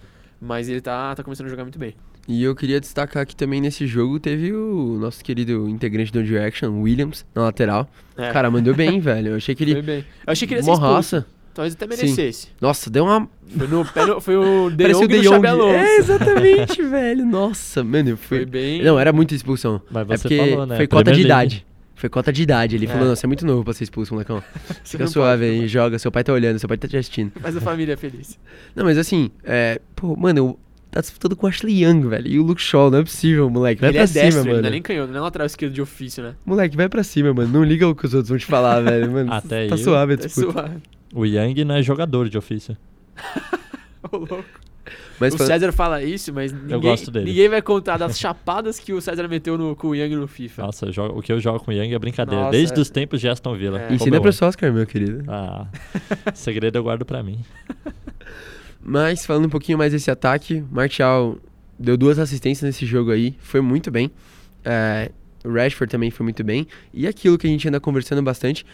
Mas 0.43 0.67
ele 0.67 0.81
tá, 0.81 1.15
tá 1.15 1.23
começando 1.23 1.47
a 1.47 1.49
jogar 1.49 1.63
muito 1.63 1.79
bem. 1.79 1.95
E 2.27 2.43
eu 2.43 2.53
queria 2.55 2.79
destacar 2.79 3.25
que 3.25 3.35
também 3.35 3.61
nesse 3.61 3.87
jogo 3.87 4.19
teve 4.19 4.53
o 4.53 4.97
nosso 4.99 5.23
querido 5.23 5.67
integrante 5.69 6.11
do 6.11 6.19
One 6.19 6.27
Direction, 6.27 6.81
Williams, 6.81 7.25
na 7.33 7.43
lateral. 7.43 7.89
É, 8.17 8.31
Cara, 8.31 8.51
mandou 8.51 8.73
bem, 8.73 8.99
velho. 9.01 9.29
Eu 9.29 9.35
achei 9.37 9.55
que 9.55 9.63
foi 9.63 9.73
ele. 9.73 9.81
bem. 9.81 9.99
Eu 10.25 10.31
achei 10.31 10.47
que 10.47 10.53
ele 10.53 10.61
ia. 10.61 10.65
Morraça. 10.65 11.25
Talvez 11.53 11.75
até 11.75 11.85
merecesse. 11.85 12.47
Nossa, 12.59 12.89
deu 12.89 13.05
uma. 13.05 13.29
Foi, 13.55 13.67
no, 13.67 13.85
pé 13.85 14.05
no- 14.05 14.19
foi 14.19 14.35
o 14.35 14.69
De 14.75 14.91
Jong 14.91 15.05
o 15.05 15.07
De 15.07 15.21
Jong. 15.21 15.47
É, 15.47 15.97
exatamente, 15.97 16.81
velho. 16.83 17.25
Nossa, 17.25 17.83
mano, 17.83 18.17
Foi 18.17 18.39
foi. 18.39 18.45
bem... 18.45 18.81
Não, 18.81 18.97
era 18.99 19.13
muita 19.13 19.35
expulsão. 19.35 19.79
Mas 19.91 20.09
é 20.09 20.17
você 20.17 20.21
porque 20.23 20.37
falou, 20.37 20.65
né? 20.65 20.75
foi 20.77 20.87
cota 20.87 21.11
de 21.11 21.21
idade. 21.21 21.65
Foi 22.03 22.09
cota 22.09 22.33
de 22.33 22.43
idade. 22.43 22.75
Ele 22.75 22.83
É. 22.85 22.89
falou, 22.89 23.07
não, 23.07 23.15
você 23.15 23.25
é 23.25 23.27
muito 23.27 23.45
novo 23.45 23.63
pra 23.63 23.71
ser 23.71 23.85
expulso, 23.85 24.13
molecão. 24.13 24.43
Fica 24.83 25.07
suave 25.07 25.45
aí, 25.45 25.67
joga. 25.69 25.97
Seu 25.97 26.11
pai 26.11 26.21
tá 26.21 26.33
olhando, 26.33 26.59
seu 26.59 26.67
pai 26.67 26.77
tá 26.77 26.85
te 26.85 26.97
assistindo. 26.97 27.31
Mas 27.41 27.55
a 27.55 27.61
família 27.61 27.93
é 27.93 27.95
feliz. 27.95 28.37
Não, 28.75 28.83
mas 28.83 28.97
assim, 28.97 29.31
é. 29.41 29.79
Pô, 29.95 30.13
mano, 30.17 30.37
eu 30.37 30.59
tá 30.91 30.99
disputando 30.99 31.33
com 31.37 31.45
o 31.47 31.49
Ashley 31.49 31.81
Young, 31.85 32.05
velho. 32.09 32.27
E 32.27 32.37
o 32.39 32.43
Luke 32.43 32.61
Shaw, 32.61 32.91
não 32.91 32.97
é 32.99 33.03
possível, 33.03 33.49
moleque. 33.49 33.79
Vai 33.79 33.91
ele 33.91 33.99
pra 33.99 34.03
é 34.03 34.07
cima, 34.07 34.21
destro, 34.25 34.41
ele 34.41 34.49
mano. 34.49 34.61
não 34.63 34.67
é 34.67 34.71
nem 34.71 34.81
canhoto, 34.81 35.11
não 35.13 35.19
é 35.19 35.21
lateral 35.21 35.45
esquerdo 35.47 35.71
de 35.73 35.81
ofício, 35.81 36.21
né? 36.21 36.35
Moleque, 36.45 36.75
vai 36.75 36.89
pra 36.89 37.03
cima, 37.03 37.33
mano. 37.33 37.49
Não 37.53 37.63
liga 37.63 37.87
o 37.87 37.95
que 37.95 38.05
os 38.05 38.13
outros 38.13 38.27
vão 38.29 38.37
te 38.37 38.45
falar, 38.45 38.81
velho. 38.83 39.09
Mano, 39.09 39.31
Até 39.31 39.67
tá 39.69 39.75
aí, 39.75 39.81
suave 39.81 40.11
a 40.11 40.15
É 40.15 40.17
disputa. 40.17 40.51
suave. 40.51 40.75
O 41.15 41.25
Yang 41.25 41.63
não 41.63 41.75
é 41.75 41.81
jogador 41.81 42.27
de 42.27 42.37
ofício. 42.37 42.75
Ô, 44.11 44.17
louco. 44.17 44.43
Mas 45.19 45.33
o 45.33 45.37
fala- 45.37 45.47
César 45.49 45.71
fala 45.71 46.03
isso, 46.03 46.33
mas 46.33 46.51
ninguém, 46.51 46.79
gosto 46.79 47.09
dele. 47.09 47.25
ninguém 47.25 47.47
vai 47.49 47.61
contar 47.61 47.97
das 47.97 48.19
chapadas 48.19 48.79
que 48.79 48.91
o 48.93 48.99
César 49.01 49.27
meteu 49.27 49.57
no, 49.57 49.75
com 49.75 49.87
o 49.89 49.95
Young 49.95 50.15
no 50.15 50.27
FIFA. 50.27 50.63
Nossa, 50.63 50.87
eu 50.87 50.91
jogo- 50.91 51.19
o 51.19 51.21
que 51.21 51.31
eu 51.31 51.39
jogo 51.39 51.59
com 51.59 51.71
o 51.71 51.73
Yang 51.73 51.93
é 51.93 51.99
brincadeira. 51.99 52.41
Nossa, 52.45 52.51
Desde 52.57 52.77
é. 52.77 52.81
os 52.81 52.89
tempos 52.89 53.21
de 53.21 53.29
Aston 53.29 53.55
Villa. 53.55 53.81
É. 53.81 53.93
Ensina 53.93 54.17
eu 54.17 54.21
pro. 54.21 54.29
Oscar, 54.45 54.73
meu 54.73 54.85
querido. 54.85 55.23
Ah, 55.27 55.67
segredo 56.33 56.77
eu 56.77 56.83
guardo 56.83 57.05
pra 57.05 57.23
mim. 57.23 57.39
Mas 58.81 59.25
falando 59.25 59.45
um 59.45 59.49
pouquinho 59.49 59.77
mais 59.77 59.91
desse 59.93 60.11
ataque, 60.11 60.63
Martial 60.71 61.37
deu 61.79 61.95
duas 61.95 62.19
assistências 62.19 62.63
nesse 62.67 62.85
jogo 62.85 63.11
aí, 63.11 63.35
foi 63.39 63.61
muito 63.61 63.89
bem. 63.89 64.11
É, 64.63 65.11
o 65.43 65.51
Rashford 65.53 65.89
também 65.91 66.11
foi 66.11 66.23
muito 66.23 66.43
bem. 66.43 66.67
E 66.93 67.07
aquilo 67.07 67.37
que 67.37 67.47
a 67.47 67.49
gente 67.49 67.67
anda 67.67 67.79
conversando 67.79 68.21
bastante, 68.21 68.65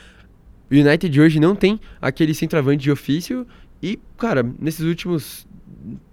o 0.71 0.73
United 0.73 1.09
de 1.09 1.21
hoje 1.21 1.39
não 1.39 1.55
tem 1.55 1.79
aquele 2.01 2.33
centroavante 2.33 2.83
de 2.83 2.91
ofício. 2.91 3.45
E, 3.81 3.99
cara, 4.17 4.43
nesses 4.59 4.85
últimos. 4.85 5.47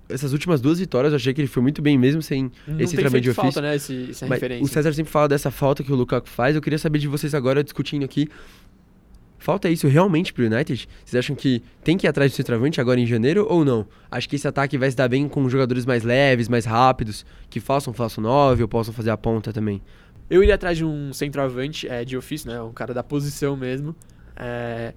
Essas 0.09 0.33
últimas 0.33 0.61
duas 0.61 0.79
vitórias 0.79 1.12
eu 1.12 1.16
achei 1.16 1.35
que 1.35 1.40
ele 1.40 1.49
foi 1.49 1.62
muito 1.62 1.83
bem 1.83 1.99
mesmo 1.99 2.23
sem 2.23 2.51
Não 2.66 2.79
esse 2.81 2.92
centroavante 2.92 3.23
de 3.23 3.29
feito 3.29 3.35
falta, 3.35 3.49
ofício. 3.49 3.62
né, 3.62 3.75
esse, 3.75 4.11
essa 4.11 4.27
Mas 4.27 4.37
referência. 4.37 4.64
o 4.64 4.69
César 4.69 4.92
sempre 4.92 5.11
fala 5.11 5.29
dessa 5.29 5.51
falta 5.51 5.83
que 5.83 5.92
o 5.92 5.97
Lukaku 5.97 6.29
faz. 6.29 6.55
Eu 6.55 6.62
queria 6.62 6.79
saber 6.79 6.99
de 7.01 7.09
vocês 7.09 7.35
agora, 7.35 7.64
discutindo 7.64 8.05
aqui. 8.05 8.29
Falta 9.38 9.69
isso 9.69 9.87
realmente 9.87 10.33
pro 10.33 10.45
United? 10.47 10.88
Vocês 11.05 11.19
acham 11.25 11.37
que 11.37 11.62
tem 11.85 11.97
que 11.97 12.07
ir 12.07 12.09
atrás 12.09 12.33
do 12.33 12.35
centroavante 12.35 12.81
agora 12.81 12.99
em 12.99 13.07
janeiro 13.07 13.47
ou 13.49 13.64
não? 13.64 13.87
Acho 14.11 14.29
que 14.29 14.35
esse 14.37 14.49
ataque 14.49 14.77
vai 14.79 14.90
se 14.90 14.97
dar 14.97 15.09
bem 15.09 15.29
com 15.29 15.49
jogadores 15.49 15.85
mais 15.85 16.03
leves, 16.03 16.49
mais 16.49 16.64
rápidos, 16.64 17.25
que 17.51 17.61
façam 17.61 17.92
falso 17.92 18.21
9 18.21 18.62
ou 18.62 18.69
possam 18.69 18.92
fazer 18.95 19.11
a 19.11 19.16
ponta 19.16 19.53
também. 19.53 19.83
Eu 20.29 20.42
iria 20.42 20.55
atrás 20.57 20.77
de 20.79 20.85
um 20.85 21.12
centroavante 21.12 21.87
é, 21.87 22.05
de 22.05 22.16
ofício, 22.16 22.51
né? 22.51 22.61
Um 22.61 22.73
cara 22.73 22.92
da 22.95 23.03
posição 23.05 23.57
mesmo. 23.57 23.95
é, 24.37 24.95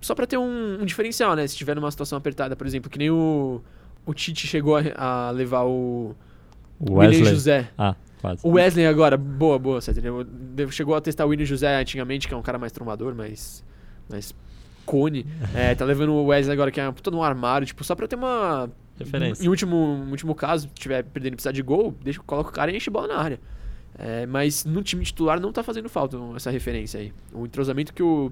só 0.00 0.14
pra 0.14 0.26
ter 0.26 0.36
um, 0.36 0.82
um 0.82 0.84
diferencial, 0.84 1.34
né? 1.36 1.46
Se 1.46 1.56
tiver 1.56 1.74
numa 1.74 1.90
situação 1.90 2.18
apertada, 2.18 2.54
por 2.56 2.66
exemplo, 2.66 2.90
que 2.90 2.98
nem 2.98 3.10
o, 3.10 3.62
o 4.06 4.12
Tite 4.12 4.46
chegou 4.46 4.76
a, 4.76 5.28
a 5.28 5.30
levar 5.30 5.64
o, 5.64 6.14
o 6.78 6.94
William 6.94 7.18
Wesley. 7.18 7.24
José. 7.24 7.68
Ah, 7.76 7.94
quase. 8.20 8.46
O 8.46 8.52
Wesley 8.52 8.86
agora, 8.86 9.16
boa, 9.16 9.58
boa, 9.58 9.80
César. 9.80 10.02
Chegou 10.70 10.94
a 10.94 11.00
testar 11.00 11.24
o 11.24 11.28
William 11.28 11.46
José 11.46 11.74
antigamente, 11.76 12.28
que 12.28 12.34
é 12.34 12.36
um 12.36 12.42
cara 12.42 12.58
mais 12.58 12.72
trombador, 12.72 13.14
mais, 13.14 13.64
mais 14.08 14.34
cone. 14.84 15.26
É, 15.54 15.74
tá 15.74 15.84
levando 15.84 16.12
o 16.12 16.26
Wesley 16.26 16.52
agora, 16.52 16.70
que 16.70 16.80
é 16.80 16.92
todo 16.92 17.16
um 17.16 17.22
armário, 17.22 17.66
tipo, 17.66 17.82
só 17.84 17.94
pra 17.94 18.06
ter 18.06 18.16
uma... 18.16 18.70
Referência. 18.96 19.44
Em 19.44 19.48
último, 19.48 19.76
último 20.08 20.34
caso, 20.36 20.68
se 20.68 20.74
tiver 20.74 21.02
perdendo 21.02 21.32
e 21.32 21.36
precisar 21.36 21.50
de 21.50 21.62
gol, 21.62 21.96
deixa, 22.02 22.20
coloca 22.20 22.50
o 22.50 22.52
cara 22.52 22.70
e 22.70 22.76
enche 22.76 22.90
bola 22.90 23.08
na 23.08 23.16
área. 23.16 23.40
É, 23.98 24.26
mas 24.26 24.64
no 24.64 24.82
time 24.82 25.04
titular 25.04 25.40
não 25.40 25.52
tá 25.52 25.62
fazendo 25.62 25.88
falta 25.88 26.16
essa 26.36 26.50
referência 26.50 27.00
aí. 27.00 27.12
O 27.32 27.44
entrosamento 27.44 27.92
que 27.92 28.02
o, 28.02 28.30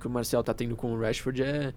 que 0.00 0.06
o 0.06 0.10
Marcel 0.10 0.42
tá 0.42 0.52
tendo 0.54 0.74
com 0.74 0.92
o 0.92 1.00
Rashford 1.00 1.42
é... 1.42 1.72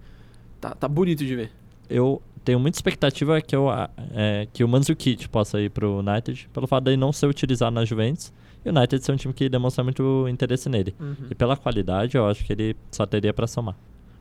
Tá, 0.60 0.74
tá 0.74 0.88
bonito 0.88 1.24
de 1.24 1.36
ver. 1.36 1.52
Eu 1.90 2.22
tenho 2.44 2.58
muita 2.58 2.78
expectativa 2.78 3.40
que, 3.40 3.54
eu, 3.54 3.66
é, 4.14 4.46
que 4.52 4.62
o 4.64 4.68
Mandzukic 4.68 5.28
possa 5.28 5.60
ir 5.60 5.70
pro 5.70 5.98
United, 5.98 6.48
pelo 6.52 6.66
fato 6.66 6.84
de 6.84 6.90
ele 6.90 6.96
não 6.96 7.12
ser 7.12 7.26
utilizado 7.26 7.74
na 7.74 7.84
Juventus. 7.84 8.32
E 8.64 8.68
o 8.68 8.76
United 8.76 9.04
ser 9.04 9.12
um 9.12 9.16
time 9.16 9.32
que 9.34 9.48
demonstra 9.48 9.82
muito 9.82 10.26
interesse 10.28 10.68
nele. 10.68 10.94
E 11.30 11.34
pela 11.34 11.56
qualidade, 11.56 12.16
eu 12.16 12.26
acho 12.26 12.44
que 12.44 12.52
ele 12.52 12.76
só 12.90 13.04
teria 13.06 13.32
pra 13.32 13.46
somar. 13.46 13.74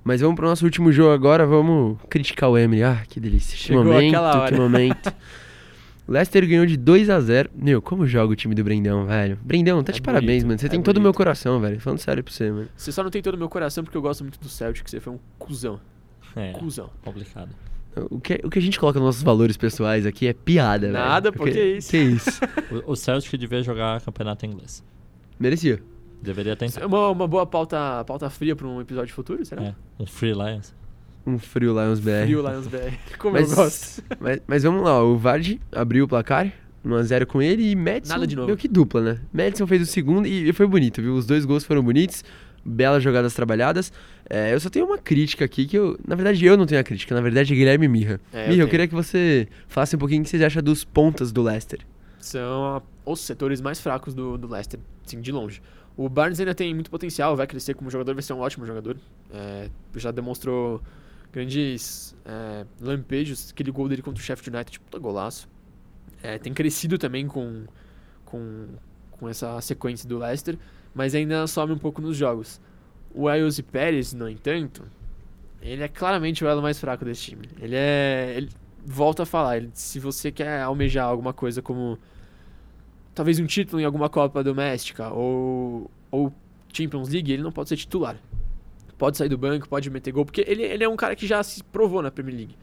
Mas 0.03 0.21
vamos 0.21 0.36
pro 0.38 0.47
nosso 0.47 0.63
último 0.65 0.91
jogo 0.91 1.13
agora, 1.13 1.45
vamos 1.45 1.97
criticar 2.10 2.49
o 2.49 2.58
Emily. 2.58 2.82
Ah, 2.84 3.03
que 3.08 3.19
delícia. 3.19 3.55
Que 3.58 3.63
Chegou 3.63 3.84
momento, 3.84 4.08
aquela 4.08 4.41
hora. 4.41 4.51
que 4.55 4.60
momento. 4.60 5.13
Leicester 6.08 6.47
ganhou 6.47 6.65
de 6.65 6.75
2 6.75 7.08
a 7.10 7.19
0 7.19 7.51
Meu, 7.53 7.82
como 7.84 8.08
joga 8.08 8.34
o 8.34 8.36
time 8.36 8.55
do 8.55 8.63
Brendão, 8.63 9.05
velho? 9.05 9.38
Brendão, 9.43 9.84
tá 9.84 9.91
É 9.91 9.95
de 9.95 10.01
parabéns, 10.01 10.43
bonito, 10.43 10.47
mano. 10.47 10.60
Você 10.60 10.65
é 10.65 10.69
tem 10.69 10.82
todo 10.82 10.97
o 10.97 11.01
meu 11.01 11.10
bonito. 11.12 11.17
coração, 11.17 11.60
velho. 11.60 11.79
Falando 11.79 11.99
sério 11.99 12.23
pra 12.23 12.34
você, 12.34 12.49
mano. 12.49 12.67
Você 12.75 12.91
só 12.91 13.03
não 13.03 13.12
tem 13.12 13.21
todo 13.21 13.36
o 13.36 13.38
meu 13.38 13.47
coração 13.49 13.84
porque 13.84 13.95
eu 13.95 14.01
gosto 14.01 14.23
muito 14.23 14.39
do 14.39 14.49
Celtic, 14.49 14.89
você 14.89 14.99
foi 14.99 15.13
um 15.13 15.19
cuzão. 15.38 15.79
É, 16.35 16.51
Cuzão. 16.53 16.89
complicado. 17.03 17.49
O 18.11 18.19
que, 18.19 18.39
o 18.43 18.49
que 18.49 18.59
a 18.59 18.61
gente 18.61 18.79
coloca 18.79 18.99
nos 18.99 19.05
nossos 19.07 19.23
valores 19.23 19.57
pessoais 19.57 20.05
aqui 20.05 20.27
é 20.27 20.33
piada. 20.33 20.89
Nada, 20.91 21.31
pô, 21.31 21.39
Porque- 21.39 21.53
que 21.53 21.77
isso. 21.77 21.89
Que 21.91 21.97
isso. 21.97 22.39
O, 22.85 22.91
o 22.91 22.95
Celtic 22.95 23.37
devia 23.37 23.61
jogar 23.63 23.99
campeonato 24.01 24.45
inglês. 24.45 24.83
Merecia. 25.39 25.81
Deveria 26.21 26.51
Isso 26.53 26.59
tentar. 26.75 26.81
é 26.81 26.85
uma, 26.85 27.09
uma 27.09 27.27
boa 27.27 27.45
pauta, 27.45 28.03
pauta 28.05 28.29
fria 28.29 28.55
pra 28.55 28.67
um 28.67 28.79
episódio 28.81 29.13
futuro, 29.13 29.43
será? 29.45 29.63
É, 29.63 29.75
um 29.99 30.05
Free 30.05 30.33
Lions. 30.33 30.73
Um 31.25 31.37
frio 31.39 31.71
Lions 31.73 31.99
BR. 31.99 32.23
Frio 32.25 32.41
Lions 32.47 32.67
BR. 32.67 32.93
Como 33.17 33.33
Mas, 33.33 33.49
eu 33.51 33.55
gosto. 33.57 34.03
mas, 34.19 34.41
mas 34.47 34.63
vamos 34.63 34.83
lá, 34.83 35.03
o 35.03 35.17
Vardy 35.17 35.59
abriu 35.71 36.05
o 36.05 36.07
placar. 36.07 36.51
1x0 36.85 37.25
com 37.25 37.41
ele 37.41 37.71
e 37.71 37.75
Madison. 37.75 38.13
Nada 38.13 38.25
de 38.27 38.35
novo. 38.37 38.47
Meu 38.47 38.55
que 38.55 38.67
dupla, 38.67 39.01
né? 39.01 39.19
Madison 39.33 39.67
fez 39.67 39.81
o 39.81 39.85
segundo 39.85 40.25
e 40.27 40.51
foi 40.53 40.65
bonito, 40.65 41.01
viu? 41.01 41.13
Os 41.15 41.25
dois 41.25 41.43
gols 41.43 41.63
foram 41.65 41.83
bonitos, 41.83 42.23
belas 42.65 43.01
jogadas 43.03 43.33
trabalhadas. 43.33 43.91
É, 44.29 44.53
eu 44.53 44.59
só 44.59 44.69
tenho 44.69 44.85
uma 44.85 44.97
crítica 44.97 45.45
aqui 45.45 45.65
que 45.65 45.77
eu. 45.77 45.97
Na 46.07 46.15
verdade, 46.15 46.45
eu 46.45 46.55
não 46.57 46.65
tenho 46.65 46.79
a 46.79 46.83
crítica, 46.83 47.15
na 47.15 47.21
verdade 47.21 47.53
é 47.53 47.55
Guilherme 47.55 47.87
Mirra. 47.87 48.19
É, 48.33 48.45
eu 48.45 48.49
Mirra, 48.49 48.51
eu, 48.51 48.57
tenho. 48.57 48.69
queria 48.69 48.87
que 48.87 48.95
você 48.95 49.47
falasse 49.67 49.95
um 49.95 49.99
pouquinho 49.99 50.21
o 50.21 50.23
que 50.23 50.29
você 50.29 50.43
acha 50.43 50.61
dos 50.61 50.83
pontas 50.83 51.31
do 51.31 51.41
Leicester. 51.41 51.79
São 52.19 52.75
a- 52.77 52.81
os 53.05 53.21
setores 53.21 53.61
mais 53.61 53.79
fracos 53.79 54.13
do, 54.13 54.37
do 54.37 54.47
Leicester, 54.47 54.79
sim, 55.05 55.19
de 55.21 55.31
longe. 55.31 55.61
O 55.97 56.07
Barnes 56.07 56.39
ainda 56.39 56.53
tem 56.55 56.73
muito 56.73 56.89
potencial, 56.91 57.35
vai 57.35 57.47
crescer 57.47 57.73
como 57.73 57.89
jogador, 57.89 58.13
vai 58.13 58.21
ser 58.23 58.33
um 58.33 58.39
ótimo 58.39 58.65
jogador. 58.65 58.95
É, 59.33 59.69
já 59.95 60.11
demonstrou 60.11 60.81
grandes 61.31 62.15
é, 62.25 62.65
lampejos, 62.81 63.49
aquele 63.51 63.71
gol 63.71 63.87
dele 63.89 64.01
contra 64.01 64.21
o 64.21 64.23
Sheffield 64.23 64.55
United, 64.55 64.79
puta 64.79 64.97
golaço. 64.99 65.47
É, 66.21 66.37
tem 66.37 66.53
crescido 66.53 66.97
também 66.97 67.27
com, 67.27 67.63
com, 68.25 68.67
com 69.19 69.27
essa 69.29 69.60
sequência 69.62 70.08
do 70.08 70.17
Leicester, 70.17 70.58
mas 70.93 71.13
ainda 71.13 71.45
some 71.47 71.73
um 71.73 71.77
pouco 71.77 72.01
nos 72.01 72.15
jogos. 72.17 72.60
O 73.13 73.27
Ayoze 73.27 73.62
Pérez, 73.63 74.13
no 74.13 74.29
entanto, 74.29 74.84
ele 75.62 75.84
é 75.84 75.88
claramente 75.88 76.43
o 76.43 76.47
elo 76.47 76.62
mais 76.62 76.79
fraco 76.79 77.03
desse 77.05 77.23
time. 77.23 77.49
Ele 77.60 77.75
é. 77.75 78.34
Ele, 78.38 78.49
volta 78.86 79.23
a 79.23 79.25
falar, 79.25 79.58
ele- 79.58 79.69
se 79.73 79.99
você 79.99 80.32
quer 80.32 80.62
almejar 80.62 81.05
alguma 81.08 81.34
coisa 81.34 81.62
como 81.62 81.97
talvez 83.13 83.39
um 83.39 83.45
título 83.45 83.82
em 83.82 83.86
alguma 83.86 84.10
Copa 84.10 84.43
doméstica 84.43 85.10
ou, 85.13 85.89
ou 86.10 86.34
Champions 86.71 87.10
League, 87.10 87.32
ele 87.32 87.43
não 87.43 87.51
pode 87.51 87.69
ser 87.69 87.75
titular. 87.77 88.17
Pode 88.97 89.17
sair 89.17 89.29
do 89.29 89.38
banco, 89.38 89.67
pode 89.67 89.89
meter 89.89 90.12
gol, 90.12 90.25
porque 90.25 90.43
ele, 90.47 90.63
ele 90.63 90.84
é 90.84 90.89
um 90.89 90.95
cara 90.95 91.15
que 91.15 91.25
já 91.25 91.41
se 91.43 91.63
provou 91.63 92.01
na 92.01 92.12
Premier 92.12 92.36
League. 92.36 92.55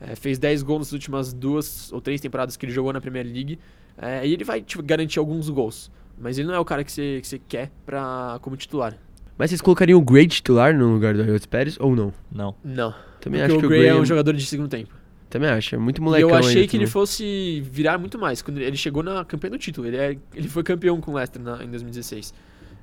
É, 0.00 0.14
fez 0.14 0.38
10 0.38 0.62
gols 0.62 0.78
nas 0.88 0.92
últimas 0.92 1.32
duas 1.32 1.90
ou 1.92 2.00
três 2.00 2.20
temporadas 2.20 2.56
que 2.56 2.66
ele 2.66 2.72
jogou 2.72 2.92
na 2.92 3.00
Premier 3.00 3.24
League. 3.24 3.58
é, 3.98 4.26
e 4.26 4.32
ele 4.32 4.44
vai 4.44 4.60
te 4.60 4.80
garantir 4.82 5.18
alguns 5.18 5.48
gols. 5.48 5.90
Mas 6.18 6.38
ele 6.38 6.46
não 6.48 6.54
é 6.54 6.58
o 6.58 6.64
cara 6.64 6.82
que 6.84 6.92
você, 6.92 7.18
que 7.20 7.26
você 7.28 7.38
quer 7.38 7.70
pra, 7.84 8.38
como 8.42 8.56
titular. 8.56 8.96
Mas 9.38 9.50
vocês 9.50 9.60
colocariam 9.60 9.98
o 9.98 10.02
Gray 10.02 10.26
titular 10.26 10.74
no 10.76 10.92
lugar 10.94 11.14
do 11.14 11.22
Ayoze 11.22 11.46
Pérez 11.48 11.76
ou 11.80 11.94
não? 11.96 12.12
Não. 12.32 12.54
Não. 12.64 12.94
Também 13.20 13.40
porque 13.40 13.52
acho 13.52 13.56
o 13.56 13.60
que 13.60 13.66
o 13.66 13.68
Gray 13.68 13.86
é 13.86 13.94
um 13.94 14.02
é- 14.02 14.06
jogador 14.06 14.32
de 14.34 14.44
segundo 14.46 14.68
tempo. 14.68 14.94
Também 15.28 15.50
acho, 15.50 15.74
é 15.74 15.78
muito 15.78 15.98
E 15.98 16.00
molecão 16.04 16.30
eu 16.30 16.34
achei 16.36 16.48
ainda 16.60 16.68
que 16.70 16.76
ele 16.76 16.84
também. 16.84 16.92
fosse 16.92 17.60
virar 17.70 17.98
muito 17.98 18.18
mais. 18.18 18.40
Quando 18.40 18.58
ele 18.58 18.76
chegou 18.76 19.02
na 19.02 19.24
campanha 19.24 19.50
do 19.50 19.58
título. 19.58 19.86
Ele, 19.86 19.96
é, 19.96 20.16
ele 20.34 20.48
foi 20.48 20.62
campeão 20.62 21.00
com 21.00 21.10
o 21.10 21.14
Leicester 21.14 21.42
na- 21.42 21.62
em 21.64 21.68
2016. 21.68 22.32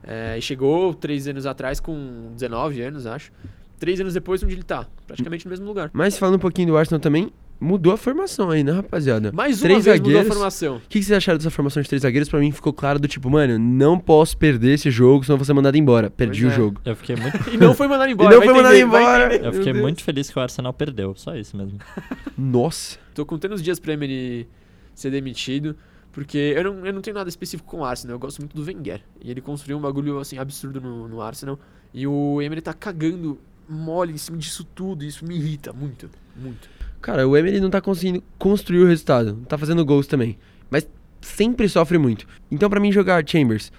É, 0.04 0.38
e 0.38 0.42
chegou 0.42 0.94
três 0.94 1.28
anos 1.28 1.46
atrás 1.46 1.80
com 1.80 2.32
19 2.36 2.82
anos, 2.82 3.06
acho. 3.08 3.32
Três 3.84 4.00
anos 4.00 4.14
depois, 4.14 4.42
onde 4.42 4.54
ele 4.54 4.64
tá. 4.64 4.88
Praticamente 5.06 5.44
no 5.46 5.50
mesmo 5.50 5.66
lugar. 5.66 5.90
Mas 5.92 6.18
falando 6.18 6.36
um 6.36 6.40
pouquinho 6.40 6.70
do 6.70 6.78
Arsenal 6.78 7.02
também, 7.02 7.30
mudou 7.60 7.92
a 7.92 7.98
formação 7.98 8.50
aí, 8.50 8.64
né, 8.64 8.72
rapaziada? 8.72 9.30
Mais 9.34 9.58
uma 9.58 9.64
Três 9.64 9.84
vez 9.84 10.00
mudou 10.00 10.12
a 10.12 10.14
zagueiros. 10.16 10.34
formação. 10.38 10.76
O 10.78 10.80
que, 10.88 11.00
que 11.00 11.04
vocês 11.06 11.18
acharam 11.18 11.38
dessa 11.38 11.50
formação 11.50 11.84
de 11.84 11.90
três 11.90 12.02
zagueiros? 12.04 12.30
Pra 12.30 12.40
mim 12.40 12.50
ficou 12.54 12.72
claro 12.72 12.98
do 12.98 13.10
tipo, 13.10 13.30
mano, 13.30 13.60
não 13.60 14.00
posso 14.00 14.38
perder 14.38 14.76
esse 14.76 14.90
jogo, 14.90 15.26
senão 15.26 15.34
eu 15.34 15.38
vou 15.40 15.46
ser 15.46 15.52
mandado 15.52 15.76
embora. 15.78 16.10
Perdi 16.10 16.44
Pois 16.44 16.54
o 16.54 16.56
é. 16.56 16.58
jogo. 16.58 16.82
Eu 16.86 16.96
fiquei 16.96 17.18
muito, 17.18 17.38
E 17.54 17.58
não 17.58 17.74
foi 17.74 17.90
mandado 17.90 18.10
embora. 18.14 18.30
não 18.30 18.38
vai 18.40 18.48
foi 18.48 18.56
mandado 18.56 18.76
embora. 18.78 19.36
eu 19.36 19.52
fiquei 19.52 19.74
muito 19.74 20.02
feliz 20.02 20.30
que 20.30 20.40
o 20.40 20.42
Arsenal 20.42 20.72
perdeu. 20.72 21.14
Só 21.18 21.36
isso 21.36 21.58
mesmo. 21.58 21.78
Nossa. 22.38 22.98
Tô 23.14 23.26
contando 23.26 23.52
os 23.54 23.62
dias 23.62 23.80
pra 23.80 23.92
Emery 23.94 24.48
ser 24.96 25.12
demitido. 25.12 25.76
Porque 26.14 26.38
eu 26.56 26.64
não, 26.64 26.86
eu 26.86 26.94
não 26.94 27.02
tenho 27.02 27.16
nada 27.16 27.28
específico 27.28 27.68
com 27.70 27.80
o 27.82 27.84
Arsenal. 27.86 28.16
Eu 28.16 28.20
gosto 28.20 28.40
muito 28.40 28.56
do 28.56 28.64
Wenger. 28.64 29.02
E 29.22 29.32
ele 29.32 29.42
construiu 29.42 29.78
um 29.78 29.82
bagulho 29.82 30.20
assim 30.20 30.38
absurdo 30.38 30.80
no, 30.80 31.08
no 31.08 31.22
Arsenal. 31.22 31.60
E 31.94 32.06
o 32.08 32.40
Emery 32.42 32.62
tá 32.62 32.74
cagando 32.74 33.40
mole 33.74 34.14
em 34.14 34.18
cima 34.18 34.38
disso 34.38 34.64
tudo. 34.64 35.04
Isso 35.04 35.26
me 35.26 35.36
irrita 35.36 35.74
muito. 35.74 36.10
Muito. 36.36 36.70
Cara, 37.02 37.28
o 37.28 37.36
Emery 37.36 37.60
não 37.60 37.70
tá 37.70 37.82
conseguindo 37.82 38.24
construir 38.38 38.80
o 38.80 38.88
resultado. 38.88 39.36
Tá 39.48 39.58
fazendo 39.58 39.84
gols 39.84 40.08
também. 40.08 40.38
Mas 40.70 40.88
sempre 41.22 41.68
sofre 41.68 41.98
muito. 41.98 42.26
Então, 42.50 42.70
pra 42.70 42.80
mim, 42.80 42.92
jogar 42.92 43.24
Chambers, 43.28 43.72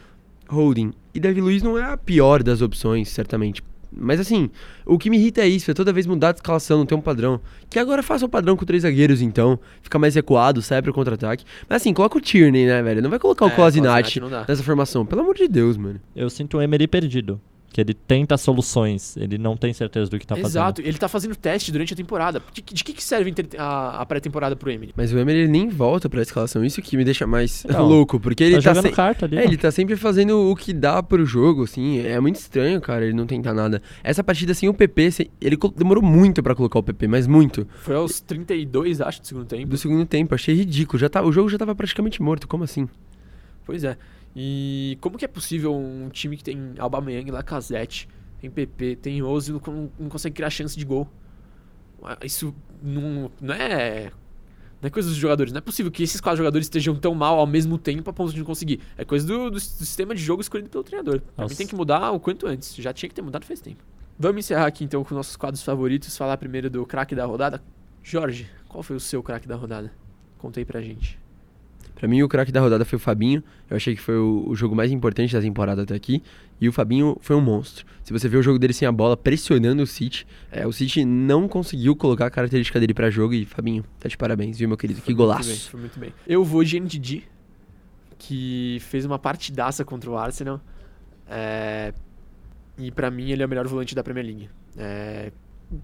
Holding 0.48 0.92
e 1.14 1.20
Davi 1.20 1.40
Luiz 1.40 1.62
não 1.62 1.78
é 1.78 1.84
a 1.84 1.96
pior 1.96 2.42
das 2.42 2.60
opções, 2.60 3.08
certamente. 3.08 3.62
Mas 3.96 4.18
assim, 4.18 4.50
o 4.84 4.98
que 4.98 5.08
me 5.08 5.16
irrita 5.16 5.40
é 5.40 5.46
isso, 5.46 5.70
é 5.70 5.74
toda 5.74 5.92
vez 5.92 6.04
mudar 6.04 6.32
de 6.32 6.38
escalação, 6.38 6.78
não 6.78 6.86
ter 6.86 6.96
um 6.96 7.00
padrão. 7.00 7.40
Que 7.70 7.78
agora 7.78 8.02
faça 8.02 8.26
o 8.26 8.28
padrão 8.28 8.56
com 8.56 8.64
três 8.64 8.82
zagueiros, 8.82 9.22
então. 9.22 9.58
Fica 9.82 9.98
mais 9.98 10.14
recuado, 10.16 10.60
sai 10.60 10.82
pro 10.82 10.92
contra-ataque. 10.92 11.44
Mas 11.68 11.80
assim, 11.82 11.94
coloca 11.94 12.18
o 12.18 12.20
Tierney, 12.20 12.66
né, 12.66 12.82
velho? 12.82 13.00
Não 13.00 13.08
vai 13.10 13.20
colocar 13.20 13.44
o 13.46 13.48
É, 13.48 14.20
não 14.20 14.28
dá. 14.30 14.44
nessa 14.48 14.62
formação. 14.64 15.06
Pelo 15.06 15.20
amor 15.20 15.36
de 15.36 15.46
Deus, 15.46 15.76
mano. 15.76 16.00
Eu 16.14 16.28
sinto 16.28 16.58
o 16.58 16.62
Emery 16.62 16.88
perdido. 16.88 17.40
Que 17.74 17.80
ele 17.80 17.92
tenta 17.92 18.36
soluções, 18.36 19.16
ele 19.16 19.36
não 19.36 19.56
tem 19.56 19.72
certeza 19.72 20.08
do 20.08 20.16
que 20.16 20.24
tá 20.24 20.36
fazendo. 20.36 20.46
Exato, 20.48 20.80
ele 20.80 20.96
tá 20.96 21.08
fazendo 21.08 21.34
teste 21.34 21.72
durante 21.72 21.92
a 21.92 21.96
temporada. 21.96 22.40
De, 22.52 22.62
que- 22.62 22.72
de 22.72 22.84
que, 22.84 22.92
que 22.92 23.02
serve 23.02 23.34
a, 23.58 24.00
a 24.00 24.06
pré-temporada 24.06 24.54
pro 24.54 24.70
Emery? 24.70 24.92
Mas 24.96 25.12
o 25.12 25.18
Emery 25.18 25.40
ele 25.40 25.48
nem 25.48 25.68
volta 25.68 26.08
pra 26.08 26.22
escalação. 26.22 26.64
Isso 26.64 26.80
que 26.80 26.96
me 26.96 27.04
deixa 27.04 27.26
mais 27.26 27.64
Não, 27.68 27.82
louco, 27.88 28.20
porque 28.20 28.44
ele 28.44 28.54
tá 28.58 28.62
tá, 28.62 28.74
jogando 28.74 28.90
se- 28.90 28.94
carta 28.94 29.26
ali. 29.26 29.38
É, 29.38 29.42
ele 29.44 29.56
tá 29.56 29.72
sempre 29.72 29.96
fazendo 29.96 30.52
o 30.52 30.54
que 30.54 30.72
dá 30.72 31.02
pro 31.02 31.26
jogo, 31.26 31.64
assim. 31.64 31.98
É 31.98 32.20
muito 32.20 32.36
estranho, 32.36 32.80
cara, 32.80 33.04
ele 33.06 33.12
não 33.12 33.26
tentar 33.26 33.52
nada. 33.52 33.82
Essa 34.04 34.22
partida, 34.22 34.52
assim, 34.52 34.68
o 34.68 34.72
PP, 34.72 35.28
ele 35.40 35.56
demorou 35.76 36.00
muito 36.04 36.44
pra 36.44 36.54
colocar 36.54 36.78
o 36.78 36.82
PP, 36.84 37.08
mas 37.08 37.26
muito. 37.26 37.66
Foi 37.82 37.96
aos 37.96 38.20
32, 38.20 39.00
acho, 39.00 39.20
do 39.20 39.26
segundo 39.26 39.46
tempo. 39.46 39.66
Do 39.66 39.76
segundo 39.76 40.06
tempo, 40.06 40.32
achei 40.32 40.54
ridículo. 40.54 40.96
Já 40.96 41.08
tá, 41.08 41.22
o 41.24 41.32
jogo 41.32 41.48
já 41.48 41.58
tava 41.58 41.74
praticamente 41.74 42.22
morto, 42.22 42.46
como 42.46 42.62
assim? 42.62 42.88
Pois 43.66 43.82
é. 43.82 43.96
E 44.36 44.98
como 45.00 45.16
que 45.16 45.24
é 45.24 45.28
possível 45.28 45.74
um 45.74 46.08
time 46.08 46.36
que 46.36 46.42
tem 46.42 46.74
Aubameyang, 46.78 47.30
Lacazette, 47.30 48.08
tem 48.40 48.50
PP, 48.50 48.96
tem 48.96 49.22
Ozil, 49.22 49.60
não, 49.66 49.90
não 49.98 50.08
consegue 50.08 50.34
criar 50.34 50.50
chance 50.50 50.76
de 50.76 50.84
gol? 50.84 51.08
Ah, 52.02 52.18
Isso 52.22 52.54
não, 52.82 53.30
não 53.40 53.54
é... 53.54 54.10
Não 54.82 54.88
é 54.88 54.90
coisa 54.90 55.08
dos 55.08 55.16
jogadores. 55.16 55.50
Não 55.50 55.58
é 55.58 55.62
possível 55.62 55.90
que 55.90 56.02
esses 56.02 56.20
quatro 56.20 56.36
jogadores 56.36 56.66
estejam 56.66 56.94
tão 56.94 57.14
mal 57.14 57.38
ao 57.38 57.46
mesmo 57.46 57.78
tempo 57.78 58.10
a 58.10 58.12
ponto 58.12 58.32
de 58.32 58.38
não 58.38 58.44
conseguir. 58.44 58.80
É 58.98 59.04
coisa 59.04 59.26
do, 59.26 59.44
do, 59.44 59.52
do 59.52 59.60
sistema 59.60 60.14
de 60.14 60.22
jogo 60.22 60.42
escolhido 60.42 60.68
pelo 60.68 60.84
treinador. 60.84 61.20
Pra 61.20 61.44
mim 61.44 61.48
Nossa. 61.48 61.56
tem 61.56 61.66
que 61.66 61.74
mudar 61.74 62.10
o 62.10 62.20
quanto 62.20 62.46
antes. 62.46 62.74
Já 62.74 62.92
tinha 62.92 63.08
que 63.08 63.14
ter 63.14 63.22
mudado 63.22 63.46
faz 63.46 63.62
tempo. 63.62 63.82
Vamos 64.18 64.44
encerrar 64.44 64.66
aqui 64.66 64.84
então 64.84 65.02
com 65.02 65.14
nossos 65.14 65.36
quadros 65.36 65.62
favoritos. 65.62 66.14
Falar 66.14 66.36
primeiro 66.36 66.68
do 66.68 66.84
craque 66.84 67.14
da 67.14 67.24
rodada. 67.24 67.62
Jorge, 68.02 68.46
qual 68.68 68.82
foi 68.82 68.94
o 68.94 69.00
seu 69.00 69.22
craque 69.22 69.48
da 69.48 69.56
rodada? 69.56 69.90
Conta 70.36 70.60
aí 70.60 70.66
pra 70.66 70.82
gente. 70.82 71.18
Pra 72.04 72.08
mim, 72.10 72.22
o 72.22 72.28
craque 72.28 72.52
da 72.52 72.60
rodada 72.60 72.84
foi 72.84 72.98
o 72.98 73.00
Fabinho. 73.00 73.42
Eu 73.70 73.78
achei 73.78 73.94
que 73.94 74.00
foi 74.02 74.18
o, 74.18 74.44
o 74.46 74.54
jogo 74.54 74.76
mais 74.76 74.92
importante 74.92 75.32
da 75.32 75.40
temporada 75.40 75.84
até 75.84 75.94
aqui. 75.94 76.22
E 76.60 76.68
o 76.68 76.72
Fabinho 76.72 77.16
foi 77.22 77.34
um 77.34 77.40
monstro. 77.40 77.86
Se 78.02 78.12
você 78.12 78.28
vê 78.28 78.36
o 78.36 78.42
jogo 78.42 78.58
dele 78.58 78.74
sem 78.74 78.86
a 78.86 78.92
bola, 78.92 79.16
pressionando 79.16 79.82
o 79.82 79.86
City, 79.86 80.26
é, 80.52 80.66
o 80.66 80.72
City 80.72 81.02
não 81.02 81.48
conseguiu 81.48 81.96
colocar 81.96 82.26
a 82.26 82.30
característica 82.30 82.78
dele 82.78 82.92
pra 82.92 83.08
jogo. 83.08 83.32
E 83.32 83.46
Fabinho, 83.46 83.86
tá 83.98 84.06
de 84.06 84.18
parabéns, 84.18 84.58
viu, 84.58 84.68
meu 84.68 84.76
querido? 84.76 85.00
Que 85.00 85.06
Foi 85.06 85.14
muito 85.14 85.28
bem, 85.28 85.44
golaço. 85.46 85.70
foi 85.70 85.80
muito 85.80 85.98
bem. 85.98 86.12
Eu 86.26 86.44
vou 86.44 86.62
de 86.62 86.78
NDD, 86.78 87.22
que 88.18 88.76
fez 88.82 89.06
uma 89.06 89.18
partidaça 89.18 89.82
contra 89.82 90.10
o 90.10 90.18
Arsenal. 90.18 90.60
É, 91.26 91.94
e 92.76 92.90
pra 92.90 93.10
mim 93.10 93.30
ele 93.30 93.42
é 93.42 93.46
o 93.46 93.48
melhor 93.48 93.66
volante 93.66 93.94
da 93.94 94.04
Premier 94.04 94.26
League. 94.26 94.50
É, 94.76 95.32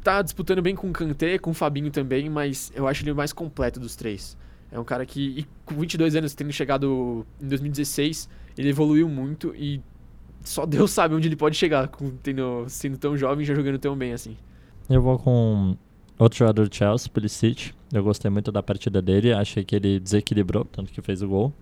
tá 0.05 0.21
disputando 0.21 0.61
bem 0.61 0.75
com 0.75 0.91
o 0.91 0.93
Kanté, 0.93 1.39
com 1.39 1.53
o 1.53 1.55
Fabinho 1.55 1.91
também, 1.91 2.29
mas 2.29 2.71
eu 2.75 2.87
acho 2.87 3.03
ele 3.05 3.13
o 3.13 3.17
mais 3.17 3.33
completo 3.33 3.81
dos 3.81 3.97
três. 3.97 4.37
É 4.73 4.79
um 4.79 4.85
cara 4.85 5.05
que, 5.05 5.47
com 5.65 5.75
22 5.75 6.15
anos, 6.17 6.35
tendo 6.35 6.53
chegado 6.53 7.27
em 7.41 7.49
2016, 7.49 8.29
ele 8.57 8.69
evoluiu 8.69 9.09
muito 9.09 9.55
e 9.57 9.81
só 10.45 10.65
Deus 10.65 10.91
sabe 10.91 11.15
onde 11.15 11.29
ele 11.29 11.37
pode 11.37 11.57
chegar, 11.57 11.89
com, 11.89 12.11
tendo, 12.23 12.65
sendo 12.69 12.97
tão 12.97 13.17
jovem 13.17 13.43
e 13.43 13.47
já 13.47 13.55
jogando 13.55 13.79
tão 13.79 13.97
bem 13.97 14.13
assim. 14.13 14.37
Eu 14.89 15.03
vou 15.03 15.19
com 15.19 15.77
outro 16.19 16.39
jogador 16.39 16.69
do 16.69 16.75
Chelsea, 16.75 17.11
Pulisic. 17.13 17.73
Eu 17.93 18.03
gostei 18.03 18.31
muito 18.31 18.53
da 18.53 18.63
partida 18.63 19.03
dele, 19.03 19.33
achei 19.33 19.65
que 19.65 19.75
ele 19.75 19.99
desequilibrou, 19.99 20.65
tanto 20.65 20.93
que 20.93 21.03
fez 21.03 21.23
o 21.23 21.29
gol. 21.29 21.53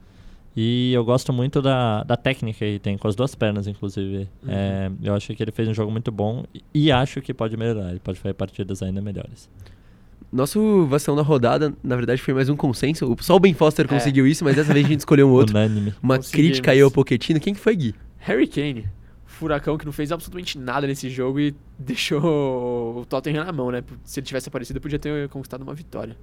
E 0.57 0.93
eu 0.93 1.05
gosto 1.05 1.33
muito 1.33 1.63
da, 1.63 2.03
da 2.03 2.17
técnica 2.17 2.59
que 2.59 2.65
ele 2.65 2.79
tem, 2.79 2.99
com 2.99 3.07
as 3.07 3.15
duas 3.15 3.35
pernas, 3.35 3.67
inclusive. 3.67 4.29
Uhum. 4.43 4.51
É, 4.51 4.91
eu 5.03 5.15
achei 5.15 5.37
que 5.37 5.43
ele 5.43 5.53
fez 5.53 5.69
um 5.69 5.75
jogo 5.75 5.91
muito 5.91 6.11
bom 6.11 6.45
e, 6.53 6.63
e 6.75 6.93
acho 6.93 7.21
que 7.21 7.33
pode 7.33 7.57
melhorar, 7.57 7.91
ele 7.91 8.01
pode 8.01 8.19
fazer 8.19 8.35
partidas 8.35 8.83
ainda 8.83 9.01
melhores. 9.01 9.49
Nosso 10.31 10.85
vacilão 10.87 11.17
da 11.17 11.23
rodada, 11.23 11.73
na 11.83 11.97
verdade, 11.97 12.21
foi 12.21 12.35
mais 12.35 12.49
um 12.51 12.57
consenso. 12.57 13.11
O- 13.13 13.23
Só 13.23 13.35
o 13.37 13.41
Ben 13.41 13.55
Foster 13.55 13.87
É. 13.87 13.89
conseguiu 13.89 14.27
isso, 14.27 14.45
mas 14.45 14.57
dessa 14.57 14.73
vez 14.75 14.85
a 14.85 14.89
gente 14.89 15.01
escolheu 15.01 15.27
um 15.29 15.33
outro. 15.33 15.57
Unânime. 15.57 15.95
Uma 16.03 16.19
crítica 16.19 16.71
aí 16.73 16.81
ao 16.83 16.91
Pochettino. 16.91 17.41
Quem 17.41 17.55
que 17.55 17.61
foi, 17.61 17.75
Gui? 17.75 17.95
Harry 18.19 18.47
Kane, 18.47 18.87
furacão 19.25 19.79
que 19.79 19.87
não 19.87 19.93
fez 19.93 20.13
absolutamente 20.13 20.59
nada 20.59 20.87
nesse 20.87 21.09
jogo 21.09 21.41
e 21.41 21.55
deixou 21.79 22.21
o 23.01 23.07
Tottenham 23.07 23.45
na 23.45 23.53
mão, 23.53 23.71
né? 23.71 23.83
Se 24.05 24.21
ele 24.21 24.27
tivesse 24.27 24.49
aparecido, 24.49 24.79
podia 24.81 24.99
ter 24.99 25.29
conquistado 25.31 25.63
uma 25.63 25.75
vitória. 25.75 26.15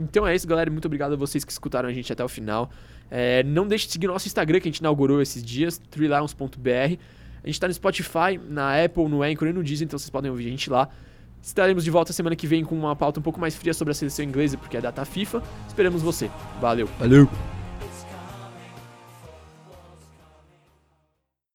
Então 0.00 0.26
é 0.26 0.34
isso, 0.34 0.46
galera. 0.46 0.70
Muito 0.70 0.86
obrigado 0.86 1.12
a 1.12 1.16
vocês 1.16 1.44
que 1.44 1.52
escutaram 1.52 1.88
a 1.88 1.92
gente 1.92 2.10
até 2.12 2.24
o 2.24 2.28
final. 2.28 2.70
É, 3.10 3.42
não 3.42 3.66
deixe 3.68 3.86
de 3.86 3.92
seguir 3.92 4.06
nosso 4.06 4.26
Instagram 4.26 4.58
que 4.60 4.68
a 4.68 4.70
gente 4.70 4.78
inaugurou 4.78 5.20
esses 5.20 5.42
dias, 5.44 5.78
threelions.br. 5.90 6.96
A 7.42 7.46
gente 7.46 7.60
tá 7.60 7.68
no 7.68 7.74
Spotify, 7.74 8.38
na 8.48 8.82
Apple, 8.84 9.06
no 9.08 9.22
Anchor 9.22 9.48
e 9.48 9.52
no 9.52 9.62
Deezer, 9.62 9.84
então 9.86 9.98
vocês 9.98 10.10
podem 10.10 10.30
ouvir 10.30 10.46
a 10.46 10.50
gente 10.50 10.68
lá. 10.68 10.88
Estaremos 11.46 11.84
de 11.84 11.92
volta 11.92 12.12
semana 12.12 12.34
que 12.34 12.44
vem 12.44 12.64
com 12.64 12.76
uma 12.76 12.96
pauta 12.96 13.20
um 13.20 13.22
pouco 13.22 13.38
mais 13.38 13.54
fria 13.54 13.72
sobre 13.72 13.92
a 13.92 13.94
seleção 13.94 14.24
inglesa, 14.24 14.58
porque 14.58 14.76
é 14.76 14.80
data 14.80 15.04
FIFA. 15.04 15.40
Esperamos 15.68 16.02
você. 16.02 16.28
Valeu! 16.60 16.88
Valeu! 16.98 17.30